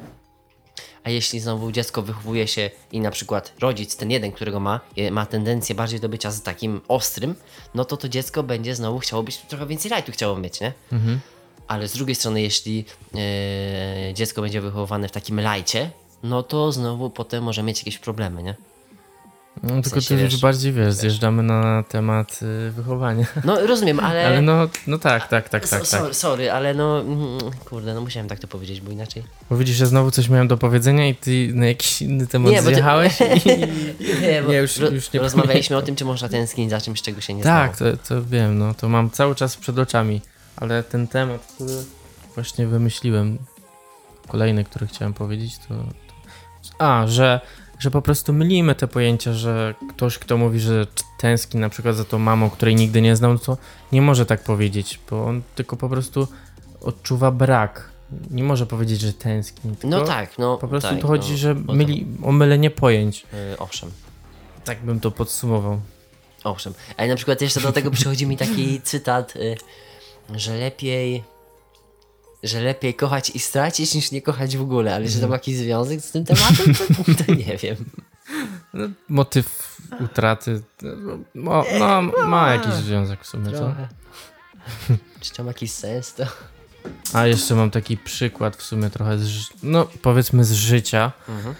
a 1.05 1.09
jeśli 1.09 1.39
znowu 1.39 1.71
dziecko 1.71 2.01
wychowuje 2.01 2.47
się 2.47 2.69
i 2.91 2.99
na 2.99 3.11
przykład 3.11 3.53
rodzic, 3.59 3.95
ten 3.95 4.11
jeden, 4.11 4.31
którego 4.31 4.59
ma, 4.59 4.79
ma 5.11 5.25
tendencję 5.25 5.75
bardziej 5.75 5.99
do 5.99 6.09
bycia 6.09 6.31
z 6.31 6.41
takim 6.41 6.81
ostrym, 6.87 7.35
no 7.75 7.85
to 7.85 7.97
to 7.97 8.09
dziecko 8.09 8.43
będzie 8.43 8.75
znowu 8.75 8.99
chciało 8.99 9.23
być, 9.23 9.37
trochę 9.37 9.67
więcej 9.67 9.91
lajtu 9.91 10.11
chciało 10.11 10.37
mieć, 10.37 10.61
nie? 10.61 10.73
Mhm. 10.91 11.19
Ale 11.67 11.87
z 11.87 11.93
drugiej 11.93 12.15
strony, 12.15 12.41
jeśli 12.41 12.85
e, 13.15 14.13
dziecko 14.13 14.41
będzie 14.41 14.61
wychowywane 14.61 15.09
w 15.09 15.11
takim 15.11 15.39
lajcie, 15.39 15.91
no 16.23 16.43
to 16.43 16.71
znowu 16.71 17.09
potem 17.09 17.43
może 17.43 17.63
mieć 17.63 17.79
jakieś 17.79 17.97
problemy, 17.97 18.43
nie? 18.43 18.55
No, 19.63 19.69
tylko 19.69 19.89
sensie, 19.89 20.15
ty 20.15 20.21
już 20.21 20.33
wiesz, 20.33 20.41
bardziej 20.41 20.73
wiesz, 20.73 20.93
zjeżdżamy 20.93 21.43
na 21.43 21.83
temat 21.83 22.39
y, 22.67 22.71
wychowania. 22.71 23.25
No 23.43 23.67
rozumiem, 23.67 23.99
ale... 23.99 24.27
Ale 24.27 24.41
no, 24.41 24.69
no 24.87 24.97
tak, 24.97 25.27
tak, 25.27 25.49
tak, 25.49 25.67
tak, 25.67 25.87
sorry, 25.87 26.05
tak. 26.05 26.15
sorry, 26.15 26.51
ale 26.51 26.73
no, 26.73 27.01
mm, 27.01 27.39
kurde, 27.69 27.93
no 27.93 28.01
musiałem 28.01 28.29
tak 28.29 28.39
to 28.39 28.47
powiedzieć, 28.47 28.81
bo 28.81 28.91
inaczej... 28.91 29.23
Bo 29.49 29.57
widzisz, 29.57 29.75
że 29.75 29.85
znowu 29.85 30.11
coś 30.11 30.29
miałem 30.29 30.47
do 30.47 30.57
powiedzenia 30.57 31.07
i 31.07 31.15
ty 31.15 31.51
na 31.53 31.67
jakiś 31.67 32.01
inny 32.01 32.27
temat 32.27 32.51
Nie, 32.51 32.61
bo 32.61 32.67
ty- 32.67 32.73
zjechałeś 32.73 33.19
i... 33.21 33.49
Nie, 34.21 34.41
bo 34.43 34.51
Nie, 34.51 34.57
już- 34.57 34.77
ro- 34.77 34.89
już 34.89 35.13
nie 35.13 35.19
rozmawialiśmy 35.19 35.77
o 35.77 35.81
tym, 35.81 35.95
czy 35.95 36.05
można 36.05 36.29
tęsknić 36.29 36.69
za 36.69 36.81
czymś, 36.81 37.01
czego 37.01 37.21
się 37.21 37.33
nie 37.33 37.43
Tak, 37.43 37.77
to, 37.77 37.85
to 37.97 38.25
wiem, 38.25 38.57
no 38.59 38.73
to 38.73 38.89
mam 38.89 39.09
cały 39.09 39.35
czas 39.35 39.57
przed 39.57 39.79
oczami, 39.79 40.21
ale 40.57 40.83
ten 40.83 41.07
temat, 41.07 41.51
który 41.55 41.73
właśnie 42.35 42.67
wymyśliłem, 42.67 43.37
kolejny, 44.27 44.63
który 44.63 44.87
chciałem 44.87 45.13
powiedzieć, 45.13 45.57
to... 45.57 45.67
to... 45.67 45.75
A, 46.79 47.07
że, 47.07 47.41
że 47.85 47.91
po 47.91 48.01
prostu 48.01 48.33
mylimy 48.33 48.75
te 48.75 48.87
pojęcia, 48.87 49.33
że 49.33 49.75
ktoś, 49.89 50.17
kto 50.19 50.37
mówi, 50.37 50.59
że 50.59 50.87
tęskni 51.19 51.59
na 51.59 51.69
przykład 51.69 51.95
za 51.95 52.03
tą 52.05 52.19
mamą, 52.19 52.49
której 52.49 52.75
nigdy 52.75 53.01
nie 53.01 53.15
znał, 53.15 53.37
to 53.39 53.57
nie 53.91 54.01
może 54.01 54.25
tak 54.25 54.43
powiedzieć, 54.43 54.99
bo 55.09 55.25
on 55.25 55.41
tylko 55.55 55.77
po 55.77 55.89
prostu 55.89 56.27
odczuwa 56.81 57.31
brak. 57.31 57.89
Nie 58.31 58.43
może 58.43 58.65
powiedzieć, 58.65 59.01
że 59.01 59.13
tęskni. 59.13 59.75
Tylko 59.75 59.97
No 59.97 60.05
tak, 60.05 60.37
no 60.37 60.57
Po 60.57 60.67
prostu 60.67 60.89
tak, 60.89 61.01
tu 61.01 61.07
chodzi, 61.07 61.31
no, 61.31 61.37
że 61.37 61.53
myli, 61.55 62.07
o 62.23 62.31
mylenie 62.31 62.69
pojęć. 62.69 63.25
y, 63.53 63.57
owszem, 63.57 63.91
Tak 64.63 64.81
bym 64.85 64.99
to 64.99 65.11
podsumował. 65.11 65.81
owszem. 66.43 66.73
Ale 66.97 67.07
na 67.07 67.15
przykład 67.15 67.41
jeszcze 67.41 67.61
do 67.61 67.71
tego 67.71 67.91
przychodzi 67.91 68.27
mi 68.27 68.37
taki 68.37 68.81
cytat, 68.81 69.35
y, 69.35 69.55
że 70.35 70.57
lepiej 70.57 71.23
że 72.45 72.61
lepiej 72.61 72.93
kochać 72.93 73.29
i 73.29 73.39
stracić 73.39 73.93
niż 73.95 74.11
nie 74.11 74.21
kochać 74.21 74.57
w 74.57 74.61
ogóle, 74.61 74.95
ale 74.95 75.09
czy 75.09 75.19
to 75.19 75.27
ma 75.27 75.33
jakiś 75.35 75.57
związek 75.57 76.01
z 76.01 76.11
tym 76.11 76.25
tematem, 76.25 76.73
to, 76.75 77.23
to 77.25 77.33
nie 77.33 77.57
wiem. 77.57 77.75
No, 78.73 78.87
motyw 79.09 79.77
utraty 79.99 80.61
no, 81.35 81.63
no, 81.79 82.01
ma 82.27 82.53
jakiś 82.53 82.73
związek 82.73 83.23
w 83.23 83.27
sumie, 83.27 83.51
co? 83.51 83.57
Trochę. 83.57 83.87
Czy 85.21 85.33
to 85.33 85.43
ma 85.43 85.47
jakiś 85.49 85.71
sens 85.71 86.13
to? 86.13 86.23
A 87.13 87.27
jeszcze 87.27 87.55
mam 87.55 87.71
taki 87.71 87.97
przykład 87.97 88.55
w 88.55 88.61
sumie 88.63 88.89
trochę, 88.89 89.17
z, 89.17 89.49
no 89.63 89.87
powiedzmy 90.01 90.45
z 90.45 90.51
życia, 90.51 91.11
Mhm. 91.29 91.55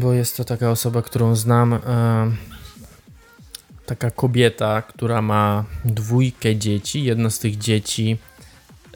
bo 0.00 0.12
jest 0.12 0.36
to 0.36 0.44
taka 0.44 0.70
osoba, 0.70 1.02
którą 1.02 1.36
znam, 1.36 1.72
e, 1.74 1.80
taka 3.86 4.10
kobieta, 4.10 4.82
która 4.82 5.22
ma 5.22 5.64
dwójkę 5.84 6.56
dzieci, 6.56 7.04
jedno 7.04 7.30
z 7.30 7.38
tych 7.38 7.58
dzieci, 7.58 8.18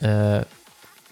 e, 0.02 0.44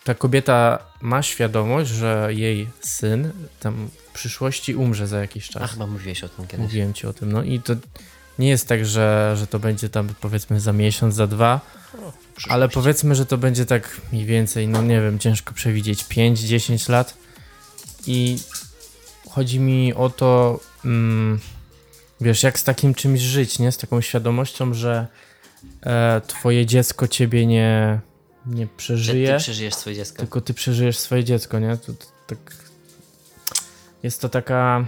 ta 0.06 0.14
kobieta 0.14 0.78
ma 1.00 1.22
świadomość, 1.22 1.90
że 1.90 2.28
jej 2.30 2.68
syn 2.80 3.32
tam 3.60 3.88
w 4.08 4.12
przyszłości 4.12 4.74
umrze 4.74 5.06
za 5.06 5.20
jakiś 5.20 5.48
czas. 5.48 5.62
A 5.62 5.66
chyba 5.66 5.86
mówiłeś 5.86 6.24
o 6.24 6.28
tym 6.28 6.46
kiedyś. 6.46 6.64
Mówiłem 6.64 6.94
ci 6.94 7.06
o 7.06 7.12
tym, 7.12 7.32
no 7.32 7.42
i 7.42 7.60
to 7.60 7.74
nie 8.38 8.48
jest 8.48 8.68
tak, 8.68 8.86
że, 8.86 9.34
że 9.36 9.46
to 9.46 9.58
będzie 9.58 9.88
tam 9.88 10.08
powiedzmy 10.20 10.60
za 10.60 10.72
miesiąc, 10.72 11.14
za 11.14 11.26
dwa, 11.26 11.60
ale 12.48 12.68
powiedzmy, 12.68 13.14
że 13.14 13.26
to 13.26 13.38
będzie 13.38 13.66
tak 13.66 14.00
mniej 14.12 14.24
więcej, 14.24 14.68
no 14.68 14.82
nie 14.82 15.00
wiem, 15.00 15.18
ciężko 15.18 15.54
przewidzieć, 15.54 16.04
5-10 16.04 16.90
lat 16.90 17.14
i 18.06 18.38
chodzi 19.30 19.60
mi 19.60 19.94
o 19.94 20.10
to, 20.10 20.60
mm, 20.84 21.40
wiesz, 22.20 22.42
jak 22.42 22.58
z 22.58 22.64
takim 22.64 22.94
czymś 22.94 23.20
żyć, 23.20 23.58
nie? 23.58 23.72
Z 23.72 23.78
taką 23.78 24.00
świadomością, 24.00 24.74
że 24.74 25.06
e, 25.82 26.20
twoje 26.26 26.66
dziecko 26.66 27.08
ciebie 27.08 27.46
nie, 27.46 28.00
nie 28.46 28.62
Że 28.64 28.68
przeżyje 28.76 29.32
ty 29.32 29.38
przeżyjesz 29.38 29.74
swoje 29.74 29.96
dziecko. 29.96 30.18
tylko 30.18 30.40
ty 30.40 30.54
przeżyjesz 30.54 30.98
swoje 30.98 31.24
dziecko, 31.24 31.58
nie? 31.58 31.76
To, 31.76 31.92
to, 31.92 32.06
tak... 32.26 32.38
Jest 34.02 34.20
to 34.20 34.28
taka 34.28 34.86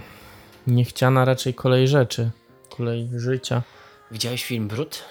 niechciana 0.67 1.25
raczej 1.25 1.53
kolej 1.53 1.87
rzeczy, 1.87 2.31
kolej 2.77 3.09
życia. 3.15 3.63
Widziałeś 4.11 4.45
film 4.45 4.67
Brud? 4.67 5.03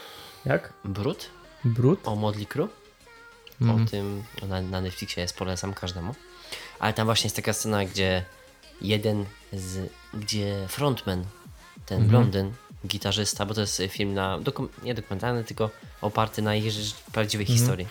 Jak? 0.45 0.73
Brud? 0.85 1.27
Brud? 1.65 2.01
O 2.09 2.17
Modli 2.17 2.47
Crew? 2.47 2.71
Mhm. 3.61 3.83
O 3.83 3.89
tym 3.91 4.23
na, 4.49 4.63
na 4.63 4.81
Netflixie 4.81 5.21
jest, 5.23 5.37
polecam 5.37 5.75
każdemu. 5.75 6.15
Ale 6.79 6.93
tam 6.93 7.05
właśnie 7.07 7.27
jest 7.27 7.37
taka 7.37 7.53
scena, 7.53 7.85
gdzie 7.85 8.25
jeden 8.81 9.25
z, 9.53 9.91
gdzie 10.15 10.65
frontman, 10.69 11.25
ten 11.87 12.03
Mhm. 12.03 12.09
blondyn, 12.09 12.53
gitarzysta, 12.87 13.47
bo 13.47 13.55
to 13.55 13.61
jest 13.61 13.83
film 13.89 14.15
na, 14.15 14.39
dokum, 14.41 14.69
nie 14.83 14.95
dokumentalny, 14.95 15.45
tylko 15.45 15.71
oparty 16.01 16.43
na 16.43 16.55
ich 16.55 16.65
prawdziwej 17.13 17.45
Mhm. 17.45 17.59
historii. 17.59 17.89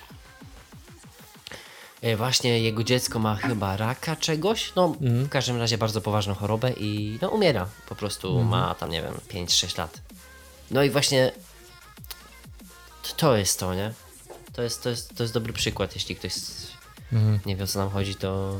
E, 2.01 2.17
Właśnie 2.17 2.59
jego 2.59 2.83
dziecko 2.83 3.19
ma 3.19 3.35
chyba 3.35 3.77
raka 3.77 4.15
czegoś, 4.15 4.71
no 4.75 4.85
Mhm. 5.01 5.25
w 5.25 5.29
każdym 5.29 5.57
razie 5.57 5.77
bardzo 5.77 6.01
poważną 6.01 6.33
chorobę 6.33 6.71
i 6.73 7.19
no 7.21 7.29
umiera, 7.29 7.67
po 7.89 7.95
prostu 7.95 8.27
Mhm. 8.27 8.47
ma 8.47 8.75
tam 8.75 8.89
nie 8.91 9.01
wiem 9.01 9.13
5-6 9.29 9.77
lat. 9.77 10.01
No 10.71 10.83
i 10.83 10.89
właśnie 10.89 11.31
to- 13.17 13.37
jest 13.37 13.59
to, 13.59 13.73
nie? 13.75 13.93
To 14.53 14.61
jest, 14.63 14.83
to 14.83 14.89
jest, 14.89 15.15
to 15.15 15.23
jest 15.23 15.33
dobry 15.33 15.53
przykład, 15.53 15.95
jeśli 15.95 16.15
ktoś 16.15 16.33
Mhm. 17.13 17.39
nie 17.45 17.55
wie 17.55 17.63
o 17.63 17.67
co 17.67 17.79
nam 17.79 17.89
chodzi, 17.89 18.15
to 18.15 18.57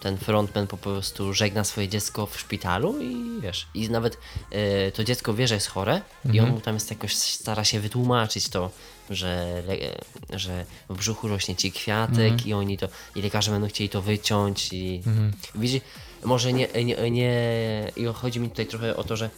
ten 0.00 0.18
frontman 0.18 0.66
po 0.66 0.76
prostu 0.76 1.34
żegna 1.34 1.64
swoje 1.64 1.88
dziecko 1.88 2.26
w 2.26 2.40
szpitalu 2.40 3.00
i 3.00 3.40
wiesz, 3.40 3.66
i 3.74 3.90
nawet 3.90 4.18
e, 4.50 4.92
to 4.92 5.04
dziecko 5.04 5.34
wie, 5.34 5.48
że 5.48 5.54
jest 5.54 5.66
chore 5.66 6.02
i 6.32 6.40
on 6.40 6.50
mu 6.50 6.60
tam 6.60 6.74
jest 6.74 6.90
jakoś 6.90 7.16
stara 7.16 7.64
się 7.64 7.80
wytłumaczyć 7.80 8.48
to, 8.48 8.70
że, 9.10 9.62
że 10.30 10.64
w 10.88 10.96
brzuchu 10.96 11.28
rośnie 11.28 11.56
ci 11.56 11.72
kwiatek 11.72 12.46
i 12.46 12.52
oni 12.52 12.78
to, 12.78 12.88
i 13.14 13.22
lekarze 13.22 13.50
będą 13.50 13.68
chcieli 13.68 13.90
to 13.90 14.02
wyciąć 14.02 14.72
i 14.72 15.02
widzi, 15.54 15.80
może 16.24 16.52
nie, 16.52 16.68
nie, 16.84 17.10
nie, 17.10 17.92
i 17.96 18.04
chodzi 18.14 18.40
mi 18.40 18.50
tutaj 18.50 18.66
trochę 18.66 18.96
o 18.96 19.04
to, 19.04 19.16
że 19.16 19.30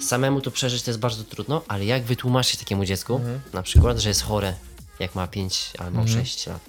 samemu 0.00 0.40
to 0.40 0.50
przeżyć 0.50 0.82
to 0.82 0.90
jest 0.90 1.00
bardzo 1.00 1.24
trudno, 1.24 1.62
ale 1.68 1.84
jak 1.84 2.02
wytłumaczyć 2.02 2.56
takiemu 2.56 2.84
dziecku, 2.84 3.20
na 3.52 3.62
przykład, 3.62 3.98
że 3.98 4.08
jest 4.08 4.22
chore, 4.22 4.54
jak 4.98 5.14
ma 5.14 5.26
5 5.26 5.72
albo 5.78 6.06
6 6.06 6.46
lat. 6.46 6.60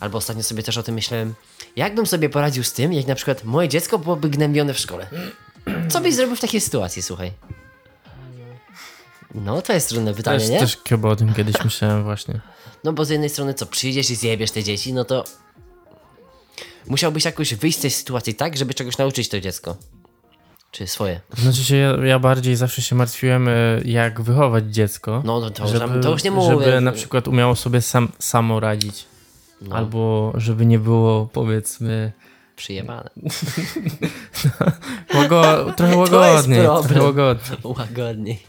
Albo 0.00 0.18
ostatnio 0.18 0.42
sobie 0.42 0.62
też 0.62 0.78
o 0.78 0.82
tym 0.82 0.94
myślałem, 0.94 1.34
jak 1.76 1.94
bym 1.94 2.06
sobie 2.06 2.28
poradził 2.28 2.64
z 2.64 2.72
tym, 2.72 2.92
jak 2.92 3.06
na 3.06 3.14
przykład 3.14 3.44
moje 3.44 3.68
dziecko 3.68 3.98
byłoby 3.98 4.30
gnębione 4.30 4.74
w 4.74 4.78
szkole. 4.78 5.06
Co 5.88 6.00
byś 6.00 6.14
zrobił 6.14 6.36
w 6.36 6.40
takiej 6.40 6.60
sytuacji, 6.60 7.02
słuchaj? 7.02 7.32
No, 9.34 9.62
to 9.62 9.72
jest 9.72 9.88
trudne 9.88 10.14
pytanie, 10.14 10.38
Też, 10.38 10.48
nie? 10.48 10.58
też 10.60 10.78
chyba 10.88 11.08
o 11.08 11.16
tym 11.16 11.34
kiedyś 11.34 11.64
myślałem 11.64 12.04
właśnie. 12.04 12.40
No 12.84 12.92
bo 12.92 13.04
z 13.04 13.10
jednej 13.10 13.30
strony 13.30 13.54
co, 13.54 13.66
przyjdziesz 13.66 14.10
i 14.10 14.14
zjebiesz 14.16 14.50
te 14.50 14.62
dzieci, 14.62 14.92
no 14.92 15.04
to 15.04 15.24
musiałbyś 16.86 17.24
jakoś 17.24 17.54
wyjść 17.54 17.78
z 17.78 17.80
tej 17.80 17.90
sytuacji 17.90 18.34
tak, 18.34 18.56
żeby 18.56 18.74
czegoś 18.74 18.98
nauczyć 18.98 19.28
to 19.28 19.40
dziecko. 19.40 19.76
Czy 20.70 20.86
swoje. 20.86 21.20
Znaczy 21.38 21.64
się, 21.64 21.76
ja, 21.76 21.96
ja 22.06 22.18
bardziej 22.18 22.56
zawsze 22.56 22.82
się 22.82 22.96
martwiłem, 22.96 23.48
e, 23.48 23.52
jak 23.84 24.20
wychować 24.20 24.64
dziecko. 24.64 25.22
No, 25.24 25.40
no 25.40 25.50
to, 25.50 25.62
już- 25.68 26.02
to 26.02 26.10
już 26.10 26.24
nie 26.24 26.30
mówię. 26.30 26.64
Żeby 26.64 26.80
na 26.80 26.92
przykład 26.92 27.28
umiało 27.28 27.56
sobie 27.56 27.82
sam, 27.82 28.08
samo 28.18 28.60
radzić. 28.60 29.04
No, 29.60 29.76
Albo 29.76 30.32
żeby 30.34 30.66
nie 30.66 30.78
było, 30.78 31.26
powiedzmy, 31.32 32.12
przyjebane. 32.56 33.10
łago, 35.14 35.72
trochę 35.76 35.96
łagodniej. 36.04 36.62
Trochę 36.62 37.02
łagodniej. 37.02 37.58
Łagodniej. 37.64 38.42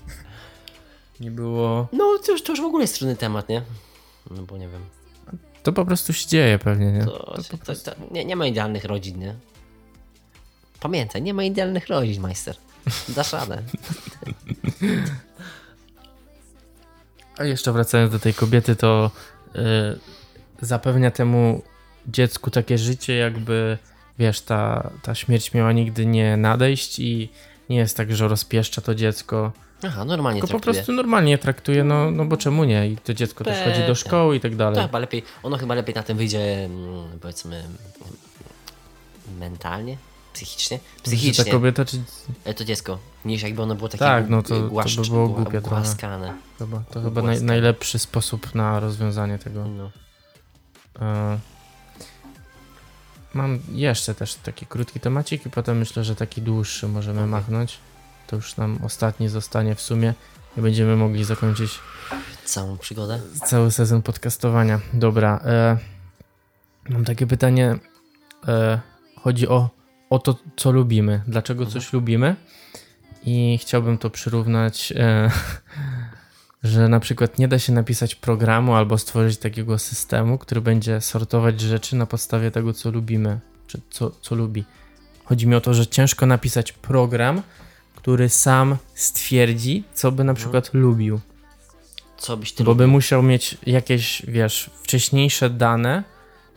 Nie 1.21 1.31
było... 1.31 1.87
No 1.93 2.17
to 2.25 2.31
już, 2.31 2.43
to 2.43 2.51
już 2.51 2.61
w 2.61 2.65
ogóle 2.65 2.83
jest 2.83 2.95
trudny 2.95 3.15
temat, 3.15 3.49
nie? 3.49 3.61
No 4.31 4.41
bo 4.41 4.57
nie 4.57 4.67
wiem. 4.67 4.81
To 5.63 5.73
po 5.73 5.85
prostu 5.85 6.13
się 6.13 6.27
dzieje 6.27 6.59
pewnie, 6.59 6.91
nie? 6.91 7.05
To, 7.05 7.37
to, 7.65 7.75
to, 7.75 7.91
nie, 8.11 8.25
nie 8.25 8.35
ma 8.35 8.45
idealnych 8.45 8.85
rodzin, 8.85 9.19
nie? 9.19 9.35
Pamiętaj, 10.79 11.21
nie 11.21 11.33
ma 11.33 11.43
idealnych 11.43 11.87
rodzin, 11.87 12.21
majster. 12.21 12.55
Dasz 13.09 13.33
radę. 13.33 13.61
A 17.37 17.43
jeszcze 17.43 17.71
wracając 17.71 18.11
do 18.11 18.19
tej 18.19 18.33
kobiety, 18.33 18.75
to 18.75 19.11
y, 19.55 19.59
zapewnia 20.61 21.11
temu 21.11 21.61
dziecku 22.07 22.51
takie 22.51 22.77
życie, 22.77 23.15
jakby 23.15 23.77
wiesz, 24.19 24.41
ta, 24.41 24.91
ta 25.01 25.15
śmierć 25.15 25.53
miała 25.53 25.71
nigdy 25.71 26.05
nie 26.05 26.37
nadejść 26.37 26.99
i 26.99 27.29
nie 27.69 27.77
jest 27.77 27.97
tak, 27.97 28.15
że 28.15 28.27
rozpieszcza 28.27 28.81
to 28.81 28.95
dziecko, 28.95 29.51
Aha, 29.87 30.05
normalnie 30.05 30.41
tylko 30.41 30.47
po 30.47 30.59
traktuje. 30.59 30.73
prostu 30.73 30.91
normalnie 30.93 31.31
je 31.31 31.37
traktuje, 31.37 31.83
no, 31.83 32.11
no 32.11 32.25
bo 32.25 32.37
czemu 32.37 32.63
nie? 32.63 32.87
I 32.87 32.97
to 32.97 33.13
dziecko 33.13 33.43
też 33.43 33.63
chodzi 33.65 33.87
do 33.87 33.95
szkoły 33.95 34.35
i 34.35 34.39
tak 34.39 34.55
dalej. 34.55 34.75
To 34.75 34.81
chyba 34.81 34.99
lepiej, 34.99 35.23
ono 35.43 35.57
chyba 35.57 35.75
lepiej 35.75 35.95
na 35.95 36.03
tym 36.03 36.17
wyjdzie, 36.17 36.65
mm, 36.65 37.19
powiedzmy, 37.21 37.63
mentalnie. 39.39 39.97
psychicznie, 40.33 40.79
psychicznie, 41.03 41.45
ta 41.45 41.51
kobieta, 41.51 41.85
czy 41.85 41.97
e, 42.45 42.53
to 42.53 42.65
dziecko, 42.65 42.97
niż 43.25 43.41
jakby 43.43 43.61
ono 43.61 43.75
było 43.75 43.89
takie 43.89 43.99
Tak, 44.05 44.29
no 44.29 44.43
to- 44.43 44.49
to 44.49 44.61
by 44.61 44.69
głaszcz- 44.69 45.09
było 45.09 45.27
głupie 45.29 45.61
głaskane. 45.61 46.33
chyba, 46.59 46.79
to 46.91 47.01
chyba 47.01 47.21
naj, 47.21 47.41
najlepszy 47.41 47.99
sposób 47.99 48.55
na 48.55 48.79
rozwiązanie 48.79 49.37
tego. 49.39 49.65
No. 49.67 49.91
E, 51.01 51.39
Mam 53.33 53.59
jeszcze 53.71 54.15
też 54.15 54.35
taki 54.35 54.65
krótki 54.65 54.99
temacik 54.99 55.45
i 55.45 55.49
potem 55.49 55.77
myślę, 55.77 56.03
że 56.03 56.15
taki 56.15 56.41
dłuższy 56.41 56.87
możemy 56.87 57.19
Okej. 57.19 57.29
machnąć. 57.31 57.77
To 58.31 58.35
już 58.35 58.57
nam 58.57 58.79
ostatni 58.83 59.29
zostanie 59.29 59.75
w 59.75 59.81
sumie 59.81 60.13
i 60.57 60.61
będziemy 60.61 60.95
mogli 60.95 61.23
zakończyć 61.23 61.79
Całą 62.45 62.77
przygodę. 62.77 63.19
cały 63.45 63.71
sezon 63.71 64.01
podcastowania. 64.01 64.79
Dobra, 64.93 65.39
e, 65.45 65.77
mam 66.89 67.05
takie 67.05 67.27
pytanie. 67.27 67.75
E, 68.47 68.79
chodzi 69.19 69.47
o, 69.47 69.69
o 70.09 70.19
to, 70.19 70.35
co 70.55 70.71
lubimy. 70.71 71.21
Dlaczego 71.27 71.65
coś 71.65 71.93
lubimy? 71.93 72.35
I 73.23 73.57
chciałbym 73.61 73.97
to 73.97 74.09
przyrównać, 74.09 74.93
e, 74.95 75.31
że 76.63 76.89
na 76.89 76.99
przykład 76.99 77.39
nie 77.39 77.47
da 77.47 77.59
się 77.59 77.73
napisać 77.73 78.15
programu 78.15 78.75
albo 78.75 78.97
stworzyć 78.97 79.37
takiego 79.37 79.79
systemu, 79.79 80.37
który 80.37 80.61
będzie 80.61 81.01
sortować 81.01 81.61
rzeczy 81.61 81.95
na 81.95 82.05
podstawie 82.05 82.51
tego, 82.51 82.73
co 82.73 82.91
lubimy, 82.91 83.39
czy 83.67 83.81
co, 83.89 84.11
co 84.21 84.35
lubi. 84.35 84.65
Chodzi 85.25 85.47
mi 85.47 85.55
o 85.55 85.61
to, 85.61 85.73
że 85.73 85.87
ciężko 85.87 86.25
napisać 86.25 86.71
program, 86.71 87.41
który 88.01 88.29
sam 88.29 88.77
stwierdzi, 88.95 89.83
co 89.93 90.11
by 90.11 90.23
na 90.23 90.33
przykład 90.33 90.69
lubił. 90.73 91.19
Co 92.17 92.37
byś 92.37 92.51
ty 92.53 92.63
Bo 92.63 92.75
by 92.75 92.83
lubił? 92.83 92.91
musiał 92.93 93.23
mieć 93.23 93.57
jakieś, 93.65 94.21
wiesz, 94.27 94.69
wcześniejsze 94.83 95.49
dane, 95.49 96.03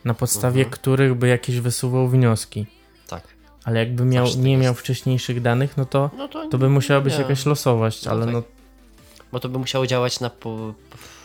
na 0.05 0.15
podstawie 0.15 0.61
Mhm. 0.61 0.71
których 0.73 1.15
by 1.15 1.29
jakieś 1.29 1.61
wysuwał 1.61 2.09
wnioski. 2.09 2.67
Tak. 3.09 3.23
Ale 3.65 3.79
jakby 3.81 4.05
miał, 4.05 4.25
Zawsze 4.27 4.37
tak 4.39 4.45
nie 4.45 4.53
jest. 4.53 4.63
miał 4.65 4.75
wcześniejszych 4.75 5.43
danych, 5.43 5.77
no 5.77 5.85
to, 5.85 6.11
No 6.17 6.29
to, 6.29 6.49
to 6.49 6.59
by 6.59 6.69
musiała 6.69 7.01
być 7.01 7.15
nie. 7.15 7.21
jakaś 7.21 7.47
losowość, 7.47 8.05
No 8.05 8.11
ale 8.13 8.25
tak. 8.25 8.35
no, 8.35 8.43
Bo 9.33 9.41
to 9.41 9.49
by 9.49 9.59
musiało 9.59 9.87
działać 9.87 10.21
na... 10.21 10.31
Po... 10.31 10.75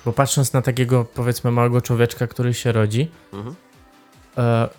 bo 0.05 0.13
patrząc 0.13 0.53
na 0.53 0.61
takiego, 0.61 1.05
powiedzmy, 1.13 1.51
małego 1.51 1.81
człowieczka, 1.81 2.27
który 2.27 2.53
się 2.53 2.71
rodzi, 2.71 3.07
Mhm. 3.33 3.55
e, 4.37 4.69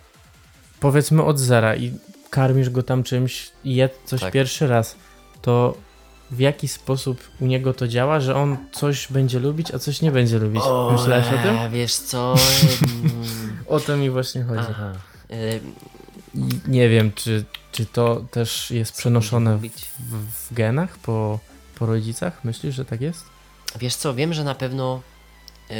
powiedzmy 0.80 1.22
od 1.24 1.38
zera 1.38 1.76
i 1.76 1.92
karmisz 2.30 2.70
go 2.70 2.82
tam 2.82 3.02
czymś 3.02 3.50
i 3.64 3.74
je 3.74 3.88
coś 4.04 4.20
Tak. 4.20 4.32
pierwszy 4.32 4.66
raz, 4.66 4.96
to 5.42 5.74
w 6.30 6.40
jaki 6.40 6.68
sposób 6.68 7.30
u 7.40 7.46
niego 7.46 7.74
to 7.74 7.88
działa, 7.88 8.20
że 8.20 8.36
on 8.36 8.56
coś 8.72 9.12
będzie 9.12 9.38
lubić, 9.38 9.74
a 9.74 9.78
coś 9.78 10.02
nie 10.02 10.10
będzie 10.10 10.38
lubić? 10.38 10.62
Myślałeś 10.92 11.26
o 11.26 11.42
tym? 11.42 11.70
Wiesz 11.70 11.94
co? 11.94 12.34
O 13.66 13.80
to 13.80 13.96
mi 13.96 14.10
właśnie 14.10 14.42
chodzi. 14.42 14.66
Aha. 14.70 14.92
I 16.34 16.58
nie 16.68 16.88
wiem, 16.88 17.12
czy, 17.12 17.44
czy 17.72 17.86
to 17.86 18.24
też 18.30 18.70
jest 18.70 18.96
przenoszone 18.96 19.56
w, 19.56 19.60
w, 19.60 20.48
w 20.48 20.54
genach 20.54 20.98
po, 20.98 21.38
po 21.78 21.86
rodzicach? 21.86 22.44
Myślisz, 22.44 22.74
że 22.74 22.84
tak 22.84 23.00
jest? 23.00 23.24
Wiesz 23.78 23.94
co, 23.96 24.14
wiem, 24.14 24.34
że 24.34 24.44
na 24.44 24.54
pewno... 24.54 25.00
Yy... 25.70 25.76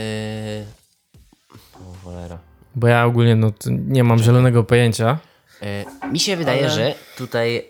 O, 1.74 2.04
cholera. 2.04 2.38
Bo 2.74 2.86
ja 2.86 3.04
ogólnie 3.04 3.36
no, 3.36 3.52
nie 3.66 4.04
mam 4.04 4.18
zielonego 4.18 4.64
pojęcia. 4.64 5.18
E, 5.62 5.84
mi 6.06 6.20
się 6.20 6.36
wydaje, 6.36 6.61
Ale- 6.61 6.70
że 6.70 6.94
tutaj 7.16 7.56
e, 7.56 7.61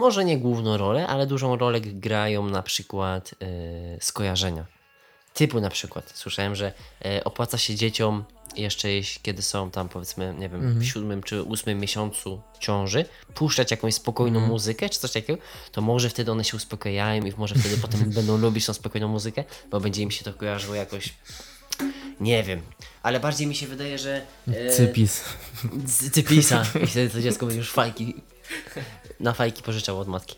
może 0.00 0.24
nie 0.24 0.38
główną 0.38 0.76
rolę, 0.76 1.06
ale 1.06 1.26
dużą 1.26 1.56
rolę 1.56 1.80
grają 1.80 2.46
na 2.46 2.62
przykład 2.62 3.34
e, 3.40 3.46
skojarzenia. 4.00 4.66
Typu 5.34 5.60
na 5.60 5.70
przykład, 5.70 6.12
słyszałem, 6.14 6.54
że 6.54 6.72
e, 7.04 7.24
opłaca 7.24 7.58
się 7.58 7.74
dzieciom 7.74 8.24
jeszcze 8.56 8.88
kiedy 9.22 9.42
są 9.42 9.70
tam 9.70 9.88
powiedzmy, 9.88 10.34
nie 10.38 10.48
wiem, 10.48 10.80
w 10.80 10.84
siódmym 10.84 11.22
czy 11.22 11.42
ósmym 11.42 11.78
miesiącu 11.78 12.40
ciąży, 12.60 13.04
puszczać 13.34 13.70
jakąś 13.70 13.94
spokojną 13.94 14.40
muzykę 14.40 14.88
czy 14.88 14.98
coś 14.98 15.12
takiego, 15.12 15.38
to 15.72 15.80
może 15.80 16.10
wtedy 16.10 16.32
one 16.32 16.44
się 16.44 16.56
uspokajają 16.56 17.24
i 17.24 17.32
może 17.36 17.54
wtedy 17.54 17.76
potem 17.76 18.10
będą 18.18 18.38
lubić 18.38 18.66
tą 18.66 18.72
spokojną 18.72 19.08
muzykę, 19.08 19.44
bo 19.70 19.80
będzie 19.80 20.02
im 20.02 20.10
się 20.10 20.24
to 20.24 20.34
kojarzyło 20.34 20.74
jakoś, 20.74 21.14
nie 22.20 22.42
wiem, 22.42 22.62
ale 23.02 23.20
bardziej 23.20 23.46
mi 23.46 23.54
się 23.54 23.66
wydaje, 23.66 23.98
że... 23.98 24.22
e, 24.48 24.70
Cypis. 24.70 25.24
Cypisa. 26.12 26.64
I 26.82 26.86
wtedy 26.86 27.10
to 27.10 27.20
dziecko 27.20 27.46
będzie 27.46 27.58
już 27.58 27.72
fajki. 27.72 28.14
Na 29.20 29.32
fajki 29.32 29.62
pożyczało 29.62 30.00
od 30.00 30.08
matki. 30.08 30.36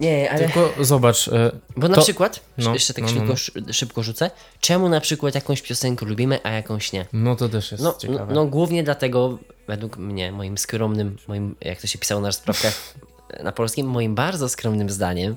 Nie, 0.00 0.30
ale. 0.30 0.38
Tylko 0.40 0.84
zobacz, 0.84 1.28
e, 1.28 1.50
Bo 1.76 1.88
na 1.88 1.94
to- 1.94 2.02
przykład, 2.02 2.40
no, 2.58 2.72
jeszcze 2.72 2.94
tak 2.94 3.04
no, 3.04 3.10
no, 3.10 3.14
szybko, 3.16 3.32
no. 3.32 3.36
szy- 3.36 3.74
szybko 3.74 4.02
rzucę, 4.02 4.30
czemu 4.60 4.88
na 4.88 5.00
przykład 5.00 5.34
jakąś 5.34 5.62
piosenkę 5.62 6.06
lubimy, 6.06 6.38
a 6.42 6.50
jakąś 6.50 6.92
nie? 6.92 7.06
no 7.12 7.36
to 7.36 7.48
też 7.48 7.72
jest 7.72 7.84
No, 7.84 7.90
no, 7.90 7.98
ciekawe. 7.98 8.34
no 8.34 8.46
głównie 8.46 8.82
dlatego, 8.84 9.38
według 9.66 9.96
mnie, 9.96 10.32
moim 10.32 10.58
skromnym, 10.58 11.16
moim, 11.28 11.54
jak 11.60 11.80
to 11.80 11.86
się 11.86 11.98
pisało 11.98 12.20
na 12.20 12.32
sprawkach 12.32 12.94
na 13.42 13.52
polskim, 13.52 13.86
moim 13.86 14.14
bardzo 14.14 14.48
skromnym 14.48 14.90
zdaniem, 14.90 15.36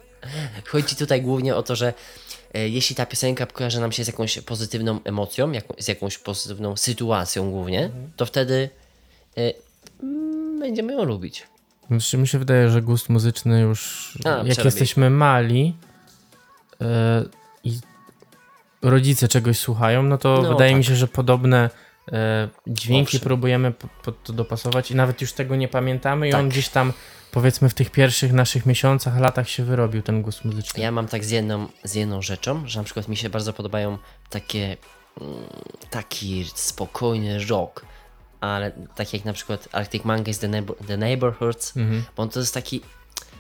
chodzi 0.68 0.95
tutaj 0.95 1.22
głównie 1.22 1.56
o 1.56 1.64
to, 1.64 1.76
że 1.76 1.93
e, 2.54 2.70
jeśli 2.70 2.95
ta 2.95 3.06
piosenka 3.06 3.45
kojarzy 3.45 3.80
nam 3.80 3.91
się 3.91 4.04
z 4.04 4.08
jakąś 4.08 4.39
pozytywną 4.39 4.99
emocją, 5.04 5.51
jak, 5.51 5.66
z 5.80 5.88
jakąś 5.88 6.18
pozytywną 6.18 6.78
sytuacją 6.78 7.51
głównie, 7.51 7.89
to 8.18 8.26
wtedy 8.26 8.70
e, 9.38 9.54
będziemy 10.64 10.93
ją 10.93 11.03
lubić. 11.03 11.47
Znaczy, 11.89 12.18
mi 12.18 12.28
się 12.28 12.39
wydaje, 12.39 12.70
że 12.70 12.82
gust 12.82 13.09
muzyczny 13.09 13.61
już, 13.61 14.11
A, 14.26 14.30
jak 14.30 14.66
jesteśmy 14.66 15.09
mali 15.09 15.76
e, 16.82 17.24
i 17.64 17.80
rodzice 18.82 19.28
czegoś 19.28 19.59
słuchają, 19.59 20.03
no 20.03 20.18
to 20.18 20.39
No, 20.43 20.49
wydaje 20.49 20.72
tak. 20.72 20.78
mi 20.78 20.84
się, 20.84 20.95
że 20.95 21.07
podobne 21.07 21.70
e, 22.11 22.49
dźwięki 22.68 23.07
Owszem. 23.18 23.20
próbujemy 23.28 23.72
po- 23.72 23.88
pod 24.03 24.24
to 24.24 24.34
dopasować 24.34 24.91
i 24.91 24.95
nawet 24.95 25.22
już 25.22 25.34
tego 25.34 25.55
nie 25.55 25.68
pamiętamy 25.68 26.28
i 26.28 26.32
Tak. 26.32 26.39
on 26.39 26.49
gdzieś 26.49 26.70
tam, 26.70 26.93
powiedzmy 27.32 27.70
w 27.70 27.74
tych 27.74 27.89
pierwszych 27.91 28.34
naszych 28.34 28.66
miesiącach, 28.66 29.20
latach 29.20 29.49
się 29.49 29.64
wyrobił, 29.64 30.01
ten 30.01 30.22
gust 30.22 30.45
muzyczny. 30.45 30.84
Ja 30.84 30.91
mam 30.91 31.07
tak 31.07 31.26
z 31.26 31.30
jedną, 31.30 31.68
z 31.84 31.95
jedną 31.95 32.22
rzeczą, 32.22 32.68
że 32.68 32.80
na 32.80 32.84
przykład 32.84 33.07
mi 33.07 33.18
się 33.18 33.30
bardzo 33.30 33.53
podobają 33.53 33.97
takie 34.30 34.78
mm, 35.22 35.34
taki 35.89 36.45
spokojny 36.55 37.45
rock, 37.45 37.86
ale 38.43 38.71
tak 38.95 39.13
jak 39.13 39.25
na 39.25 39.33
przykład 39.33 39.69
Arctic 39.71 40.03
Monkeys 40.03 40.39
The, 40.39 40.47
Neighbor, 40.47 40.77
The 40.87 40.97
Neighborhoods, 40.97 41.77
Mhm. 41.77 42.03
bo 42.17 42.27
to 42.27 42.39
jest 42.39 42.53
taki 42.53 42.81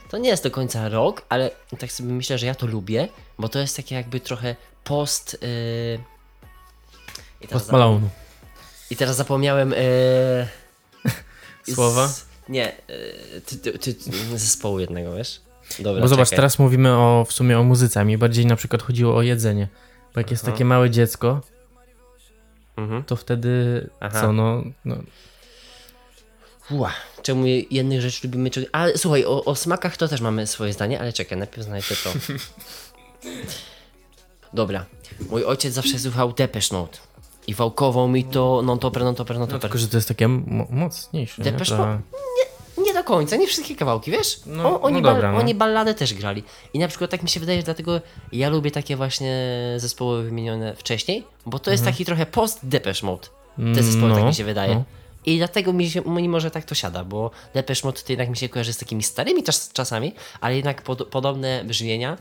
to 0.09 0.17
nie 0.17 0.29
jest 0.29 0.43
do 0.43 0.51
końca 0.51 0.89
rock, 0.89 1.21
ale 1.29 1.51
tak 1.79 1.91
sobie 1.91 2.13
myślę, 2.13 2.37
że 2.37 2.45
ja 2.45 2.55
to 2.55 2.65
lubię, 2.67 3.07
bo 3.39 3.49
to 3.49 3.59
jest 3.59 3.75
takie 3.77 3.95
jakby 3.95 4.19
trochę 4.19 4.55
post 4.83 5.37
yy... 5.41 5.99
I 7.41 7.47
teraz 7.47 7.61
Post 7.63 7.71
Malone. 7.71 8.09
I 8.89 8.95
teraz 8.95 9.15
zapomniałem. 9.15 9.71
Yy... 11.65 11.73
Słowa? 11.75 12.07
Z... 12.07 12.25
Nie, 12.49 12.71
yy, 13.33 13.41
ty, 13.41 13.57
ty, 13.57 13.79
ty, 13.79 13.95
zespołu 14.37 14.79
jednego, 14.79 15.15
wiesz? 15.15 15.41
Dobra, 15.79 16.01
Bo 16.01 16.07
zobacz, 16.07 16.27
czekaj. 16.27 16.37
teraz 16.37 16.59
mówimy 16.59 16.91
o, 16.97 17.25
w 17.29 17.33
sumie 17.33 17.59
o 17.59 17.63
muzyce, 17.63 18.05
mi 18.05 18.17
bardziej 18.17 18.45
na 18.45 18.55
przykład 18.55 18.81
chodziło 18.83 19.15
o 19.15 19.21
jedzenie. 19.21 19.67
Bo 20.13 20.19
jak 20.19 20.31
jest 20.31 20.43
Aha. 20.43 20.51
takie 20.51 20.65
małe 20.65 20.89
dziecko, 20.89 21.41
Mhm. 22.77 23.03
to 23.03 23.15
wtedy 23.15 23.89
Aha. 23.99 24.21
co, 24.21 24.33
no, 24.33 24.63
no 24.85 24.95
Ła, 26.71 26.91
czemu 27.21 27.45
jednych 27.71 28.01
rzeczy 28.01 28.27
lubimy, 28.27 28.49
czy... 28.49 28.65
Ale 28.71 28.97
słuchaj, 28.97 29.25
o, 29.25 29.45
o 29.45 29.55
smakach 29.55 29.97
to 29.97 30.07
też 30.07 30.21
mamy 30.21 30.47
swoje 30.47 30.73
zdanie, 30.73 30.99
ale 30.99 31.13
czekaj, 31.13 31.37
najpierw 31.37 31.63
znajdę 31.63 31.87
to. 32.03 32.09
Dobra, 34.53 34.85
mój 35.29 35.43
ojciec 35.45 35.73
zawsze 35.73 35.99
słuchał 35.99 36.33
Depeche 36.33 36.75
Mode 36.75 36.97
i 37.47 37.53
wałkował 37.53 38.07
mi 38.07 38.23
to 38.23 38.61
non 38.61 38.79
topper, 38.79 39.03
non 39.03 39.15
topper, 39.15 39.35
non 39.37 39.41
No, 39.41 39.47
topper. 39.47 39.61
tylko, 39.61 39.77
że 39.77 39.87
to 39.87 39.97
jest 39.97 40.07
takie 40.07 40.27
mo- 40.27 40.67
mocniejsze. 40.69 41.41
nie? 41.41 41.51
Depeche 41.51 41.77
Mode? 41.77 41.91
Nie 42.11 42.45
do 43.03 43.07
końca, 43.07 43.35
nie 43.35 43.47
wszystkie 43.47 43.75
kawałki, 43.75 44.11
wiesz? 44.11 44.39
No, 44.45 44.69
o, 44.69 44.81
oni, 44.81 45.01
no 45.01 45.13
dobra, 45.13 45.29
bal- 45.29 45.33
no. 45.33 45.39
oni 45.39 45.55
balladę 45.55 45.93
też 45.93 46.13
grali. 46.13 46.43
I 46.73 46.79
na 46.79 46.87
przykład 46.87 47.11
tak 47.11 47.23
mi 47.23 47.29
się 47.29 47.39
wydaje, 47.39 47.59
że 47.59 47.65
dlatego 47.65 48.01
ja 48.31 48.49
lubię 48.49 48.71
takie 48.71 48.95
właśnie 48.95 49.47
zespoły 49.77 50.23
wymienione 50.23 50.75
wcześniej, 50.75 51.23
bo 51.45 51.59
to 51.59 51.71
jest 51.71 51.85
taki 51.85 52.05
trochę 52.05 52.25
post 52.25 52.59
Depeche 52.63 53.05
Mode. 53.05 53.27
Te 53.75 53.83
zespoły, 53.83 54.01
tak 54.01 54.01
Mhm. 54.01 54.19
No, 54.23 54.27
mi 54.29 54.35
się 54.35 54.43
wydaje. 54.43 54.75
no. 54.75 54.83
I 55.25 55.37
dlatego 55.37 55.73
mi 55.73 55.89
się, 55.89 56.01
mimo 56.05 56.39
że 56.39 56.51
tak 56.51 56.65
to 56.65 56.75
siada, 56.75 57.03
bo 57.03 57.31
Depeche 57.53 57.81
Mode 57.87 58.01
to 58.01 58.11
jednak 58.11 58.29
mi 58.29 58.37
się 58.37 58.49
kojarzy 58.49 58.73
z 58.73 58.77
takimi 58.77 59.03
starymi 59.03 59.43
czas, 59.43 59.69
czasami, 59.73 60.13
ale 60.41 60.55
jednak 60.55 60.81
pod, 60.81 61.07
podobne 61.07 61.63
brzmienia, 61.65 62.17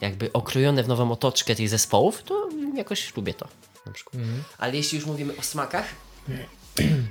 jakby 0.00 0.32
okrojone 0.32 0.82
w 0.82 0.88
nową 0.88 1.12
otoczkę 1.12 1.54
tych 1.54 1.68
zespołów, 1.68 2.22
to 2.22 2.48
jakoś 2.74 3.16
lubię 3.16 3.34
to. 3.34 3.48
Na 3.86 3.92
przykład. 3.92 4.14
Mhm. 4.14 4.42
Ale 4.58 4.76
jeśli 4.76 4.98
już 4.98 5.06
mówimy 5.06 5.36
o 5.36 5.42
smakach, 5.42 5.84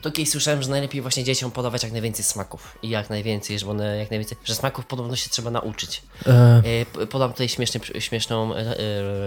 to 0.02 0.12
kiedyś 0.12 0.30
słyszałem, 0.32 0.64
że 0.64 0.70
najlepiej 0.70 1.02
właśnie 1.02 1.24
dzieciom 1.24 1.52
podawać 1.52 1.84
jak 1.84 1.92
najwięcej 1.92 2.26
smaków. 2.26 2.78
I 2.84 2.90
jak 2.90 3.10
najwięcej, 3.10 3.60
że 3.60 3.70
one 3.70 3.98
jak 3.98 4.10
najwięcej, 4.12 4.38
że 4.44 4.56
smaków 4.56 4.86
podobno 4.86 5.16
się 5.16 5.30
trzeba 5.30 5.52
nauczyć. 5.52 6.02
E, 6.28 6.62
E, 7.02 7.08
Podam 7.08 7.32
tutaj 7.32 7.50
śmieszny, 7.50 7.80
śmieszną 8.00 8.56
e, 8.56 8.60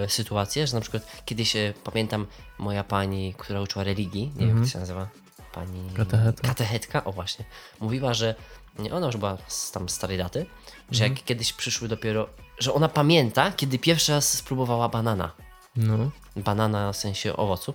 e, 0.03 0.09
sytuację, 0.09 0.67
że 0.67 0.75
na 0.75 0.81
przykład 0.81 1.03
kiedyś 1.25 1.55
e, 1.55 1.73
pamiętam 1.83 2.27
moja 2.57 2.83
pani, 2.83 3.35
która 3.37 3.61
uczyła 3.61 3.83
religii, 3.83 4.31
nie 4.35 4.47
wiem 4.47 4.57
jak 4.57 4.65
to 4.65 4.71
się 4.71 4.79
nazywa, 4.79 5.07
pani 5.53 5.89
Katechetka. 5.95 6.47
katechetka, 6.47 7.03
o 7.03 7.11
właśnie, 7.11 7.45
mówiła, 7.79 8.13
że 8.13 8.35
nie, 8.79 8.93
ona 8.93 9.05
już 9.07 9.17
była 9.17 9.37
z 9.47 9.71
tam 9.71 9.89
starej 9.89 10.17
daty, 10.17 10.45
że 10.91 11.03
jak 11.03 11.23
kiedyś 11.23 11.53
przyszły 11.53 11.87
dopiero, 11.87 12.29
że 12.59 12.73
ona 12.73 12.89
pamięta, 12.89 13.51
kiedy 13.51 13.79
pierwszy 13.79 14.11
raz 14.11 14.33
spróbowała 14.33 14.89
banana. 14.89 15.31
no. 15.75 16.11
Banana 16.35 16.93
w 16.93 16.97
sensie 16.97 17.37
owocu. 17.37 17.73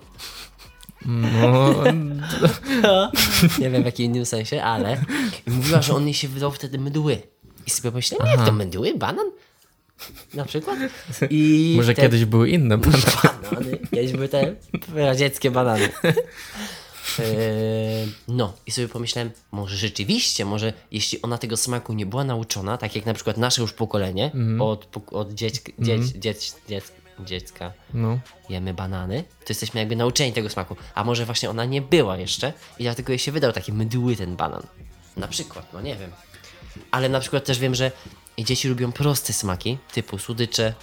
No, 2.83 3.11
nie 3.59 3.69
wiem 3.69 3.81
w 3.81 3.85
jakim 3.85 4.05
innym 4.05 4.25
sensie, 4.25 4.63
ale 4.63 5.01
mówiła, 5.47 5.81
że 5.81 5.95
on 5.95 6.03
jej 6.05 6.13
się 6.13 6.27
wydał 6.27 6.51
wtedy 6.51 6.79
mydły. 6.79 7.17
I 7.67 7.69
sobie 7.69 7.91
pomyślałem, 7.91 8.27
jak 8.27 8.45
to 8.45 8.51
mydły? 8.51 8.93
Banan? 8.97 9.25
Na 10.33 10.45
przykład? 10.45 10.79
I 11.29 11.73
może 11.77 11.93
te- 11.93 12.01
kiedyś 12.01 12.25
były 12.25 12.49
inne 12.49 12.77
banany. 12.77 13.03
Banany. 13.51 13.77
Kiedyś 13.91 14.11
były 14.11 14.29
te 14.29 14.55
radzieckie 14.95 15.51
banany. 15.51 15.89
Eee, 17.19 18.07
No, 18.27 18.53
i 18.67 18.71
sobie 18.71 18.87
pomyślałem, 18.87 19.31
może 19.51 19.77
rzeczywiście, 19.77 20.45
może 20.45 20.73
jeśli 20.91 21.21
ona 21.21 21.37
tego 21.37 21.57
smaku 21.57 21.93
nie 21.93 22.05
była 22.05 22.23
nauczona, 22.23 22.77
tak 22.77 22.95
jak 22.95 23.05
na 23.05 23.13
przykład 23.13 23.37
nasze 23.37 23.61
już 23.61 23.73
pokolenie, 23.73 24.31
od, 24.59 24.85
pok- 24.91 25.15
od 25.15 25.33
dzieć, 25.33 25.61
dzieć, 25.79 26.07
dzieć, 26.07 26.53
dzieć, 26.69 26.83
dziecka 27.19 27.71
No. 27.93 28.19
jemy 28.49 28.73
banany, 28.73 29.23
to 29.23 29.45
jesteśmy 29.49 29.79
jakby 29.79 29.95
nauczeni 29.95 30.33
tego 30.33 30.49
smaku. 30.49 30.75
A 30.95 31.03
może 31.03 31.25
właśnie 31.25 31.49
ona 31.49 31.65
nie 31.65 31.81
była 31.81 32.17
jeszcze 32.17 32.53
i 32.79 32.83
dlatego 32.83 33.11
jej 33.11 33.19
się 33.19 33.31
wydał 33.31 33.51
taki 33.51 33.73
mydły 33.73 34.15
ten 34.15 34.35
banan. 34.35 34.63
Na 35.17 35.27
przykład, 35.27 35.73
no 35.73 35.81
nie 35.81 35.95
wiem. 35.95 36.11
Ale 36.91 37.09
na 37.09 37.19
przykład 37.19 37.45
też 37.45 37.59
wiem, 37.59 37.75
że 37.75 37.91
dzieci 38.39 38.67
lubią 38.67 38.91
proste 38.91 39.33
smaki, 39.33 39.77
typu 39.93 40.17
słodycze, 40.17 40.73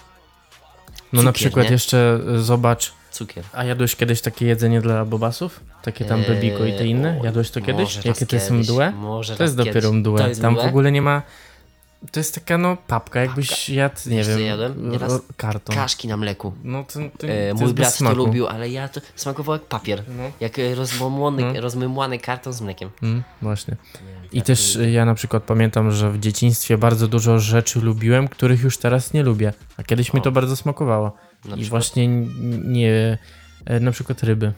No 1.13 1.23
na 1.23 1.33
przykład 1.33 1.67
nie? 1.67 1.73
jeszcze 1.73 2.21
y, 2.37 2.43
zobacz, 2.43 2.93
cukier. 3.11 3.45
a 3.53 3.65
jadłeś 3.65 3.97
kiedyś 3.97 4.21
takie 4.21 4.47
jedzenie 4.47 4.81
dla 4.81 5.05
bobasów? 5.05 5.61
Takie 5.83 6.05
tam 6.05 6.23
bebiko 6.23 6.65
i 6.65 6.73
te 6.73 6.87
inne? 6.87 7.17
Eee, 7.17 7.23
Jadłeś 7.25 7.51
to 7.51 7.61
kiedyś? 7.61 7.97
Jakie 7.97 8.27
to 8.27 8.27
kiedyś, 8.27 8.51
mdłe? 8.51 8.91
może 8.93 9.37
To 9.37 9.43
jest 9.43 9.57
dopiero 9.57 9.75
kiedyś. 9.81 9.91
mdłe. 9.99 10.29
Jest 10.29 10.43
Tam 10.43 10.53
mdłe? 10.53 10.65
w 10.65 10.69
ogóle 10.69 10.93
nie 10.93 11.03
ma... 11.03 11.23
To 12.11 12.21
jest 12.21 12.35
taka 12.35 12.59
no 12.59 12.77
papka, 12.87 13.21
jakbyś 13.21 13.69
jadł, 13.69 13.97
nie 14.07 14.17
Wiesz, 14.17 14.29
wiem, 14.29 14.41
jadłem? 14.41 14.91
Nieraz 14.91 15.13
karton. 15.37 15.77
Kaszki 15.77 16.09
na 16.09 16.17
mleku. 16.17 16.53
No 16.65 16.85
to, 16.85 17.01
to, 17.19 17.27
E, 17.29 17.55
mój 17.55 17.75
brat 17.75 17.99
to 17.99 18.15
lubił, 18.15 18.47
ale 18.47 18.69
ja 18.71 18.89
to 18.89 19.01
smakowało 19.17 19.55
jak 19.57 19.63
papier. 19.63 20.03
No. 20.17 20.23
Jak 20.41 20.59
e, 20.59 20.75
rozmłony, 20.75 21.61
rozmymłany 21.61 22.19
karton 22.19 22.53
z 22.53 22.61
mlekiem. 22.61 22.91
Mm, 23.03 23.23
właśnie. 23.43 23.77
I 24.33 24.43
też 24.43 24.77
y, 24.77 24.91
ja 24.91 25.05
na 25.05 25.15
przykład 25.15 25.43
pamiętam, 25.43 25.91
że 25.93 26.11
w 26.13 26.21
dzieciństwie 26.21 26.79
bardzo 26.79 27.09
dużo 27.09 27.39
rzeczy 27.39 27.81
lubiłem, 27.81 28.29
których 28.29 28.63
już 28.63 28.79
teraz 28.79 29.13
nie 29.13 29.23
lubię. 29.23 29.53
A 29.77 29.83
kiedyś 29.83 30.13
mi 30.15 30.23
to 30.23 30.33
bardzo 30.33 30.57
smakowało. 30.57 31.13
I 31.39 31.41
przykład? 31.49 31.69
właśnie 31.69 32.09
nie... 32.65 33.19
e, 33.65 33.81
Na 33.81 33.91
przykład 33.93 34.23
ryby. 34.23 34.53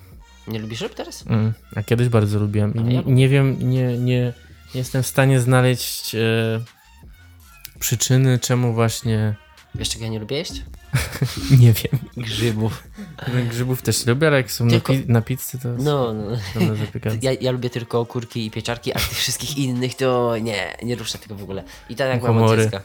Nie 0.48 0.58
lubisz 0.58 0.80
ryb 0.80 0.94
teraz? 0.94 1.24
Mm, 1.26 1.52
a 1.76 1.82
kiedyś 1.82 2.08
bardzo 2.08 2.38
lubiłem. 2.38 2.74
I 2.74 2.80
nie, 2.82 2.94
ja- 2.94 3.02
nie 3.06 3.28
wiem, 3.28 3.56
nie, 3.70 3.98
nie, 3.98 3.98
nie 3.98 4.32
jestem 4.74 5.02
w 5.02 5.06
stanie 5.06 5.40
znaleźć 5.40 6.14
e, 6.14 6.18
przyczyny, 7.80 8.38
czemu 8.38 8.72
właśnie. 8.72 9.34
Wiesz 9.74 9.88
czego 9.88 10.04
ja 10.04 10.10
nie 10.10 10.18
lubię 10.18 10.36
jeść? 10.36 10.52
Nie 11.60 11.72
wiem. 11.72 11.98
Grzybów. 12.16 12.84
Grzybów 13.50 13.82
też 13.82 14.06
lubię, 14.06 14.26
ale 14.26 14.36
jak 14.36 14.50
są 14.52 14.68
Tylko- 14.68 14.92
na, 14.92 14.98
pi- 14.98 15.08
na 15.08 15.20
pizzy, 15.22 15.58
to 15.58 15.68
No, 15.78 16.12
no. 16.12 16.36
Ja, 17.22 17.32
ja 17.40 17.50
lubię 17.50 17.70
tylko 17.70 18.06
kurki 18.06 18.46
i 18.46 18.50
pieczarki, 18.50 18.92
a 18.92 18.94
tych 18.94 19.10
wszystkich 19.18 19.58
innych 19.58 19.94
to 19.94 20.38
nie, 20.38 20.76
nie 20.82 20.96
ruszę 20.96 21.18
tego 21.18 21.34
w 21.34 21.42
ogóle. 21.42 21.64
I 21.88 21.96
tak 21.96 22.08
jak 22.08 22.22
mam 22.22 22.42
od 22.42 22.58
dziecka. 22.58 22.80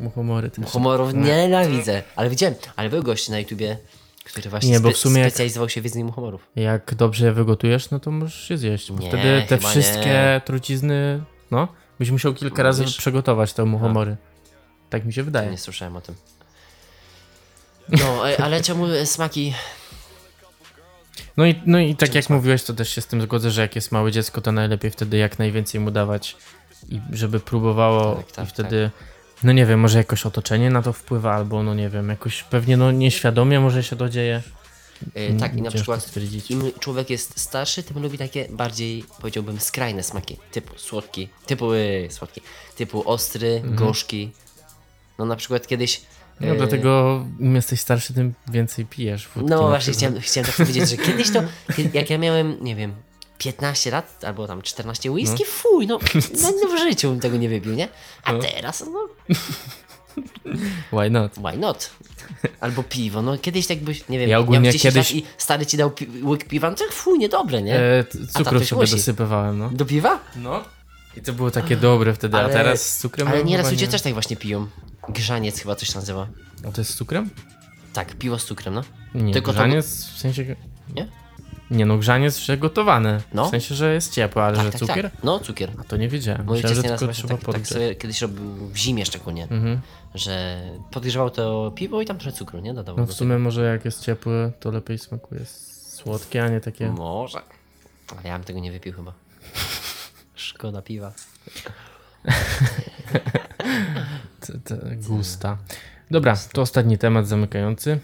Muchomory 0.00 0.50
też. 0.50 0.66
Humorów 0.66 1.14
nienawidzę. 1.14 2.02
Ale 2.16 2.30
widziałem, 2.30 2.54
ale 2.76 2.88
był 2.90 3.02
gość 3.02 3.28
na 3.28 3.38
YouTubie, 3.38 3.78
który 4.24 4.50
właśnie 4.50 4.70
Nie, 4.70 4.80
bo 4.80 4.90
w 4.90 4.96
sumie 4.96 5.22
specjalizował 5.24 5.68
się 5.68 5.80
w 5.80 5.84
jedzeniu 5.84 6.06
muchomorów. 6.06 6.46
Jak 6.56 6.94
dobrze 6.94 7.26
je 7.26 7.32
wygotujesz, 7.32 7.90
no 7.90 8.00
to 8.00 8.10
możesz 8.10 8.50
je 8.50 8.58
zjeść. 8.58 8.92
Bo 8.92 9.02
Nie, 9.02 9.08
wtedy 9.08 9.44
te 9.48 9.58
wszystkie 9.58 10.06
nie. 10.06 10.40
trucizny, 10.44 11.22
no, 11.50 11.68
byś 12.00 12.10
musiał 12.10 12.34
kilka 12.34 12.62
razy 12.62 12.82
Mówisz? 12.82 12.98
przygotować 12.98 13.52
te 13.52 13.64
muchomory. 13.64 14.16
Tak 14.90 15.04
mi 15.04 15.12
się 15.12 15.22
wydaje. 15.22 15.50
Nie 15.50 15.58
słyszałem 15.58 15.96
o 15.96 16.00
tym. 16.00 16.14
No, 17.88 18.30
e, 18.30 18.42
ale 18.42 18.62
czemu 18.62 18.86
smaki... 19.04 19.54
No 21.36 21.46
i, 21.46 21.62
no 21.66 21.78
i 21.78 21.96
tak 21.96 22.14
jak 22.14 22.24
smak? 22.24 22.36
mówiłeś, 22.36 22.64
to 22.64 22.74
też 22.74 22.88
się 22.88 23.00
z 23.00 23.06
tym 23.06 23.22
zgodzę, 23.22 23.50
że 23.50 23.62
jak 23.62 23.74
jest 23.74 23.92
małe 23.92 24.12
dziecko, 24.12 24.40
to 24.40 24.52
najlepiej 24.52 24.90
wtedy 24.90 25.16
jak 25.16 25.38
najwięcej 25.38 25.80
mu 25.80 25.90
dawać 25.90 26.36
i 26.88 27.00
żeby 27.12 27.40
próbowało 27.40 28.14
Tak, 28.14 28.32
tak, 28.32 28.44
i 28.46 28.48
wtedy, 28.48 28.90
no 29.42 29.52
nie 29.52 29.66
wiem, 29.66 29.80
może 29.80 29.98
jakoś 29.98 30.26
otoczenie 30.26 30.70
na 30.70 30.82
to 30.82 30.92
wpływa, 30.92 31.34
albo 31.34 31.62
no 31.62 31.74
nie 31.74 31.88
wiem, 31.88 32.08
jakoś 32.08 32.42
pewnie 32.42 32.76
no 32.76 32.92
nieświadomie 32.92 33.60
może 33.60 33.82
się 33.82 33.96
to 33.96 34.08
dzieje. 34.08 34.42
E, 35.14 35.32
tak, 35.32 35.56
i 35.56 35.62
na 35.62 35.70
przykład 35.70 36.10
im 36.50 36.72
człowiek 36.80 37.10
jest 37.10 37.40
starszy, 37.40 37.82
tym 37.82 38.02
lubi 38.02 38.18
takie 38.18 38.48
bardziej, 38.50 39.04
powiedziałbym, 39.20 39.60
skrajne 39.60 40.02
smaki. 40.02 40.36
Typu 40.52 40.78
słodki, 40.78 41.28
typu 41.46 41.74
yy, 41.74 42.08
słodki, 42.10 42.40
typu 42.76 43.10
ostry, 43.10 43.56
Mhm. 43.56 43.74
gorzki. 43.74 44.30
No 45.18 45.24
na 45.24 45.36
przykład 45.36 45.66
kiedyś... 45.66 46.00
No 46.40 46.46
e, 46.46 46.56
dlatego 46.56 47.24
im 47.40 47.54
jesteś 47.54 47.80
starszy, 47.80 48.14
tym 48.14 48.34
więcej 48.50 48.86
pijesz 48.86 49.28
No 49.36 49.68
właśnie, 49.68 49.92
chciałem, 49.92 50.20
chciałem 50.20 50.46
tak 50.46 50.56
powiedzieć, 50.56 50.88
że 50.90 50.96
kiedyś 50.96 51.30
to, 51.30 51.42
jak 51.98 52.10
ja 52.10 52.18
miałem, 52.18 52.64
nie 52.64 52.76
wiem, 52.76 52.94
15 53.38 53.90
lat, 53.90 54.24
albo 54.24 54.46
tam 54.46 54.62
14 54.62 55.10
whisky, 55.10 55.44
fuj, 55.44 55.86
no, 55.86 55.98
no, 56.42 56.52
no 56.62 56.76
w 56.76 56.78
życiu 56.78 57.10
bym 57.10 57.20
tego 57.20 57.36
nie 57.36 57.48
wypił, 57.48 57.72
nie? 57.74 57.88
A 58.22 58.34
teraz, 58.34 58.84
no, 58.92 59.08
Why 60.92 61.10
not? 61.10 61.32
why 61.34 61.58
not? 61.58 61.90
Albo 62.60 62.82
piwo, 62.82 63.22
no 63.22 63.38
kiedyś 63.38 63.66
tak 63.66 63.78
byś, 63.78 64.08
nie 64.08 64.18
wiem, 64.18 64.30
Ja 64.30 64.38
ogólnie 64.38 64.60
miał 64.60 64.72
10 64.72 64.94
kiedyś- 64.94 65.12
i 65.12 65.22
stary 65.38 65.66
ci 65.66 65.76
dał 65.76 65.90
pi- 65.90 66.08
łyk 66.22 66.44
piwa, 66.44 66.70
no 66.70 66.76
to 66.76 66.84
fuj, 66.90 67.18
niedobre, 67.18 67.62
nie? 67.62 67.76
E, 67.80 68.04
A 68.34 68.38
cukru 68.38 68.64
sobie 68.64 68.80
musi. 68.80 68.96
dosypywałem, 68.96 69.58
no. 69.58 69.70
Do 69.70 69.84
piwa? 69.84 70.20
No. 70.36 70.64
I 71.16 71.20
to 71.20 71.32
było 71.32 71.50
takie 71.50 71.76
dobre 71.76 72.14
wtedy, 72.14 72.36
a 72.36 72.40
Ale- 72.40 72.52
teraz 72.52 72.90
z 72.96 72.98
cukrem 73.00 73.28
Ale 73.28 73.44
nieraz 73.44 73.66
chyba 73.66 73.70
ludzie 73.74 73.86
nie. 73.86 73.92
też 73.92 74.02
tak 74.02 74.12
właśnie 74.12 74.36
piją. 74.36 74.66
Grzaniec 75.08 75.58
chyba 75.60 75.74
coś 75.76 75.94
nazywa. 75.94 76.26
A 76.68 76.72
to 76.72 76.80
jest 76.80 76.90
z 76.90 76.96
cukrem? 76.96 77.30
Tak, 77.92 78.14
piwo 78.14 78.38
z 78.38 78.44
cukrem, 78.44 78.74
no. 78.74 78.84
Nie, 79.14 79.32
Tylko 79.32 79.52
to- 79.52 79.58
grzaniec 79.58 79.86
w 80.14 80.18
sensie... 80.18 80.56
Nie? 80.94 81.08
Nie 81.70 81.86
no, 81.86 81.98
grzaniec, 81.98 82.38
że 82.38 82.56
gotowane. 82.58 83.20
No. 83.34 83.46
W 83.46 83.50
sensie, 83.50 83.74
że 83.74 83.94
jest 83.94 84.12
ciepłe, 84.12 84.42
ale 84.42 84.56
Tak, 84.56 84.64
że 84.66 84.70
tak, 84.72 84.80
cukier? 84.80 85.10
tak. 85.10 85.24
No, 85.24 85.38
cukier. 85.40 85.70
A 85.80 85.84
to 85.84 85.96
nie 85.96 86.08
wiedziałem. 86.08 86.46
Mój 86.46 86.54
Myślałem, 86.54 86.76
że 86.76 86.82
tylko 86.82 87.08
trzeba 87.12 87.36
tak, 87.36 87.54
tak 87.54 87.66
sobie 87.66 87.94
kiedyś 87.94 88.20
robił 88.22 88.44
w 88.68 88.76
zimie 88.76 89.06
szczególnie, 89.06 89.42
Mhm. 89.50 89.80
że 90.14 90.62
podgrzewał 90.90 91.30
to 91.30 91.72
piwo 91.74 92.02
i 92.02 92.06
tam 92.06 92.18
trochę 92.18 92.36
cukru, 92.36 92.60
nie? 92.60 92.74
Dodawał 92.74 93.00
No 93.00 93.06
w 93.06 93.12
sumie 93.14 93.38
może 93.38 93.64
jak 93.64 93.84
jest 93.84 94.02
ciepłe, 94.04 94.52
to 94.60 94.70
lepiej 94.70 94.98
smakuje 94.98 95.40
słodkie, 95.46 96.44
a 96.44 96.48
nie 96.48 96.60
takie... 96.60 96.90
Może. 96.90 97.40
Ale 98.12 98.20
ja 98.28 98.34
bym 98.38 98.44
tego 98.44 98.60
nie 98.60 98.72
wypił 98.72 98.92
chyba. 98.92 99.12
Szkoda 100.34 100.82
piwa. 100.82 101.12
Te, 104.40 104.58
te 104.58 104.96
gusta. 104.96 105.58
Dobra, 106.10 106.36
to 106.52 106.62
ostatni 106.62 106.98
temat 106.98 107.26
zamykający. 107.28 107.98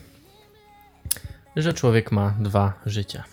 Że 1.56 1.72
człowiek 1.72 2.12
ma 2.12 2.34
dwa 2.40 2.72
życia. 2.86 3.24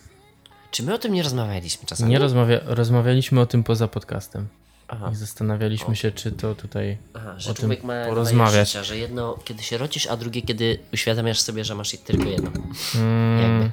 Czy 0.73 0.83
my 0.83 0.93
o 0.93 0.97
tym 0.97 1.13
nie 1.13 1.23
rozmawialiśmy 1.23 1.85
czasami? 1.87 2.11
Nie 2.11 2.19
rozmawia, 2.19 2.59
rozmawialiśmy 2.65 3.41
o 3.41 3.45
tym 3.45 3.63
poza 3.63 3.87
podcastem. 3.87 4.47
Aha. 4.87 5.09
I 5.11 5.15
zastanawialiśmy 5.15 5.95
się, 5.95 6.11
czy 6.11 6.31
to 6.31 6.55
tutaj 6.55 6.97
Aha, 7.13 7.35
że 7.37 7.51
o 7.51 7.53
tym 7.53 7.61
człowiek 7.61 7.83
ma 7.83 8.05
porozmawiać. 8.05 8.67
życia, 8.67 8.83
że 8.83 8.97
jedno 8.97 9.39
kiedy 9.43 9.63
się 9.63 9.77
rodzisz, 9.77 10.07
a 10.07 10.17
drugie 10.17 10.41
kiedy 10.41 10.79
uświadamiasz 10.93 11.39
sobie, 11.39 11.63
że 11.63 11.75
masz 11.75 11.91
tylko 11.91 12.29
jedno. 12.29 12.51
Mm, 12.95 13.41
Jakby. 13.41 13.71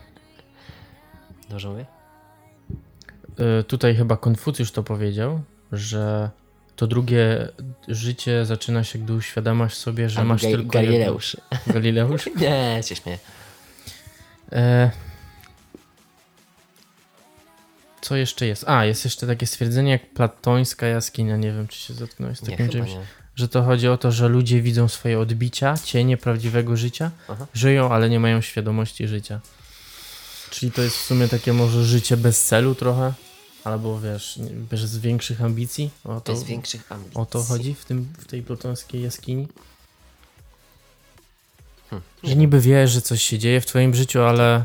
Dobrze 1.50 1.68
mówię? 1.68 1.86
y, 3.60 3.64
tutaj 3.64 3.96
chyba 3.96 4.16
Konfucjusz 4.16 4.72
to 4.72 4.82
powiedział, 4.82 5.40
że 5.72 6.30
to 6.76 6.86
drugie 6.86 7.48
życie 7.88 8.46
zaczyna 8.46 8.84
się, 8.84 8.98
gdy 8.98 9.12
uświadamasz 9.14 9.74
sobie, 9.74 10.08
że 10.08 10.24
masz 10.24 10.40
tylko 10.40 10.56
jedno. 10.56 10.72
Galileusz. 10.72 11.36
Galileusz? 11.66 12.28
Nie, 12.40 12.80
się 12.84 12.96
śmieję. 12.96 13.18
E... 14.52 14.90
Co 18.02 18.16
jeszcze 18.16 18.46
jest? 18.46 18.64
A, 18.68 18.84
jest 18.84 19.04
jeszcze 19.04 19.26
takie 19.26 19.46
stwierdzenie 19.46 19.90
jak 19.90 20.10
platońska 20.14 20.86
jaskinia. 20.86 21.36
Nie 21.36 21.52
wiem, 21.52 21.68
czy 21.68 21.78
się 21.80 21.94
zetknąłeś 21.94 22.38
z 22.38 22.42
Nie, 22.42 22.48
takim 22.50 22.66
chyba 22.70 22.84
czymś. 22.84 22.90
nie. 22.96 23.06
Że 23.36 23.48
to 23.48 23.62
chodzi 23.62 23.88
o 23.88 23.98
to, 23.98 24.12
że 24.12 24.28
ludzie 24.28 24.62
widzą 24.62 24.88
swoje 24.88 25.18
odbicia, 25.20 25.74
cienie 25.84 26.16
prawdziwego 26.16 26.76
życia, 26.76 27.10
Aha. 27.28 27.46
żyją, 27.54 27.92
ale 27.92 28.10
nie 28.10 28.20
mają 28.20 28.40
świadomości 28.40 29.08
życia. 29.08 29.40
Czyli 30.50 30.72
to 30.72 30.82
jest 30.82 30.96
w 30.96 31.02
sumie 31.04 31.28
takie 31.28 31.52
może 31.52 31.84
życie 31.84 32.16
bez 32.16 32.44
celu 32.44 32.74
trochę, 32.74 33.12
albo 33.64 34.00
wiesz, 34.00 34.36
nie- 34.36 34.50
bez 34.50 34.98
większych 34.98 35.42
ambicji. 35.42 35.90
O 36.04 36.20
to, 36.20 36.32
Bez 36.32 36.44
większych 36.44 36.92
ambicji. 36.92 37.16
o 37.20 37.26
to 37.26 37.42
chodzi 37.42 37.74
w, 37.74 37.84
tym, 37.84 38.08
w 38.18 38.24
tej 38.24 38.42
platońskiej 38.42 39.02
jaskini. 39.02 39.48
Hmm. 41.90 42.08
Że 42.22 42.36
niby 42.36 42.60
wiesz, 42.60 42.90
że 42.90 43.02
coś 43.02 43.22
się 43.22 43.38
dzieje 43.38 43.60
w 43.60 43.66
twoim 43.66 43.94
życiu, 43.94 44.22
ale 44.22 44.64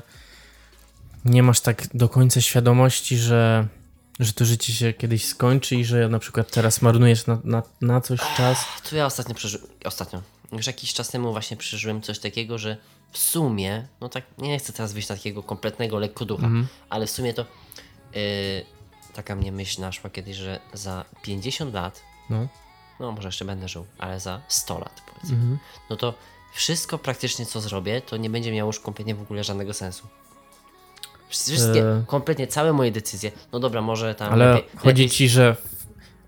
nie 1.25 1.43
masz 1.43 1.59
tak 1.61 1.87
do 1.97 2.09
końca 2.09 2.41
świadomości, 2.41 3.17
że, 3.17 3.67
że 4.19 4.33
to 4.33 4.45
życie 4.45 4.73
się 4.73 4.93
kiedyś 4.93 5.25
skończy 5.25 5.75
i 5.75 5.85
że 5.85 6.09
na 6.09 6.19
przykład 6.19 6.51
teraz 6.51 6.81
marnujesz 6.81 7.27
na, 7.27 7.37
na, 7.43 7.63
na 7.81 8.01
coś 8.01 8.19
czas. 8.37 8.65
To 8.89 8.95
ja 8.95 9.05
ostatnio 9.05 9.35
przeżyłem, 9.35 9.67
ostatnio, 9.85 10.21
już 10.51 10.67
jakiś 10.67 10.93
czas 10.93 11.09
temu 11.09 11.31
właśnie 11.31 11.57
przeżyłem 11.57 12.01
coś 12.01 12.19
takiego, 12.19 12.57
że 12.57 12.77
w 13.11 13.17
sumie, 13.17 13.87
no 14.01 14.09
tak, 14.09 14.23
nie 14.37 14.59
chcę 14.59 14.73
teraz 14.73 14.93
wyjść 14.93 15.09
na 15.09 15.15
takiego 15.15 15.43
kompletnego 15.43 15.99
lekko 15.99 16.25
ducha, 16.25 16.45
Mhm. 16.45 16.67
ale 16.89 17.07
w 17.07 17.11
sumie 17.11 17.33
to 17.33 17.45
yy, 18.13 18.19
taka 19.13 19.35
mnie 19.35 19.51
myśl 19.51 19.81
naszła 19.81 20.09
kiedyś, 20.09 20.37
że 20.37 20.59
za 20.73 21.05
50 21.21 21.73
lat, 21.73 22.01
No. 22.29 22.47
no 22.99 23.11
może 23.11 23.27
jeszcze 23.27 23.45
będę 23.45 23.67
żył, 23.67 23.85
ale 23.97 24.19
za 24.19 24.41
100 24.47 24.79
lat 24.79 25.01
powiedzmy, 25.07 25.35
Mhm. 25.37 25.57
no 25.89 25.95
to 25.95 26.13
wszystko 26.53 26.97
praktycznie 26.97 27.45
co 27.45 27.61
zrobię, 27.61 28.01
to 28.01 28.17
nie 28.17 28.29
będzie 28.29 28.51
miało 28.51 28.69
już 28.69 28.79
kompletnie 28.79 29.15
w 29.15 29.21
ogóle 29.21 29.43
żadnego 29.43 29.73
sensu. 29.73 30.07
Wszystkie, 31.43 31.83
E. 31.83 32.03
kompletnie 32.07 32.47
całe 32.47 32.73
moje 32.73 32.91
decyzje. 32.91 33.31
No 33.51 33.59
dobra, 33.59 33.81
może 33.81 34.15
tam. 34.15 34.33
Ale 34.33 34.53
lepiej, 34.53 34.69
chodzi 34.77 34.87
lepiej, 35.03 35.09
ci, 35.09 35.29
że 35.29 35.55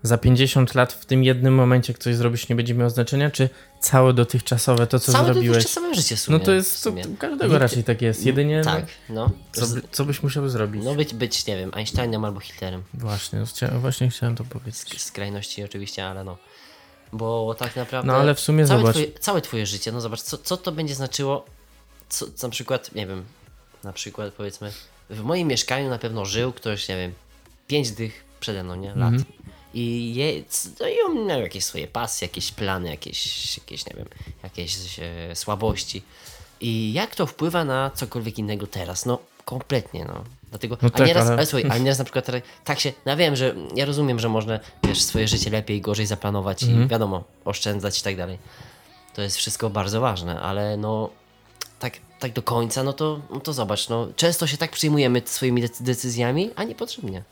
za 0.02 0.18
50 0.18 0.74
lat 0.74 0.92
w 0.92 1.06
tym 1.06 1.24
jednym 1.24 1.54
momencie 1.54 1.92
jak 1.92 2.02
coś 2.02 2.16
zrobisz 2.16 2.48
nie 2.48 2.56
będzie 2.56 2.74
miało 2.74 2.90
znaczenia, 2.90 3.30
czy 3.30 3.48
całe 3.80 4.12
dotychczasowe 4.12 4.86
to, 4.86 5.00
co 5.00 5.12
Całe 5.12 5.24
zrobiłeś? 5.24 5.56
dotychczasowe 5.56 5.94
życie 5.94 6.16
sumie. 6.16 6.38
No 6.38 6.44
to 6.44 6.52
jest, 6.52 6.84
to, 6.84 6.92
każdego 7.18 7.58
raczej 7.58 7.84
tak 7.84 8.02
jest. 8.02 8.26
Jedynie 8.26 8.62
Tak, 8.64 8.86
no. 9.08 9.30
no, 9.60 9.66
co, 9.66 9.66
co 9.92 10.04
byś 10.04 10.22
musiał 10.22 10.48
zrobić? 10.48 10.84
No 10.84 10.94
być, 10.94 11.14
być, 11.14 11.46
nie 11.46 11.56
wiem, 11.56 11.70
Einsteinem 11.74 12.24
albo 12.24 12.40
Hitlerem. 12.40 12.82
Właśnie, 12.94 13.46
chcia, 13.46 13.68
właśnie 13.68 14.10
chciałem 14.10 14.36
to 14.36 14.44
powiedzieć. 14.44 15.02
Skrajności 15.02 15.64
oczywiście, 15.64 16.06
ale 16.06 16.24
no. 16.24 16.36
Bo 17.12 17.54
tak 17.58 17.76
naprawdę. 17.76 18.12
No 18.12 18.18
ale 18.18 18.34
w 18.34 18.40
sumie 18.40 18.66
całe 18.66 18.80
zobacz, 18.80 18.96
Twoje, 18.96 19.12
całe 19.20 19.40
twoje 19.40 19.66
życie, 19.66 19.92
no 19.92 20.00
zobacz, 20.00 20.22
co, 20.22 20.38
co 20.38 20.56
to 20.56 20.72
będzie 20.72 20.94
znaczyło. 20.94 21.44
Co 22.08 22.26
na 22.42 22.48
przykład, 22.48 22.94
nie 22.94 23.06
wiem, 23.06 23.24
na 23.84 23.92
przykład 23.92 24.34
powiedzmy, 24.34 24.72
w 25.10 25.22
moim 25.22 25.48
mieszkaniu 25.48 25.90
na 25.90 25.98
pewno 25.98 26.24
żył 26.24 26.52
ktoś, 26.52 26.88
nie 26.88 26.96
wiem, 26.96 27.12
pięć 27.66 27.90
dych 27.90 28.24
przede 28.40 28.62
mną, 28.64 28.74
nie? 28.74 28.88
Lat. 28.94 29.12
Mhm. 29.12 29.24
I, 29.74 30.14
je, 30.14 30.42
no 30.80 30.88
i 30.88 30.94
on 31.06 31.26
miał 31.26 31.40
jakieś 31.40 31.64
swoje 31.64 31.86
pasje, 31.88 32.28
jakieś 32.28 32.50
plany, 32.52 32.90
jakieś, 32.90 33.58
jakieś 33.58 33.86
nie 33.86 33.92
wiem, 33.96 34.06
jakieś 34.42 34.76
e, 34.98 35.36
słabości. 35.36 36.02
I 36.60 36.92
jak 36.92 37.14
to 37.14 37.26
wpływa 37.26 37.64
na 37.64 37.90
cokolwiek 37.94 38.38
innego 38.38 38.66
teraz? 38.66 39.06
No, 39.06 39.18
kompletnie, 39.44 40.04
no. 40.04 40.24
Dlatego, 40.50 40.78
No 40.82 40.88
a 40.88 40.90
tak, 40.98 41.06
nieraz, 41.06 41.26
ale- 41.26 41.36
ale... 41.36 41.46
słuchaj, 41.46 41.70
ale 41.70 41.80
nieraz 41.80 41.98
na 41.98 42.04
przykład 42.04 42.26
tak- 42.26 42.42
tak 42.64 42.80
się, 42.80 42.92
no 43.06 43.16
wiem, 43.16 43.36
że 43.36 43.54
ja 43.74 43.84
rozumiem, 43.84 44.18
że 44.20 44.28
można, 44.28 44.60
wiesz, 44.84 45.02
swoje 45.02 45.28
życie 45.28 45.50
lepiej, 45.50 45.80
gorzej 45.80 46.06
zaplanować 46.06 46.62
Mhm. 46.62 46.84
i 46.84 46.88
wiadomo, 46.88 47.24
oszczędzać 47.44 47.98
i 48.00 48.02
tak 48.02 48.16
dalej. 48.16 48.38
To 49.14 49.22
jest 49.22 49.36
wszystko 49.36 49.70
bardzo 49.70 50.00
ważne, 50.00 50.40
ale 50.40 50.76
no 50.76 51.10
tak, 52.18 52.32
do 52.32 52.42
końca, 52.42 52.82
no 52.82 52.92
to, 52.92 53.20
no 53.30 53.40
to 53.40 53.52
zobacz, 53.52 53.88
no 53.88 54.08
często 54.16 54.46
się 54.46 54.56
tak 54.56 54.70
przyjmujemy 54.70 55.22
swoimi 55.24 55.62
dec- 55.62 55.82
decyzjami, 55.82 56.50
a 56.56 56.64
niepotrzebnie. 56.64 57.22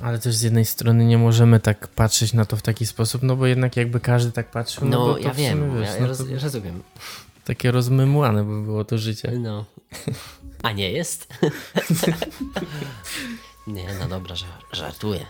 ale 0.00 0.18
też 0.18 0.34
z 0.34 0.42
jednej 0.42 0.64
strony 0.64 1.04
nie 1.04 1.18
możemy 1.18 1.60
tak 1.60 1.88
patrzeć 1.88 2.32
na 2.32 2.44
to 2.44 2.56
w 2.56 2.62
taki 2.62 2.86
sposób, 2.86 3.22
no 3.22 3.36
bo 3.36 3.46
jednak 3.46 3.76
jakby 3.76 4.00
każdy 4.00 4.32
tak 4.32 4.50
patrzył, 4.50 4.88
no, 4.88 5.06
No, 5.06 5.18
ja 5.18 5.34
wiem, 5.34 5.80
wiesz, 5.80 5.88
ja, 5.94 6.00
no 6.00 6.06
roz, 6.06 6.28
ja 6.30 6.38
rozumiem. 6.38 6.82
takie 7.44 7.70
rozmymłane 7.70 8.44
by 8.44 8.62
było 8.62 8.84
to 8.84 8.98
życie. 8.98 9.32
No. 9.38 9.64
A 10.62 10.72
nie 10.72 10.92
jest? 10.92 11.28
nie, 13.66 13.86
no 14.00 14.08
dobra, 14.08 14.34
żar, 14.36 14.48
żartuję. 14.72 15.26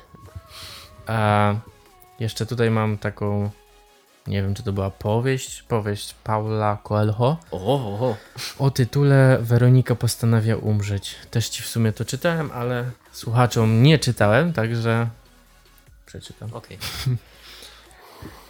A 1.06 1.54
jeszcze 2.20 2.46
tutaj 2.46 2.70
mam 2.70 2.98
taką, 2.98 3.50
nie 4.28 4.42
wiem 4.42 4.54
czy 4.54 4.62
to 4.62 4.72
była 4.72 4.90
powieść, 4.90 5.62
powieść 5.62 6.14
Paula 6.24 6.78
Coelho 6.82 7.36
O, 7.50 8.16
o, 8.58 8.70
tytule 8.70 9.38
Weronika 9.40 9.94
postanawia 9.94 10.56
umrzeć. 10.56 11.14
Też 11.30 11.48
ci 11.48 11.62
w 11.62 11.66
sumie 11.66 11.92
to 11.92 12.04
czytałem, 12.04 12.50
ale 12.54 12.84
słuchaczom 13.12 13.82
nie 13.82 13.98
czytałem, 13.98 14.52
także 14.52 15.08
przeczytam. 16.06 16.48
okej. 16.52 16.78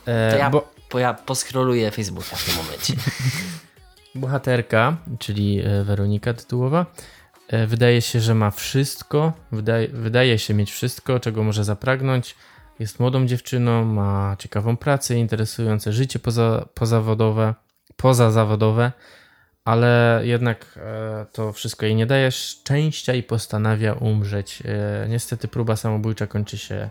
E, 0.07 0.31
To 0.33 0.39
ja, 0.39 0.51
bo, 0.51 0.73
bo 0.93 0.99
ja 0.99 1.15
poskroluję 1.15 1.91
Facebooka 1.91 2.37
w 2.37 2.45
tym 2.45 2.55
momencie. 2.57 2.95
bohaterka, 4.15 4.97
czyli 5.19 5.61
e, 5.61 5.85
Weronika 5.85 6.35
tytułowa, 6.35 6.87
e, 7.49 7.67
wydaje 7.67 8.03
się, 8.03 8.21
że 8.21 8.35
ma 8.35 8.51
wszystko, 8.51 9.33
wydaje, 9.53 9.89
wydaje 9.89 10.39
się 10.39 10.55
mieć 10.55 10.73
wszystko, 10.73 11.21
czego 11.21 11.43
może 11.43 11.65
zapragnąć. 11.65 12.35
Jest 12.79 13.01
młodą 13.01 13.27
dziewczyną, 13.27 13.85
ma 13.85 14.37
ciekawą 14.39 14.77
pracę, 14.77 15.15
interesujące 15.19 15.93
życie 15.93 16.19
poza, 16.19 16.69
pozawodowe, 16.75 17.55
pozazawodowe, 17.97 18.93
ale 19.65 20.21
jednak 20.25 20.79
e, 20.83 21.27
to 21.33 21.53
wszystko 21.53 21.87
jej 21.87 21.95
nie 21.95 22.07
daje 22.07 22.31
szczęścia 22.31 23.15
i 23.15 23.23
postanawia 23.23 23.93
umrzeć. 23.93 24.63
E, 24.65 25.07
niestety 25.09 25.49
próba 25.49 25.77
samobójcza 25.77 26.27
kończy 26.27 26.59
się 26.59 26.91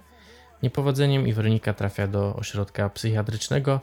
niepowodzeniem 0.63 1.27
i 1.27 1.33
Weronika 1.33 1.73
trafia 1.73 2.07
do 2.07 2.35
ośrodka 2.35 2.89
psychiatrycznego 2.89 3.81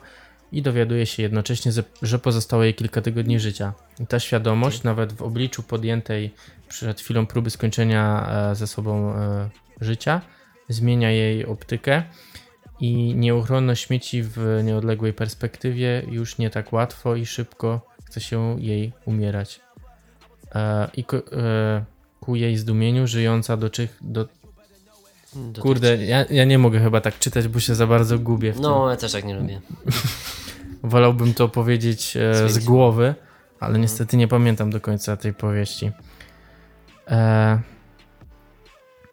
i 0.51 0.61
dowiaduje 0.61 1.05
się 1.05 1.23
jednocześnie, 1.23 1.71
że- 2.01 2.19
pozostało 2.19 2.63
jej 2.63 2.73
kilka 2.73 3.01
tygodni 3.01 3.39
życia. 3.39 3.73
I 3.99 4.07
ta 4.07 4.19
świadomość, 4.19 4.83
nawet 4.83 5.13
w 5.13 5.21
obliczu 5.21 5.63
podjętej 5.63 6.33
przed 6.67 7.01
chwilą 7.01 7.25
próby 7.25 7.49
skończenia 7.49 8.27
e, 8.51 8.55
ze 8.55 8.67
sobą 8.67 9.13
życia, 9.81 10.21
zmienia 10.69 11.11
jej 11.11 11.45
optykę 11.45 12.03
i 12.79 13.15
nieuchronność 13.15 13.83
śmieci 13.83 14.23
w 14.23 14.61
nieodległej 14.63 15.13
perspektywie 15.13 16.03
już 16.09 16.37
nie 16.37 16.49
tak 16.49 16.73
łatwo 16.73 17.15
i 17.15 17.25
szybko 17.25 17.81
chce 18.05 18.21
się 18.21 18.55
jej 18.59 18.91
umierać. 19.05 19.61
E, 20.55 20.89
I 20.93 21.03
ku, 21.03 21.15
e, 21.15 21.85
ku 22.19 22.35
jej 22.35 22.57
zdumieniu 22.57 23.07
żyjąca 23.07 23.57
do, 23.57 23.69
czych, 23.69 23.97
do 24.01 24.27
Do 25.35 25.61
Kurde, 25.61 26.05
ja, 26.05 26.25
ja 26.29 26.45
nie 26.45 26.57
mogę 26.57 26.79
chyba 26.79 27.01
tak 27.01 27.19
czytać, 27.19 27.47
bo 27.47 27.59
się 27.59 27.75
za 27.75 27.87
bardzo 27.87 28.19
gubię 28.19 28.51
w 28.51 28.55
tym. 28.55 28.63
No, 28.63 28.89
ja 28.89 28.95
też 28.95 29.11
tak 29.11 29.25
nie 29.25 29.35
lubię. 29.35 29.61
Wolałbym 30.83 31.33
to 31.33 31.49
powiedzieć 31.49 32.17
e, 32.17 32.49
z 32.49 32.65
głowy, 32.65 33.15
ale 33.59 33.79
niestety 33.79 34.17
nie 34.17 34.27
pamiętam 34.27 34.69
do 34.69 34.81
końca 34.81 35.17
tej 35.17 35.33
powieści. 35.33 35.91
E, 37.07 37.59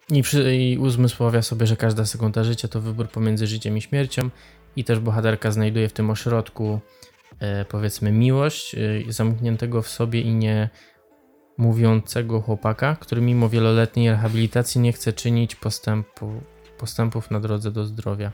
i, 0.09 0.23
przy, 0.23 0.55
I 0.55 0.77
uzmysławia 0.77 1.41
sobie, 1.41 1.67
że 1.67 1.75
każda 1.75 2.05
sekunda 2.05 2.43
życia 2.43 2.67
to 2.67 2.81
wybór 2.81 3.09
pomiędzy 3.09 3.47
życiem 3.47 3.77
i 3.77 3.81
śmiercią 3.81 4.29
i 4.75 4.83
też 4.83 4.99
bohaterka 4.99 5.51
znajduje 5.51 5.89
w 5.89 5.93
tym 5.93 6.09
ośrodku 6.09 6.79
e, 7.39 7.65
powiedzmy 7.65 8.11
miłość 8.11 8.75
e, 8.75 8.79
zamkniętego 9.11 9.81
w 9.81 9.87
sobie 9.87 10.21
i 10.21 10.33
nie 10.33 10.69
mówiącego 11.57 12.41
chłopaka, 12.41 12.95
który 12.95 13.21
mimo 13.21 13.49
wieloletniej 13.49 14.09
rehabilitacji 14.09 14.81
nie 14.81 14.93
chce 14.93 15.13
czynić 15.13 15.55
postępu, 15.55 16.41
postępów 16.77 17.31
na 17.31 17.39
drodze 17.39 17.71
do 17.71 17.85
zdrowia. 17.85 18.31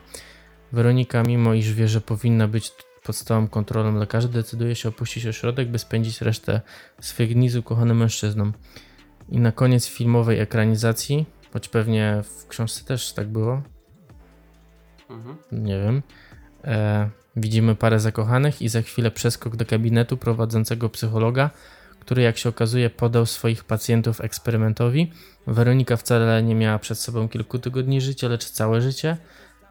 Weronika, 0.72 1.22
mimo 1.22 1.54
iż 1.54 1.74
wie, 1.74 1.88
że 1.88 2.00
powinna 2.00 2.48
być 2.48 2.72
pod 3.02 3.16
stałą 3.16 3.48
kontrolą 3.48 3.96
lekarzy, 3.98 4.28
decyduje 4.28 4.74
się 4.74 4.88
opuścić 4.88 5.26
ośrodek, 5.26 5.68
by 5.68 5.78
spędzić 5.78 6.20
resztę 6.20 6.60
swych 7.00 7.34
dni 7.34 7.50
z 7.50 7.56
ukochanym 7.56 7.96
mężczyzną. 7.96 8.52
I 9.28 9.40
na 9.40 9.52
koniec 9.52 9.88
filmowej 9.88 10.40
ekranizacji, 10.40 11.26
choć 11.52 11.68
pewnie 11.68 12.22
w 12.22 12.46
książce 12.48 12.84
też 12.84 13.12
tak 13.12 13.28
było, 13.28 13.62
Mhm. 15.10 15.36
nie 15.52 15.80
wiem, 15.82 16.02
e, 16.64 17.10
widzimy 17.36 17.74
parę 17.74 18.00
zakochanych 18.00 18.62
i 18.62 18.68
za 18.68 18.82
chwilę 18.82 19.10
przeskok 19.10 19.56
do 19.56 19.64
gabinetu 19.64 20.16
prowadzącego 20.16 20.88
psychologa, 20.88 21.50
który 22.00 22.22
jak 22.22 22.38
się 22.38 22.48
okazuje 22.48 22.90
podał 22.90 23.26
swoich 23.26 23.64
pacjentów 23.64 24.20
eksperymentowi. 24.20 25.12
Weronika 25.46 25.96
wcale 25.96 26.42
nie 26.42 26.54
miała 26.54 26.78
przed 26.78 26.98
sobą 26.98 27.28
kilku 27.28 27.58
tygodni 27.58 28.00
życia, 28.00 28.28
lecz 28.28 28.44
całe 28.44 28.80
życie, 28.80 29.16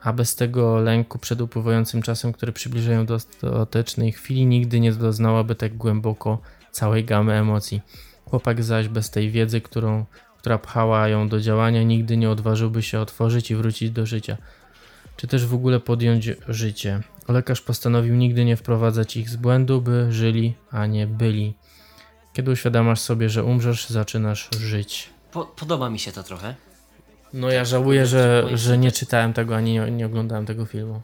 a 0.01 0.13
bez 0.13 0.35
tego 0.35 0.77
lęku 0.77 1.19
przed 1.19 1.41
upływającym 1.41 2.01
czasem, 2.01 2.33
który 2.33 2.51
przybliża 2.51 2.91
ją 2.93 3.05
do 3.05 3.15
ostatecznej 3.15 4.11
chwili, 4.11 4.45
nigdy 4.45 4.79
nie 4.79 4.91
doznałaby 4.91 5.55
tak 5.55 5.77
głęboko 5.77 6.41
całej 6.71 7.05
gamy 7.05 7.33
emocji. 7.33 7.81
Chłopak 8.25 8.63
zaś 8.63 8.87
bez 8.87 9.09
tej 9.09 9.31
wiedzy, 9.31 9.61
którą, 9.61 10.05
która 10.39 10.57
pchała 10.57 11.07
ją 11.07 11.29
do 11.29 11.39
działania, 11.39 11.83
nigdy 11.83 12.17
nie 12.17 12.29
odważyłby 12.29 12.81
się 12.81 12.99
otworzyć 12.99 13.51
i 13.51 13.55
wrócić 13.55 13.91
do 13.91 14.05
życia. 14.05 14.37
Czy 15.17 15.27
też 15.27 15.45
w 15.45 15.53
ogóle 15.53 15.79
podjąć 15.79 16.29
życie. 16.47 17.01
Lekarz 17.27 17.61
postanowił 17.61 18.15
nigdy 18.15 18.45
nie 18.45 18.55
wprowadzać 18.55 19.17
ich 19.17 19.29
z 19.29 19.35
błędu, 19.35 19.81
by 19.81 20.07
żyli, 20.11 20.53
a 20.71 20.85
nie 20.85 21.07
byli. 21.07 21.53
Kiedy 22.33 22.51
uświadamasz 22.51 22.99
sobie, 22.99 23.29
że 23.29 23.43
umrzesz, 23.43 23.89
zaczynasz 23.89 24.49
żyć. 24.59 25.09
Po, 25.31 25.45
podoba 25.45 25.89
mi 25.89 25.99
się 25.99 26.11
to 26.11 26.23
trochę. 26.23 26.55
No 27.33 27.51
ja 27.51 27.65
żałuję, 27.65 28.05
że, 28.05 28.49
że 28.53 28.77
nie 28.77 28.91
czytałem 28.91 29.33
tego, 29.33 29.55
ani 29.55 29.73
nie, 29.73 29.91
nie 29.91 30.05
oglądałem 30.05 30.45
tego 30.45 30.65
filmu. 30.65 31.01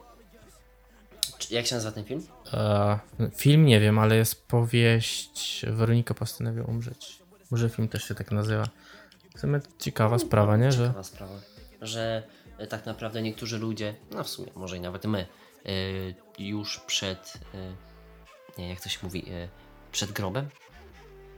Jak 1.51 1.65
się 1.65 1.75
nazywa 1.75 1.91
ten 1.91 2.05
film? 2.05 2.23
E, 2.53 2.99
film 3.35 3.65
nie 3.65 3.79
wiem, 3.79 3.99
ale 3.99 4.15
jest 4.15 4.47
powieść 4.47 5.65
Weronika 5.67 6.13
postanawia 6.13 6.63
umrzeć. 6.63 7.19
Może 7.51 7.69
film 7.69 7.87
też 7.87 8.03
się 8.07 8.15
tak 8.15 8.31
nazywa. 8.31 8.67
W 9.35 9.39
sumie 9.39 9.59
ciekawa 9.79 10.19
sprawa, 10.19 10.57
nie? 10.57 10.71
Że 10.71 10.83
Ciekawa 10.87 11.03
sprawa. 11.03 11.33
Że 11.81 12.23
e, 12.57 12.67
tak 12.67 12.85
naprawdę 12.85 13.21
niektórzy 13.21 13.57
ludzie, 13.59 13.95
no 14.11 14.23
w 14.23 14.29
sumie, 14.29 14.51
może 14.55 14.77
i 14.77 14.79
nawet 14.79 15.05
my, 15.05 15.19
e, 15.65 15.69
już 16.39 16.79
przed, 16.79 17.33
e, 17.53 17.73
nie 18.61 18.69
jak 18.69 18.81
to 18.81 18.89
się 18.89 18.99
mówi, 19.03 19.25
przed 19.91 20.11
grobem, 20.11 20.49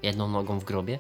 jedną 0.04 0.28
nogą 0.30 0.60
w 0.60 0.64
grobie, 0.64 1.00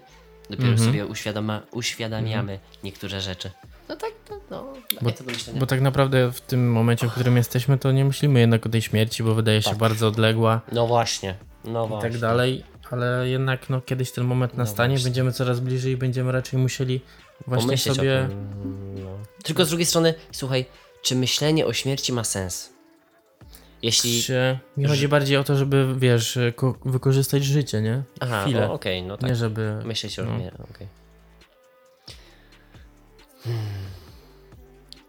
dopiero 0.50 0.70
Mhm. 0.70 0.88
sobie 0.90 1.06
uświadama, 1.06 1.62
uświadamiamy 1.72 2.60
niektóre 2.84 3.22
rzeczy. 3.22 3.52
No 3.90 3.96
tak, 3.96 4.12
to, 4.26 4.40
no, 4.50 4.74
daje 5.02 5.16
to 5.16 5.24
do 5.24 5.32
myślenia. 5.32 5.60
Bo 5.60 5.66
tak 5.66 5.82
naprawdę 5.82 6.32
w 6.32 6.42
tym 6.42 6.72
momencie, 6.72 7.08
w 7.08 7.12
którym 7.12 7.38
jesteśmy, 7.38 7.78
to 7.78 7.92
nie 7.92 8.06
myślimy 8.06 8.40
jednak 8.40 8.66
o 8.66 8.70
tej 8.70 8.82
śmierci, 8.82 9.24
bo 9.24 9.34
wydaje 9.36 9.62
się 9.62 9.70
Tak. 9.70 9.80
bardzo 9.80 10.08
odległa 10.08 10.62
No 10.72 10.88
właśnie, 10.88 11.36
no 11.66 11.86
i 11.86 11.88
właśnie. 11.88 12.10
tak 12.12 12.20
dalej, 12.20 12.64
ale 12.94 13.30
jednak 13.30 13.70
no, 13.70 13.82
kiedyś 13.82 14.12
ten 14.12 14.24
moment 14.24 14.58
nastanie, 14.58 14.98
będziemy 15.04 15.32
coraz 15.32 15.60
bliżej 15.60 15.94
i 15.94 15.98
będziemy 15.98 16.32
raczej 16.32 16.60
musieli 16.60 17.02
właśnie 17.48 17.68
Pomyśleć 17.68 17.96
sobie. 17.96 18.30
No. 18.96 19.18
Tylko 19.44 19.66
z 19.66 19.70
drugiej 19.70 19.86
strony, 19.86 20.14
słuchaj, 20.32 20.66
czy 21.02 21.16
myślenie 21.16 21.66
o 21.66 21.74
śmierci 21.74 22.14
ma 22.14 22.24
sens? 22.24 22.74
Jeśli. 23.82 24.24
Czy... 24.24 24.60
Mi 24.78 24.84
Ży... 24.84 24.90
chodzi 24.90 25.08
bardziej 25.08 25.38
o 25.38 25.44
to, 25.44 25.56
żeby 25.56 25.96
wiesz, 25.98 26.40
wykorzystać 26.86 27.44
życie, 27.44 27.82
nie? 27.82 28.04
Aha, 28.20 28.44
chwilę. 28.44 28.72
okej, 28.72 29.00
okay, 29.00 29.08
no 29.08 29.18
tak. 29.18 29.30
Nie, 29.30 29.36
żeby. 29.36 29.82
Myśleć 29.86 30.20
o 30.20 30.26
no. 30.26 30.36
okej. 30.36 30.48
Okay. 30.48 30.88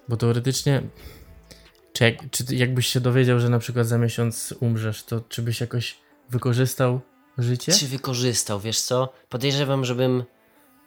Bo 0.08 0.16
teoretycznie. 0.16 0.82
Czy, 1.92 2.04
jak, 2.04 2.30
czy 2.30 2.44
jakbyś 2.54 2.86
się 2.86 3.00
dowiedział, 3.00 3.40
że 3.40 3.48
na 3.48 3.58
przykład 3.58 3.86
za 3.86 3.98
miesiąc 3.98 4.54
umrzesz, 4.60 5.04
to 5.04 5.20
czy 5.28 5.42
byś 5.42 5.60
jakoś 5.60 5.98
wykorzystał 6.30 7.00
życie? 7.38 7.72
Czy 7.72 7.86
wykorzystał, 7.86 8.60
wiesz 8.60 8.80
co? 8.80 9.12
Podejrzewam, 9.28 9.84
żebym 9.84 10.24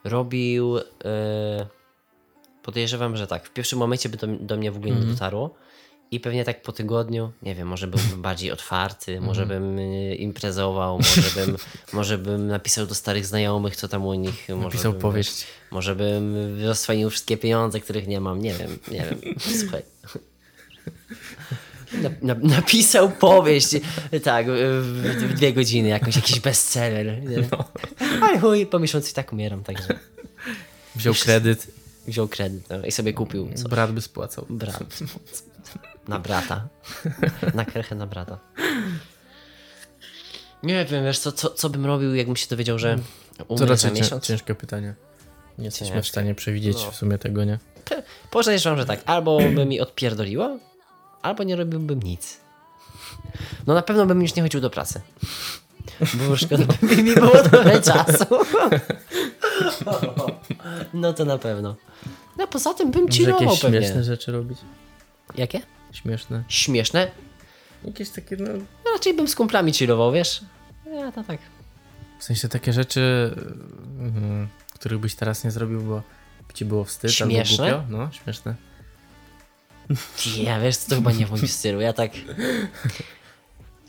robił. 0.03 0.77
E, 0.77 0.81
podejrzewam, 2.63 3.17
że 3.17 3.27
tak. 3.27 3.45
W 3.47 3.53
pierwszym 3.53 3.79
momencie 3.79 4.09
by 4.09 4.17
to 4.17 4.27
do 4.27 4.57
mnie 4.57 4.71
w 4.71 4.75
ogóle 4.77 4.91
Mhm. 4.91 5.07
nie 5.07 5.13
dotarło. 5.13 5.55
I 6.13 6.19
pewnie 6.19 6.45
tak 6.45 6.61
po 6.61 6.71
tygodniu, 6.71 7.31
nie 7.41 7.55
wiem, 7.55 7.67
może 7.67 7.87
byłbym 7.87 8.21
bardziej 8.27 8.51
otwarty, 8.51 9.11
Mhm. 9.11 9.25
może 9.27 9.45
bym 9.45 9.79
e, 9.79 10.15
imprezował, 10.15 10.97
może 10.97 11.45
bym, 11.45 11.57
może 11.93 12.17
bym 12.17 12.47
napisał 12.47 12.85
do 12.85 12.95
starych 12.95 13.25
znajomych, 13.25 13.75
co 13.75 13.87
tam 13.87 14.05
u 14.05 14.13
nich. 14.13 14.49
Może 14.49 14.63
Napisał 14.63 14.91
bym, 14.91 15.01
powieść. 15.01 15.45
Może 15.71 15.95
bym 15.95 16.35
rozswanił 16.65 17.09
wszystkie 17.09 17.37
pieniądze, 17.37 17.79
których 17.79 18.07
nie 18.07 18.21
mam. 18.21 18.41
Nie 18.41 18.53
wiem, 18.53 18.79
nie 18.91 18.99
wiem. 19.09 19.35
Słuchaj. 19.59 19.81
Na, 21.93 22.09
na, 22.21 22.35
napisał 22.55 23.09
powieść, 23.11 23.67
tak, 24.23 24.45
w, 24.49 25.33
dwie 25.35 25.53
godziny, 25.53 25.89
jakąś, 25.89 26.15
jakiś 26.15 26.39
bestseller. 26.39 27.23
Nie? 27.23 27.37
Ale 28.21 28.39
chuj, 28.39 28.65
po 28.65 28.79
miesiącu 28.79 29.09
i 29.09 29.13
tak 29.13 29.33
umieram, 29.33 29.63
także 29.63 29.99
Wziął 30.95 31.13
kredyt, 31.13 31.67
wziął 32.07 32.27
kredyt 32.27 32.69
no, 32.69 32.85
i 32.85 32.91
sobie 32.91 33.13
kupił 33.13 33.49
co? 33.55 33.69
brat 33.69 33.91
by 33.91 34.01
spłacał. 34.01 34.45
Brat. 34.49 34.83
Na 36.07 36.19
brata. 36.19 36.67
Na 37.53 37.65
krechę 37.65 37.95
na 37.95 38.07
brata. 38.07 38.39
Nie 40.63 40.85
wiem, 40.85 41.03
wiesz 41.05 41.19
co, 41.19 41.31
co, 41.31 41.49
co 41.49 41.69
bym 41.69 41.85
robił, 41.85 42.15
jakbym 42.15 42.35
się 42.35 42.47
dowiedział, 42.49 42.79
że 42.79 42.97
To 43.37 43.43
umrę 43.43 43.65
za 43.67 43.73
raczej 43.73 43.91
cię, 43.91 44.01
miesiąc? 44.01 44.23
ciężkie 44.27 44.55
pytanie. 44.55 44.93
Nie 45.57 45.65
jesteśmy 45.65 46.01
w 46.01 46.07
stanie 46.07 46.35
przewidzieć 46.35 46.77
No. 46.85 46.91
w 46.91 46.95
sumie 46.95 47.17
tego, 47.17 47.43
nie? 47.43 47.59
Podejrzewam, 48.31 48.79
że 48.79 48.85
tak. 48.85 48.99
Albo 49.05 49.39
by 49.55 49.65
mi 49.65 49.79
odpierdoliło, 49.79 50.59
albo 51.21 51.43
nie 51.43 51.55
robiłbym 51.55 52.03
nic. 52.03 52.37
No 53.67 53.73
na 53.73 53.81
pewno 53.81 54.05
bym 54.05 54.21
już 54.21 54.35
nie 54.35 54.43
chodził 54.43 54.61
do 54.61 54.69
pracy. 54.69 55.01
Bo 56.13 56.35
szkoda 56.37 56.63
by 56.89 57.03
mi 57.03 57.13
było 57.15 57.43
trochę 57.43 57.81
czasu. 57.91 58.25
No 60.93 61.13
to 61.13 61.25
na 61.25 61.37
pewno. 61.37 61.75
No 62.37 62.47
poza 62.47 62.73
tym 62.73 62.91
bym 62.91 63.07
chillował 63.11 63.41
jakieś 63.43 63.59
pewnie. 63.61 63.79
śmieszne 63.79 64.03
rzeczy 64.03 64.31
robić. 64.31 64.57
Jakie? 65.37 65.61
Śmieszne. 65.91 66.43
Śmieszne? 66.47 67.11
Jakieś 67.83 68.09
takie, 68.09 68.37
no... 68.37 68.49
No, 68.85 68.91
raczej 68.93 69.13
bym 69.13 69.27
z 69.27 69.35
kumplami 69.35 69.73
chillował, 69.73 70.11
wiesz? 70.11 70.41
Ja 70.85 71.11
to 71.11 71.23
tak. 71.23 71.39
W 72.19 72.23
sensie 72.23 72.49
takie 72.49 72.73
rzeczy, 72.73 73.35
mm, 73.99 74.47
których 74.73 74.99
byś 74.99 75.15
teraz 75.15 75.43
nie 75.43 75.51
zrobił, 75.51 75.81
bo 75.81 76.01
by 76.47 76.53
ci 76.53 76.65
było 76.65 76.83
wstyd 76.83 77.11
Śmieszne? 77.11 77.65
albo 77.65 77.77
głupio. 77.79 77.97
No, 77.97 78.11
śmieszne. 78.11 78.55
Ja 80.37 80.59
wiesz, 80.59 80.77
to 80.77 80.95
chyba 80.95 81.11
nie 81.11 81.25
w 81.25 81.31
moim 81.31 81.47
stylu. 81.47 81.81
Ja 81.81 81.93
tak. 81.93 82.11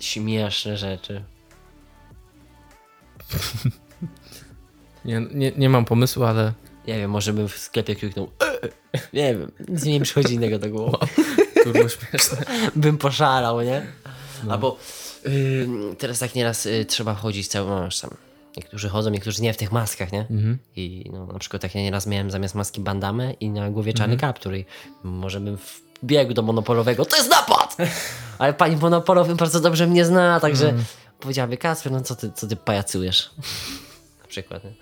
Śmieszne 0.01 0.77
rzeczy. 0.77 1.23
Nie, 5.05 5.21
nie, 5.35 5.53
nie 5.57 5.69
mam 5.69 5.85
pomysłu, 5.85 6.25
ale 6.25 6.53
Nie 6.87 6.99
wiem, 6.99 7.11
może 7.11 7.33
bym 7.33 7.49
w 7.49 7.59
sklepie 7.59 7.97
kliknął. 7.97 8.31
"E!" 8.43 8.69
Nie 9.13 9.35
wiem, 9.35 9.53
nic 9.69 9.85
mi 9.85 9.93
nie 9.93 10.01
przychodzi 10.01 10.35
innego 10.35 10.59
do 10.59 10.71
głowy. 10.71 10.99
to 11.65 11.71
było 11.71 11.89
śmieszne. 11.89 12.39
bym 12.77 12.99
poszalał, 12.99 13.61
nie? 13.63 13.87
Albo 14.49 14.79
y, 15.27 15.67
teraz 15.99 16.19
tak 16.19 16.35
nieraz 16.35 16.67
y, 16.67 16.85
trzeba 16.85 17.15
chodzić 17.15 17.49
cały 17.49 17.71
no, 17.71 17.81
masz 17.81 18.01
tam. 18.01 18.11
Niektórzy 18.57 18.89
chodzą, 18.89 19.11
niektórzy 19.11 19.43
nie 19.43 19.53
w 19.53 19.57
tych 19.57 19.73
maskach, 19.73 20.13
nie? 20.13 20.27
I 20.77 21.11
no, 21.13 21.27
na 21.27 21.39
przykład 21.39 21.63
tak 21.63 21.75
ja 21.75 21.81
nieraz 21.83 22.07
miałem 22.07 22.31
zamiast 22.31 22.55
maski 22.55 22.81
bandamę 22.81 23.33
i 23.33 23.51
na 23.51 23.71
głowie 23.71 23.93
czarny 23.93 24.17
kaptur 24.17 24.55
i 24.57 24.65
może 25.03 25.41
bym 25.41 25.59
wbiegł 26.03 26.35
do 26.35 26.43
monopolowego, 26.43 27.05
to 27.05 27.17
jest 27.17 27.31
napad! 27.31 27.77
Ale 28.39 28.55
pani 28.55 28.77
monopolowym 28.77 29.37
bardzo 29.37 29.61
dobrze 29.61 29.87
mnie 29.87 30.05
zna, 30.05 30.41
także 30.41 30.75
powiedziałaby, 31.21 31.57
Kacper, 31.57 31.93
no 31.93 32.01
co 32.01 32.17
ty, 32.17 32.33
co 32.35 32.47
ty 32.47 32.57
pajacujesz? 32.57 33.31
na 34.23 34.29
przykład, 34.29 34.65
nie? 34.65 34.73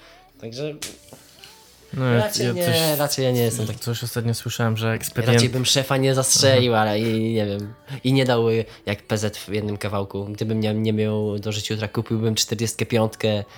Także 0.41 0.75
No, 1.95 2.15
raczej 2.17 2.47
ja 2.47 2.53
nie, 2.53 2.67
coś, 2.67 2.99
raczej 2.99 3.25
ja 3.25 3.31
nie 3.31 3.41
jestem 3.41 3.67
taki. 3.67 3.79
coś 3.79 4.05
ostatnio 4.05 4.35
słyszałem, 4.35 4.77
że 4.77 4.93
eksperyment... 4.93 5.37
Raczej 5.37 5.49
bym 5.49 5.65
szefa 5.65 5.97
nie 5.97 6.15
zastrzelił, 6.15 6.75
ale 6.75 7.01
i, 7.01 7.33
nie 7.35 7.47
wiem. 7.47 7.75
I 8.05 8.13
nie 8.13 8.25
dał 8.25 8.45
jak 8.87 9.03
PZ 9.03 9.37
w 9.37 9.49
jednym 9.49 9.77
kawałku. 9.77 10.25
Gdybym 10.25 10.61
nie, 10.61 10.75
nie 10.75 10.93
miał 10.93 11.39
do 11.39 11.53
życia 11.53 11.75
jutra, 11.75 11.89
kupiłbym 11.89 12.35
45, 12.35 13.13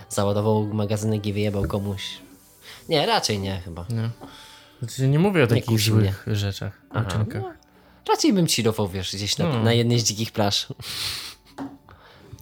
załadował 0.08 0.64
magazynek 0.64 1.26
i 1.26 1.32
wyjebał 1.32 1.64
komuś. 1.64 2.02
Nie, 2.88 3.06
raczej 3.06 3.38
nie 3.38 3.60
chyba. 3.64 3.86
Nie. 3.90 4.10
Znaczy, 4.82 5.08
nie 5.08 5.18
mówię 5.18 5.44
o 5.44 5.46
takich 5.46 5.80
złych 5.80 6.24
rzeczach, 6.26 6.80
uczynkach. 7.06 7.42
No, 7.42 7.52
raczej 8.08 8.32
bym 8.32 8.46
chillował, 8.46 8.88
wiesz, 8.88 9.12
gdzieś 9.16 9.38
na, 9.38 9.48
No. 9.48 9.62
na 9.62 9.72
jednej 9.72 10.00
z 10.00 10.04
dzikich 10.04 10.32
plaż. 10.32 10.66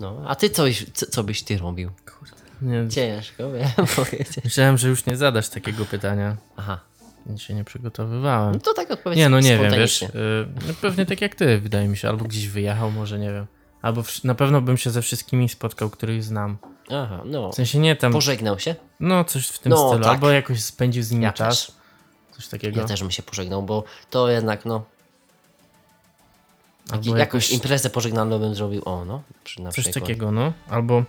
No, 0.01 0.25
a 0.29 0.35
ty 0.35 0.51
coś, 0.51 0.87
co, 0.95 1.07
co 1.07 1.25
byś 1.25 1.43
ty 1.43 1.59
robił? 1.59 1.91
Nie, 2.63 2.89
Ciężko, 2.89 3.53
wiem 3.53 3.87
powiedzieć. 3.97 4.45
myślałem, 4.45 4.79
że 4.79 4.89
już 4.89 5.07
nie 5.07 5.17
zadasz 5.17 5.49
takiego 5.49 5.85
pytania. 5.85 6.37
Aha, 6.57 6.81
Nic 7.27 7.41
się 7.41 7.55
nie 7.55 7.65
przygotowywałem. 7.65 8.53
no 8.55 8.61
to 8.61 8.75
tak 8.75 8.91
odpowiedz 8.91 9.19
Nie, 9.19 9.29
no 9.29 9.41
nie 9.41 9.59
wiem, 9.59 9.73
wiesz. 9.73 10.03
y, 10.03 10.09
no 10.69 10.75
pewnie 10.81 11.07
tak 11.07 11.21
jak 11.21 11.35
ty, 11.35 11.59
wydaje 11.61 11.89
mi 11.89 11.97
się. 11.97 12.09
Albo 12.09 12.25
gdzieś 12.25 12.49
wyjechał, 12.49 12.91
może 12.91 13.19
nie 13.19 13.33
wiem. 13.33 13.47
Albo 13.83 14.03
wsz- 14.03 14.25
na 14.25 14.35
pewno 14.35 14.61
bym 14.61 14.77
się 14.79 14.91
ze 14.91 15.03
wszystkimi 15.03 15.49
spotkał, 15.49 15.91
których 15.91 16.25
znam. 16.25 16.59
Aha, 16.91 17.23
no. 17.25 17.53
W 17.53 17.55
sensie 17.55 17.79
nie 17.79 17.97
tam, 17.97 18.13
Pożegnał 18.13 18.59
się? 18.59 18.75
no 19.01 19.25
coś 19.25 19.47
w 19.49 19.59
tym 19.59 19.71
No, 19.71 19.89
stylu. 19.89 20.05
tak. 20.05 20.13
Albo 20.13 20.31
jakoś 20.31 20.61
spędził 20.61 21.03
z 21.03 21.11
nimi 21.11 21.25
Ja 21.25 21.33
czas. 21.33 21.67
też. 21.67 21.77
Coś 22.41 22.49
takiego. 22.49 22.81
Ja 22.81 22.87
też 22.87 23.01
bym 23.01 23.11
się 23.11 23.23
pożegnał, 23.23 23.63
bo 23.63 23.85
to 24.11 24.29
jednak, 24.31 24.65
no, 24.65 24.85
Albo 26.91 27.05
jakąś 27.05 27.19
jakoś 27.19 27.51
imprezę 27.51 27.91
pożegnaną 27.91 28.39
bym 28.39 28.55
zrobił. 28.55 28.83
O, 28.85 29.05
no, 29.05 29.23
na 29.59 29.71
coś 29.73 29.85
przykład. 29.85 30.05
takiego, 30.05 30.33
no. 30.33 30.53
Albo 30.69 31.05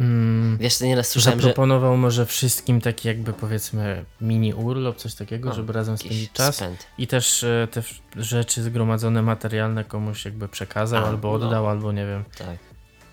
mm, 0.00 0.58
Wiesz, 0.58 0.78
to 0.78 0.84
nieraz 0.84 1.08
słyszałem, 1.08 1.40
że 1.40 1.48
zaproponował 1.48 1.96
może 1.96 2.26
wszystkim 2.26 2.80
taki 2.80 3.08
jakby 3.08 3.32
powiedzmy 3.32 4.04
mini 4.20 4.54
urlop, 4.54 4.96
coś 4.96 5.14
takiego, 5.14 5.48
No, 5.48 5.54
żeby 5.54 5.72
razem 5.72 5.98
spędzić 5.98 6.32
czas. 6.32 6.56
spęd. 6.56 6.86
I 6.98 7.06
też 7.06 7.44
e, 7.44 7.68
te 7.70 7.82
rzeczy 8.16 8.62
zgromadzone 8.62 9.22
materialne 9.22 9.84
komuś 9.84 10.24
jakby 10.24 10.48
przekazał, 10.48 11.04
A, 11.04 11.08
albo 11.08 11.38
no. 11.38 11.46
oddał, 11.46 11.68
albo 11.68 11.92
nie 11.92 12.06
wiem, 12.06 12.24
Tak. 12.38 12.71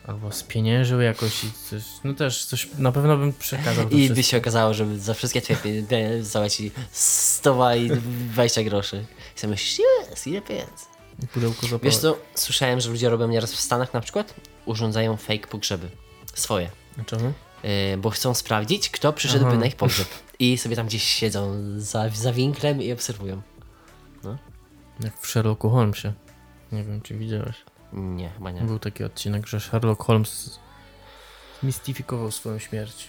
Albo 0.09 0.31
spieniężył 0.31 1.01
jakoś 1.01 1.43
i 1.43 1.51
coś, 1.51 1.83
no 2.03 2.13
też 2.13 2.45
coś 2.45 2.67
na 2.77 2.91
pewno 2.91 3.17
bym 3.17 3.33
przekazał 3.33 3.89
I 3.89 3.89
by 3.89 4.15
wszystko. 4.15 4.31
się 4.31 4.37
okazało, 4.37 4.73
że 4.73 4.99
za 4.99 5.13
wszystkie 5.13 5.41
twoje 5.41 5.57
pieniądze 5.83 6.23
zapłaci 6.23 6.71
100 6.91 7.75
i 7.75 7.89
20 7.89 8.63
groszy. 8.63 9.05
I 9.35 9.39
sobie 9.39 9.51
myślisz, 9.51 9.87
jest, 10.09 10.27
ile 10.27 10.41
pieniędzy? 10.41 10.85
I 11.23 11.27
pudełko 11.27 11.61
zapał. 11.61 11.79
Wiesz 11.83 11.97
co, 11.97 12.17
słyszałem, 12.35 12.79
że 12.79 12.89
ludzie 12.89 13.09
robią 13.09 13.27
nieraz 13.27 13.53
w 13.53 13.59
Stanach 13.59 13.93
na 13.93 14.01
przykład, 14.01 14.33
urządzają 14.65 15.17
fake 15.17 15.47
pogrzeby. 15.47 15.89
Swoje. 16.33 16.69
Czemu? 17.05 17.33
Yy, 17.63 17.97
bo 17.97 18.09
chcą 18.09 18.33
sprawdzić, 18.33 18.89
kto 18.89 19.13
przyszedłby 19.13 19.49
Aha. 19.51 19.59
na 19.59 19.65
ich 19.65 19.75
pogrzeb. 19.75 20.07
I 20.39 20.57
sobie 20.57 20.75
tam 20.75 20.87
gdzieś 20.87 21.03
siedzą 21.03 21.55
za, 21.77 22.09
za 22.09 22.33
winklem 22.33 22.81
i 22.81 22.91
obserwują. 22.91 23.41
Jak 24.99 25.19
w 25.19 25.27
Sherlocku 25.27 25.69
Holmesie. 25.69 26.13
Nie 26.71 26.83
wiem, 26.83 27.01
czy 27.01 27.17
widziałeś. 27.17 27.55
Nie, 27.93 28.29
chyba 28.29 28.51
nie. 28.51 28.61
Był 28.61 28.79
taki 28.79 29.03
odcinek, 29.03 29.47
że 29.47 29.59
Sherlock 29.59 30.03
Holmes 30.03 30.59
mistyfikował 31.63 32.31
swoją 32.31 32.59
śmierć. 32.59 33.07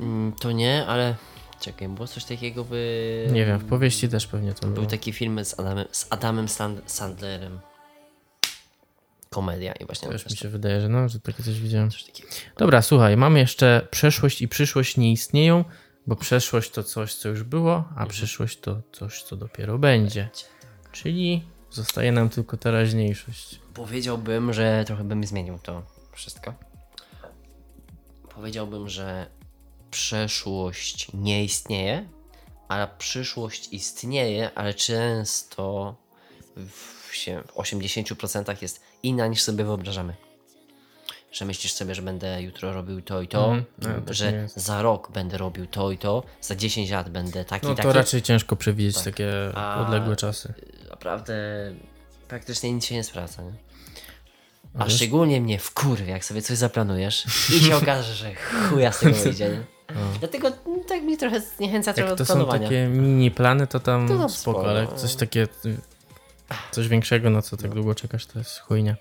Mm, 0.00 0.32
To 0.32 0.52
nie, 0.52 0.86
ale 0.86 1.14
czekaj, 1.60 1.88
było 1.88 2.06
coś 2.08 2.24
takiego 2.24 2.64
by... 2.64 3.28
Nie 3.32 3.46
wiem, 3.46 3.58
w 3.58 3.64
powieści 3.64 4.08
też 4.08 4.26
pewnie 4.26 4.54
to 4.54 4.66
Był 4.66 4.74
było. 4.74 4.86
taki 4.86 5.12
film 5.12 5.44
z 5.44 5.60
Adamem, 5.60 5.84
z 5.92 6.06
Adamem 6.10 6.48
Sand 6.48 6.80
Sandlerem. 6.92 7.60
Komedia 9.30 9.72
i 9.72 9.86
właśnie 9.86 10.08
Też 10.08 10.30
mi 10.30 10.36
się 10.36 10.48
wydaje, 10.48 10.80
że 10.80 10.88
no, 10.88 11.08
że 11.08 11.20
takie 11.20 11.42
coś 11.42 11.60
widziałem. 11.60 11.90
coś 11.90 12.04
takiego. 12.04 12.28
Dobra, 12.58 12.82
słuchaj, 12.82 13.16
mamy 13.16 13.38
jeszcze 13.38 13.88
przeszłość 13.90 14.42
i 14.42 14.48
przyszłość 14.48 14.96
nie 14.96 15.12
istnieją, 15.12 15.64
bo 16.06 16.16
przeszłość 16.16 16.70
to 16.70 16.82
coś, 16.82 17.14
co 17.14 17.28
już 17.28 17.42
było, 17.42 17.84
a 17.96 18.06
przyszłość 18.06 18.60
to 18.60 18.82
coś, 18.92 19.22
co 19.22 19.36
dopiero 19.36 19.78
będzie. 19.78 20.28
Czyli 20.92 21.44
zostaje 21.72 22.12
nam 22.12 22.28
tylko 22.28 22.56
teraźniejszość. 22.56 23.60
Powiedziałbym, 23.74 24.52
że 24.52 24.84
trochę 24.86 25.04
bym 25.04 25.26
zmienił 25.26 25.58
to 25.58 25.82
wszystko. 26.12 26.54
Powiedziałbym, 28.34 28.88
że 28.88 29.26
przeszłość 29.90 31.06
nie 31.14 31.44
istnieje, 31.44 32.08
a 32.68 32.86
przyszłość 32.98 33.68
istnieje, 33.72 34.50
ale 34.54 34.74
często 34.74 35.94
w, 36.56 37.14
się, 37.14 37.42
w 37.46 37.52
80% 37.56 38.62
jest 38.62 38.80
inna 39.02 39.26
niż 39.26 39.42
sobie 39.42 39.64
wyobrażamy. 39.64 40.14
Że 41.32 41.44
myślisz 41.44 41.72
sobie, 41.72 41.94
że 41.94 42.02
będę 42.02 42.42
jutro 42.42 42.72
robił 42.72 43.02
to 43.02 43.22
i 43.22 43.28
to, 43.28 43.44
Mhm, 43.44 43.64
no, 43.78 43.88
tak 44.06 44.14
że 44.14 44.32
jest. 44.32 44.56
za 44.56 44.82
rok 44.82 45.10
będę 45.12 45.38
robił 45.38 45.66
to 45.66 45.90
i 45.90 45.98
to, 45.98 46.22
za 46.40 46.54
10 46.56 46.90
lat 46.90 47.08
będę 47.10 47.44
taki 47.44 47.66
No 47.66 47.72
i 47.72 47.76
taki. 47.76 47.88
to 47.88 47.92
raczej 47.92 48.22
ciężko 48.22 48.56
przewidzieć 48.56 48.94
Tak. 48.94 49.04
takie 49.04 49.32
A- 49.54 49.86
odległe 49.86 50.16
czasy. 50.16 50.54
Naprawdę 51.02 51.34
praktycznie 52.28 52.72
nic 52.72 52.84
się 52.84 52.94
nie 52.94 53.04
sprawdza. 53.04 53.42
Nie? 53.42 53.52
A 54.78 54.84
wiesz- 54.84 54.94
szczególnie 54.96 55.40
mnie 55.40 55.58
wkurwia, 55.58 56.06
jak 56.14 56.24
sobie 56.24 56.42
coś 56.42 56.56
zaplanujesz 56.58 57.26
i 57.50 57.60
się 57.60 57.76
okaże, 57.76 58.14
że 58.14 58.34
chuja 58.34 58.92
z 58.92 58.98
tego 58.98 59.14
wyjdzie. 59.16 59.48
Nie? 59.48 59.62
Dlatego 60.20 60.48
mm, 60.66 60.84
tak 60.88 61.02
mi 61.02 61.16
trochę 61.16 61.40
zniechęca 61.40 61.92
trochę 61.92 62.10
Jak 62.10 62.12
od 62.12 62.18
to 62.18 62.24
są 62.24 62.34
planowania. 62.34 62.62
takie 62.62 62.86
mini 62.86 63.30
plany, 63.30 63.66
to 63.66 63.80
tam, 63.80 64.08
To 64.08 64.18
tam 64.18 64.30
spoko, 64.30 64.58
spoko, 64.58 64.70
ale 64.70 64.84
no. 64.84 64.92
coś 64.96 65.14
takie, 65.14 65.42
y, 65.66 65.76
coś 66.70 66.88
większego, 66.88 67.30
na 67.30 67.42
co 67.42 67.56
tak 67.56 67.70
długo 67.74 67.94
czekasz, 67.94 68.26
to 68.26 68.38
jest 68.38 68.58
chujnia. 68.58 68.96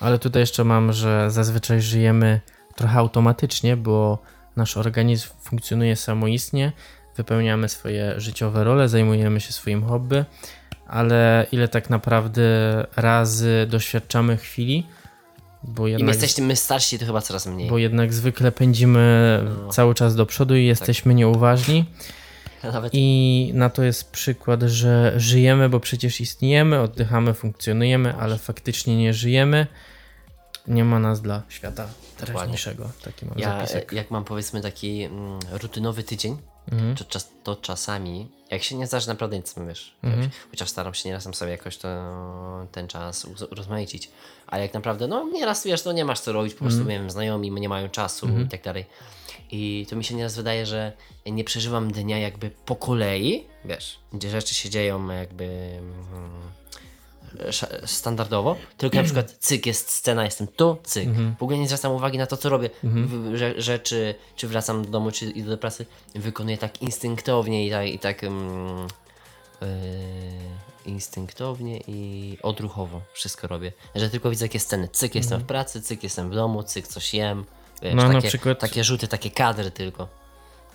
Ale 0.00 0.18
tutaj 0.18 0.42
jeszcze 0.42 0.64
mam, 0.64 0.92
że 0.92 1.30
zazwyczaj 1.30 1.80
żyjemy 1.82 2.40
trochę 2.76 2.98
automatycznie, 2.98 3.76
bo 3.76 4.18
nasz 4.56 4.76
organizm 4.76 5.28
funkcjonuje 5.40 5.96
samoistnie, 5.96 6.72
wypełniamy 7.16 7.68
swoje 7.68 8.20
życiowe 8.20 8.64
role, 8.64 8.88
zajmujemy 8.88 9.40
się 9.40 9.52
swoim 9.52 9.84
hobby, 9.84 10.24
ale 10.88 11.46
ile 11.52 11.68
tak 11.68 11.90
naprawdę 11.90 12.42
razy 12.96 13.66
doświadczamy 13.70 14.36
chwili, 14.36 14.86
bo 15.62 15.86
Im 15.86 15.92
jednak, 15.92 16.22
jesteśmy 16.22 16.56
starsi, 16.56 16.98
to 16.98 17.06
chyba 17.06 17.20
coraz 17.20 17.46
mniej. 17.46 17.70
bo 17.70 17.78
jednak 17.78 18.14
zwykle 18.14 18.52
pędzimy 18.52 19.40
No. 19.62 19.68
cały 19.68 19.94
czas 19.94 20.14
do 20.14 20.26
przodu 20.26 20.56
i 20.56 20.64
jesteśmy 20.66 21.14
nieuważni. 21.14 21.84
Nawet 22.72 22.92
I 22.94 23.50
na 23.54 23.70
to 23.70 23.82
jest 23.82 24.10
przykład, 24.10 24.62
że 24.62 25.12
żyjemy, 25.16 25.68
bo 25.68 25.80
przecież 25.80 26.20
istniejemy, 26.20 26.80
oddychamy, 26.80 27.34
funkcjonujemy, 27.34 28.14
ale 28.16 28.38
faktycznie 28.38 28.96
nie 28.96 29.14
żyjemy. 29.14 29.66
Nie 30.68 30.84
ma 30.84 30.98
nas 30.98 31.22
dla 31.22 31.42
świata 31.48 31.86
teraźniejszego. 32.16 32.90
Taki 33.04 33.26
mam 33.26 33.38
ja, 33.38 33.58
zapisek. 33.58 33.92
jak 33.92 34.10
mam 34.10 34.24
powiedzmy 34.24 34.60
taki 34.60 35.02
mm, 35.02 35.38
rutynowy 35.52 36.02
tydzień, 36.02 36.36
Mhm. 36.72 36.96
to, 36.96 37.04
czas, 37.04 37.30
to 37.44 37.56
czasami, 37.56 38.28
jak 38.50 38.62
się 38.62 38.76
nie 38.76 38.86
zdarzy 38.86 39.08
naprawdę 39.08 39.36
nic, 39.36 39.54
wiesz, 39.68 39.94
Mhm. 40.02 40.30
chociaż 40.50 40.68
staram 40.68 40.94
się 40.94 41.08
nieraz 41.08 41.36
sobie 41.36 41.50
jakoś 41.50 41.76
to, 41.76 41.88
ten 42.72 42.88
czas 42.88 43.26
urozmaicić, 43.50 44.10
ale 44.46 44.62
jak 44.62 44.74
naprawdę, 44.74 45.08
no 45.08 45.28
nieraz 45.32 45.64
wiesz, 45.64 45.84
no 45.84 45.92
nie 45.92 46.04
masz 46.04 46.20
co 46.20 46.32
robić, 46.32 46.54
po 46.54 46.58
prostu, 46.60 46.80
Mhm. 46.80 46.88
nie 46.96 46.98
wiem, 47.02 47.10
znajomi 47.10 47.50
nie 47.50 47.68
mają 47.68 47.88
czasu 47.88 48.26
i 48.46 48.48
tak 48.48 48.62
dalej. 48.62 48.84
I 49.50 49.86
to 49.90 49.96
mi 49.96 50.04
się 50.04 50.14
nieraz 50.14 50.36
wydaje, 50.36 50.66
że 50.66 50.92
nie 51.26 51.44
przeżywam 51.44 51.92
dnia 51.92 52.18
jakby 52.18 52.50
po 52.50 52.76
kolei, 52.76 53.46
wiesz, 53.64 53.98
gdzie 54.12 54.30
rzeczy 54.30 54.54
się 54.54 54.70
dzieją 54.70 55.08
jakby 55.10 55.44
mm, 55.44 56.40
standardowo, 57.86 58.56
tylko 58.76 58.96
na 58.96 59.02
przykład 59.08 59.30
cyk 59.40 59.66
jest 59.66 59.90
scena, 59.90 60.24
jestem 60.24 60.46
tu, 60.46 60.76
cyk. 60.84 61.08
W 61.38 61.42
ogóle 61.42 61.58
nie 61.58 61.66
zwracam 61.66 61.92
uwagi 61.92 62.18
na 62.18 62.26
to, 62.26 62.36
co 62.36 62.48
robię, 62.48 62.70
w, 62.82 63.36
że, 63.36 63.54
że 63.62 63.78
czy, 63.78 64.14
czy 64.36 64.48
wracam 64.48 64.82
do 64.84 64.90
domu, 64.90 65.10
czy 65.10 65.30
idę 65.30 65.50
do 65.50 65.58
pracy, 65.58 65.86
wykonuję 66.14 66.58
tak 66.58 66.82
instynktownie 66.82 67.66
i 67.66 67.70
tak, 67.70 67.86
i 67.88 67.98
tak 67.98 68.22
yy, 68.22 68.28
instynktownie 70.86 71.80
i 71.86 72.38
odruchowo 72.42 73.00
wszystko 73.12 73.46
robię. 73.46 73.72
Że 73.94 74.10
tylko 74.10 74.30
widzę 74.30 74.44
jakie 74.44 74.60
sceny, 74.60 74.88
cyk 74.88 75.14
jestem 75.14 75.40
w 75.40 75.44
pracy, 75.44 75.82
cyk 75.82 76.02
jestem 76.02 76.30
w 76.30 76.34
domu, 76.34 76.62
cyk 76.62 76.86
coś 76.88 77.14
jem, 77.14 77.44
wiesz, 77.82 77.94
No, 77.94 78.12
takie, 78.12 78.28
przykład- 78.28 78.58
takie 78.58 78.84
rzuty, 78.84 79.08
takie 79.08 79.30
kadry 79.30 79.70
tylko. 79.70 80.08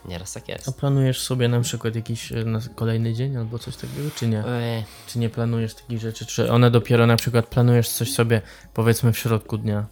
Nieraz 0.06 0.34
tak 0.34 0.48
jest. 0.50 0.70
A 0.70 0.72
planujesz 0.72 1.22
sobie 1.22 1.48
na 1.48 1.62
przykład 1.62 1.96
jakiś 1.96 2.32
e, 2.32 2.46
na 2.46 2.60
kolejny 2.76 3.14
dzień 3.14 3.38
albo 3.38 3.60
coś 3.60 3.76
takiego, 3.76 4.10
czy 4.16 4.28
nie? 4.28 4.44
Ej, 4.48 4.84
Czy 5.08 5.20
nie 5.20 5.30
planujesz 5.30 5.74
takich 5.74 6.00
rzeczy? 6.00 6.26
Czy 6.26 6.52
one 6.52 6.72
dopiero 6.72 7.08
na 7.08 7.16
przykład 7.16 7.46
planujesz 7.48 7.90
coś 7.90 8.12
sobie 8.14 8.42
powiedzmy 8.74 9.14
w 9.14 9.18
środku 9.18 9.58
dnia? 9.58 9.86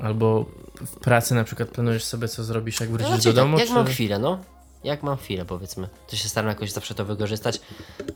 Albo 0.00 0.44
w 0.86 0.96
pracy 1.00 1.34
na 1.34 1.44
przykład 1.44 1.68
planujesz 1.68 2.04
sobie 2.04 2.28
co 2.28 2.44
zrobisz 2.44 2.80
jak 2.80 2.90
wrócisz 2.90 3.10
No, 3.10 3.18
do 3.18 3.32
domu? 3.32 3.52
tak, 3.56 3.60
jak 3.60 3.68
czy... 3.68 3.74
mam 3.74 3.86
chwilę, 3.86 4.18
no. 4.18 4.38
Jak 4.84 5.02
mam 5.02 5.16
chwilę, 5.16 5.44
powiedzmy. 5.44 5.88
To 6.08 6.16
się 6.16 6.28
staram 6.28 6.48
jakoś 6.48 6.70
zawsze 6.72 6.94
to 6.94 7.04
wykorzystać. 7.04 7.60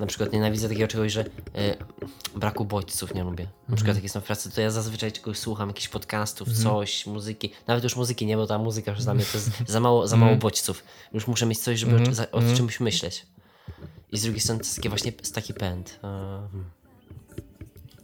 Na 0.00 0.06
przykład 0.06 0.32
nienawidzę 0.32 0.68
takiego 0.68 0.88
czegoś, 0.88 1.12
że 1.12 1.20
y, 1.24 1.28
braku 2.36 2.64
bodźców 2.64 3.14
nie 3.14 3.24
lubię. 3.24 3.44
Na 3.44 3.50
Mhm. 3.60 3.76
przykład 3.76 3.96
jak 3.96 4.02
jestem 4.02 4.22
w 4.22 4.24
pracy, 4.24 4.50
to 4.50 4.60
ja 4.60 4.70
zazwyczaj 4.70 5.12
czegoś 5.12 5.38
słucham, 5.38 5.68
jakichś 5.68 5.88
podcastów, 5.88 6.48
coś, 6.62 7.06
muzyki. 7.06 7.52
Nawet 7.66 7.84
już 7.84 7.96
muzyki 7.96 8.26
nie, 8.26 8.36
bo 8.36 8.46
ta 8.46 8.58
muzyka 8.58 8.90
już 8.90 9.04
dla 9.04 9.14
mnie 9.14 9.24
to 9.24 9.38
jest 9.38 9.50
za 9.66 9.80
mało, 9.80 10.08
za 10.08 10.16
Mhm. 10.16 10.30
mało 10.30 10.40
bodźców. 10.40 10.84
Już 11.12 11.26
muszę 11.26 11.46
mieć 11.46 11.58
coś, 11.58 11.78
żeby 11.78 11.96
o, 12.32 12.36
o 12.38 12.42
czymś 12.56 12.80
myśleć. 12.80 13.26
I 14.12 14.18
z 14.18 14.22
drugiej 14.22 14.40
strony 14.40 14.60
to 14.60 14.66
jest 14.66 14.88
właśnie 14.88 15.12
taki 15.12 15.54
pęd. 15.54 15.98
Hmm. 16.02 16.64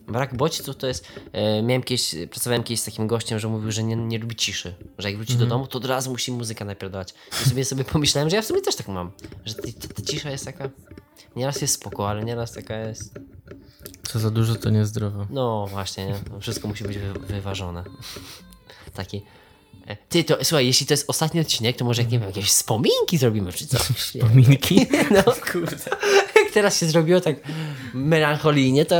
Brak 0.08 0.36
bodźców 0.36 0.76
to 0.76 0.86
jest. 0.86 1.08
E, 1.32 1.62
miałem 1.62 1.82
kiedyś, 1.82 2.14
pracowałem 2.30 2.62
kiedyś 2.62 2.80
z 2.80 2.84
takim 2.84 3.06
gościem, 3.06 3.38
że 3.38 3.48
mówił, 3.48 3.72
że 3.72 3.82
nie, 3.84 3.96
nie 3.96 4.18
lubi 4.18 4.36
ciszy. 4.36 4.74
Że 4.98 5.08
jak 5.08 5.16
wróci 5.16 5.32
Mhm. 5.32 5.48
do 5.48 5.54
domu, 5.54 5.66
to 5.66 5.78
od 5.78 5.84
razu 5.84 6.10
musi 6.10 6.32
muzyka 6.32 6.64
napierdalać. 6.64 7.14
I 7.46 7.48
sobie 7.48 7.64
sobie 7.64 7.84
pomyślałem, 7.84 8.30
że 8.30 8.36
ja 8.36 8.42
w 8.42 8.46
sumie 8.46 8.60
też 8.60 8.76
tak 8.76 8.88
mam. 8.88 9.10
Że 9.44 9.54
ta, 9.54 9.62
ta, 9.96 10.02
cisza 10.02 10.30
jest 10.30 10.44
taka. 10.44 10.70
Nieraz 11.36 11.60
jest 11.62 11.74
spoko, 11.74 12.08
ale 12.08 12.24
nieraz 12.24 12.52
taka 12.52 12.76
jest. 12.80 13.14
Co 14.08 14.18
za 14.18 14.30
dużo 14.30 14.54
to 14.54 14.70
niezdrowo. 14.70 15.26
No 15.30 15.66
właśnie, 15.70 16.06
nie? 16.06 16.40
Wszystko 16.40 16.68
musi 16.68 16.84
być 16.84 16.98
wy, 16.98 17.12
wyważone. 17.20 17.84
Taki. 18.94 19.22
e, 19.86 19.96
Ty, 20.08 20.24
to 20.24 20.44
słuchaj, 20.44 20.66
jeśli 20.66 20.86
to 20.86 20.92
jest 20.92 21.10
ostatni 21.10 21.40
odcinek, 21.40 21.76
to 21.76 21.84
może 21.84 22.02
jak 22.02 22.10
nie 22.10 22.18
wiem, 22.18 22.28
jakieś 22.28 22.48
wspominki 22.50 23.18
zrobimy, 23.18 23.52
czy 23.52 23.66
coś. 23.66 23.88
nie? 24.14 24.20
Pominki? 24.20 24.86
No 25.10 25.22
kurde. 25.52 25.76
Teraz 26.58 26.80
się 26.80 26.86
zrobiło 26.86 27.20
tak 27.20 27.36
melancholijnie, 27.94 28.84
to 28.84 28.96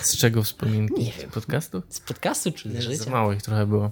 Z 0.00 0.16
czego 0.16 0.42
wspominki? 0.42 1.04
Nie 1.04 1.12
wiem. 1.12 1.30
Z 1.30 1.34
podcastu? 1.34 1.82
z 1.88 2.00
podcastu 2.00 2.52
czy 2.52 2.70
z 2.70 2.80
życia? 2.80 3.10
mało 3.10 3.32
ich 3.32 3.42
trochę 3.42 3.66
było. 3.66 3.90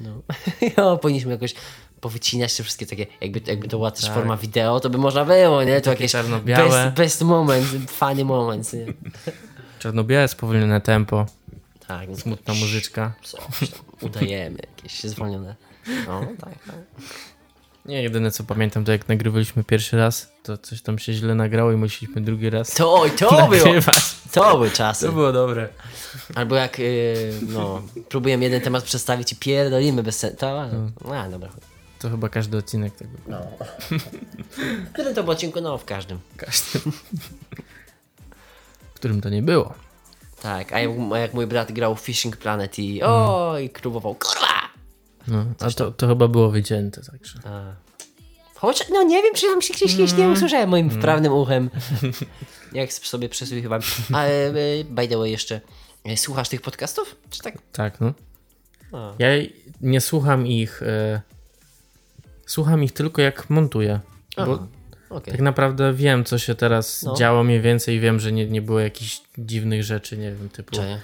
No. 0.00 0.22
no, 0.76 0.98
powinniśmy 0.98 1.32
jakoś 1.32 1.54
powycinać 2.00 2.56
te 2.56 2.62
wszystkie 2.62 2.86
takie, 2.86 3.06
jakby, 3.20 3.40
jakby 3.46 3.68
to 3.68 3.76
była 3.76 3.90
też 3.90 4.04
Tak. 4.04 4.14
forma 4.14 4.36
wideo, 4.36 4.80
to 4.80 4.90
by 4.90 4.98
można 4.98 5.24
było, 5.24 5.64
nie? 5.64 5.80
To 5.80 5.90
jakieś 5.90 6.12
czarno-białe. 6.12 6.84
best, 6.84 6.96
best 6.96 7.22
moment, 7.22 7.66
funny 7.90 8.24
moments, 8.24 8.72
nie? 8.72 8.86
Czarno-białe, 9.78 10.28
spowolnione 10.28 10.80
tempo, 10.80 11.26
Tak, 11.86 12.08
no, 12.08 12.16
smutna 12.16 12.54
muzyczka. 12.54 13.12
coś 13.22 13.70
tam 13.70 13.80
udajemy, 14.00 14.58
jakieś 14.76 15.00
zwolnione. 15.02 15.54
No, 16.06 16.20
tak, 16.20 16.64
tak. 16.66 16.74
Nie, 17.84 18.02
jedyne 18.02 18.30
co 18.30 18.44
pamiętam 18.44 18.84
to 18.84 18.92
jak 18.92 19.08
nagrywaliśmy 19.08 19.64
pierwszy 19.64 19.96
raz, 19.96 20.32
to 20.42 20.58
coś 20.58 20.82
tam 20.82 20.98
się 20.98 21.12
źle 21.12 21.34
nagrało 21.34 21.72
i 21.72 21.76
musieliśmy 21.76 22.20
drugi 22.20 22.50
raz 22.50 22.74
To, 22.74 22.94
oj, 22.94 23.10
to 23.10 23.48
było, 23.48 23.64
to 24.32 24.56
były 24.56 24.70
czasy. 24.70 25.06
To 25.06 25.12
było 25.12 25.32
dobre. 25.32 25.68
Albo 26.34 26.56
jak, 26.56 26.78
yy, 26.78 27.32
no, 27.48 27.82
próbujemy 28.08 28.44
jeden 28.44 28.60
temat 28.60 28.84
przedstawić 28.84 29.32
i 29.32 29.36
pierdolimy 29.36 30.02
bez 30.02 30.18
sensu. 30.18 30.36
To, 30.36 30.62
a, 31.14 31.28
dobra. 31.28 31.50
To 31.98 32.10
chyba 32.10 32.28
każdy 32.28 32.56
odcinek 32.58 32.94
tego. 32.94 33.10
No. 33.26 33.40
W 34.88 34.92
którym 34.92 35.14
to 35.14 35.22
było 35.22 35.32
odcinku? 35.32 35.60
No, 35.60 35.78
w 35.78 35.84
każdym. 35.84 36.18
Każdy. 36.36 36.78
W 38.90 38.94
którym 38.94 39.20
to 39.20 39.28
nie 39.28 39.42
było. 39.42 39.74
Tak, 40.42 40.72
a 40.72 40.80
jak, 40.80 40.90
a 41.12 41.18
jak 41.18 41.34
mój 41.34 41.46
brat 41.46 41.72
grał 41.72 41.96
w 41.96 42.00
Fishing 42.00 42.36
Planet 42.36 42.78
i 42.78 43.02
oj, 43.02 43.70
próbował, 43.70 44.14
kurwa! 44.14 44.46
No, 45.28 45.44
a 45.60 45.70
to, 45.70 45.90
to 45.90 46.08
chyba 46.08 46.28
było 46.28 46.50
wycięte, 46.50 47.00
także. 47.02 47.38
A. 47.44 47.89
Chociaż, 48.60 48.88
no 48.88 49.02
nie 49.02 49.22
wiem, 49.22 49.34
czy 49.34 49.46
tam 49.46 49.62
się 49.62 49.74
gdzieś, 49.74 49.94
gdzieś 49.94 50.12
nie 50.16 50.28
usłyszałem 50.28 50.68
moim 50.70 50.90
wprawnym 50.90 51.32
uchem. 51.32 51.70
Jak 52.72 52.92
sobie 52.92 53.28
przesłuchiwałem. 53.28 53.82
Ale 54.12 54.46
e, 54.46 54.52
by 54.84 55.08
the 55.08 55.18
way 55.18 55.30
jeszcze, 55.30 55.60
e, 56.04 56.16
słuchasz 56.16 56.48
tych 56.48 56.60
podcastów? 56.60 57.16
Czy 57.30 57.40
tak? 57.42 57.54
Tak, 57.72 58.00
no. 58.00 58.12
A. 58.92 59.12
Ja 59.18 59.28
nie 59.80 60.00
słucham 60.00 60.46
ich. 60.46 60.82
E, 60.82 61.20
słucham 62.46 62.84
ich 62.84 62.92
tylko 62.92 63.22
jak 63.22 63.50
montuję. 63.50 64.00
Bo 64.36 64.42
Aha, 64.42 64.66
Okej. 65.10 65.32
tak 65.32 65.40
naprawdę 65.40 65.94
wiem, 65.94 66.24
co 66.24 66.38
się 66.38 66.54
teraz 66.54 67.02
No. 67.02 67.16
działo 67.16 67.44
mniej 67.44 67.60
więcej. 67.60 68.00
Wiem, 68.00 68.20
że 68.20 68.32
nie, 68.32 68.46
nie 68.46 68.62
było 68.62 68.80
jakichś 68.80 69.20
dziwnych 69.38 69.84
rzeczy, 69.84 70.18
nie 70.18 70.32
wiem, 70.32 70.48
typu. 70.48 70.76
Czaję. 70.76 71.00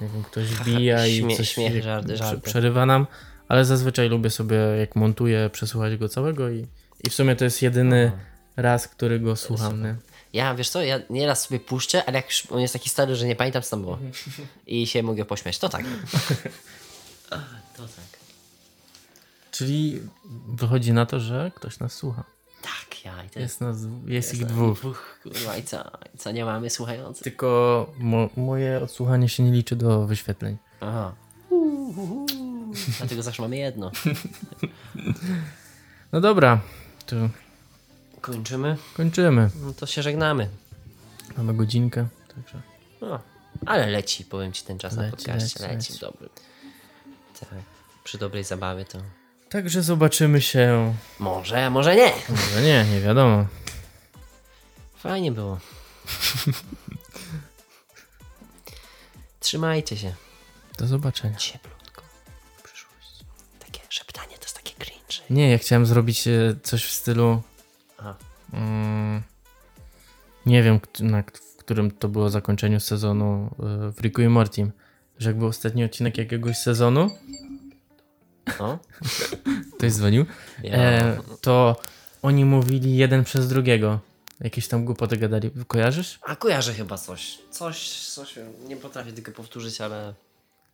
Nie 0.00 0.08
wiem, 0.08 0.22
ktoś 0.22 0.44
wbija 0.46 1.06
i 1.06 1.16
Śmie- 1.18 1.36
coś 1.36 1.48
śmiechy, 1.50 1.74
jak- 1.74 1.84
żarty, 1.84 2.16
żarty. 2.16 2.40
przerywa 2.40 2.86
nam, 2.86 3.06
ale 3.48 3.64
zazwyczaj 3.64 4.08
lubię 4.08 4.30
sobie, 4.30 4.56
jak 4.56 4.96
montuję, 4.96 5.50
przesłuchać 5.52 5.96
go 5.96 6.08
całego 6.08 6.50
i, 6.50 6.66
i 7.04 7.10
w 7.10 7.14
sumie 7.14 7.36
to 7.36 7.44
jest 7.44 7.62
jedyny 7.62 8.12
raz, 8.56 8.88
który 8.88 9.20
go 9.20 9.36
słucham. 9.36 9.82
Nie? 9.82 9.96
Ja, 10.32 10.54
wiesz 10.54 10.68
co, 10.68 10.82
ja 10.82 11.00
nieraz 11.10 11.42
sobie 11.42 11.60
puszczę, 11.60 12.04
ale 12.04 12.16
jak 12.16 12.26
już 12.26 12.46
on 12.50 12.60
jest 12.60 12.72
taki 12.72 12.88
stary, 12.90 13.16
że 13.16 13.26
nie 13.26 13.36
pamiętam, 13.36 13.62
co 13.62 13.70
tam 13.70 13.80
było. 13.80 13.98
I 14.66 14.86
się 14.86 15.02
mogę 15.02 15.24
pośmiać. 15.24 15.58
To 15.58 15.68
tak. 15.68 15.84
To 17.76 17.82
tak. 17.82 18.20
Czyli 19.50 20.00
wychodzi 20.48 20.92
na 20.92 21.06
to, 21.06 21.20
że 21.20 21.50
ktoś 21.54 21.78
nas 21.78 21.92
słucha. 21.92 22.24
Tak, 22.62 23.04
ja 23.04 23.24
i 23.24 23.30
to 23.30 23.40
jest... 23.40 23.60
Jest, 23.60 23.60
nas, 23.60 23.76
jest 24.06 24.34
ich 24.34 24.46
dwóch. 24.46 24.78
Dwóch, 24.78 25.20
kurwa, 25.22 25.56
i 25.56 25.62
co? 25.62 25.90
I 26.14 26.18
co 26.18 26.32
nie 26.32 26.44
mamy 26.44 26.70
słuchających? 26.70 27.24
Tylko 27.24 27.90
mo, 27.98 28.28
moje 28.36 28.80
odsłuchanie 28.80 29.28
się 29.28 29.42
nie 29.42 29.52
liczy 29.52 29.76
do 29.76 30.06
wyświetleń. 30.06 30.56
Aha. 30.80 31.14
Dlatego 32.98 33.22
zawsze 33.22 33.42
mamy 33.42 33.56
jedno. 33.56 33.90
No 36.12 36.20
dobra, 36.20 36.60
to 37.06 37.16
Kończymy? 38.20 38.76
kończymy. 38.96 39.50
No 39.62 39.72
to 39.72 39.86
się 39.86 40.02
żegnamy. 40.02 40.48
Mamy 41.36 41.54
godzinkę, 41.54 42.06
także 42.34 42.62
No, 43.00 43.20
ale 43.66 43.86
leci, 43.86 44.24
powiem 44.24 44.52
ci 44.52 44.64
ten 44.64 44.78
czas 44.78 44.94
na 44.96 45.02
Leci, 45.02 45.16
podcaście. 45.16 45.62
leci, 45.62 45.74
Leci, 45.74 45.92
leci. 45.92 46.00
dobry. 46.00 46.28
Tak. 47.40 47.48
Przy 48.04 48.18
dobrej 48.18 48.44
zabawie 48.44 48.84
to 48.84 48.98
Także 49.50 49.82
zobaczymy 49.82 50.40
się. 50.42 50.94
może, 51.18 51.70
może 51.70 51.96
nie. 51.96 52.12
Może 52.28 52.62
nie, 52.62 52.84
nie 52.84 53.00
wiadomo. 53.00 53.46
Fajnie 54.96 55.32
było. 55.32 55.58
Trzymajcie 59.40 59.96
się. 59.96 60.14
Do 60.78 60.86
zobaczenia. 60.86 61.36
Cieplutko. 61.38 61.75
Nie, 65.30 65.50
ja 65.50 65.58
chciałem 65.58 65.86
zrobić 65.86 66.28
e, 66.28 66.56
coś 66.62 66.84
w 66.84 66.90
stylu. 66.92 67.42
Aha. 67.98 68.16
Mm, 68.52 69.22
nie 70.46 70.62
wiem, 70.62 70.80
na, 71.00 71.22
w 71.22 71.56
którym 71.56 71.90
to 71.90 72.08
było 72.08 72.30
zakończeniu 72.30 72.80
sezonu 72.80 73.54
e, 73.58 73.92
w 73.92 74.00
Ricku 74.00 74.22
i 74.22 74.28
Mortim. 74.28 74.72
Że 75.18 75.30
jak 75.30 75.38
był 75.38 75.48
ostatni 75.48 75.84
odcinek 75.84 76.18
jakiegoś 76.18 76.56
sezonu, 76.58 77.10
No. 78.60 78.78
ktoś 79.78 79.92
dzwonił, 79.92 80.26
Ja, 80.62 80.76
e, 80.76 81.18
to 81.40 81.76
oni 82.22 82.44
mówili 82.44 82.96
jeden 82.96 83.24
przez 83.24 83.48
drugiego. 83.48 84.00
Jakieś 84.40 84.68
tam 84.68 84.84
głupoty 84.84 85.16
gadali. 85.16 85.50
Kojarzysz? 85.66 86.18
A 86.22 86.36
kojarzę 86.36 86.74
chyba 86.74 86.98
coś. 86.98 87.38
Coś, 87.50 87.90
coś, 87.90 88.34
nie 88.68 88.76
potrafię 88.76 89.12
tylko 89.12 89.32
powtórzyć, 89.32 89.80
ale... 89.80 90.14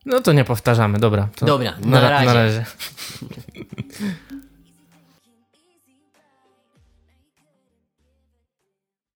No 0.05 0.21
to 0.21 0.33
nie 0.33 0.43
powtarzamy, 0.43 0.99
dobra. 0.99 1.27
To 1.35 1.45
Dobra, 1.45 1.73
na, 1.79 1.87
na 1.87 2.09
ra- 2.09 2.25
na 2.25 2.33
razie. 2.33 2.59
razie. 2.59 2.65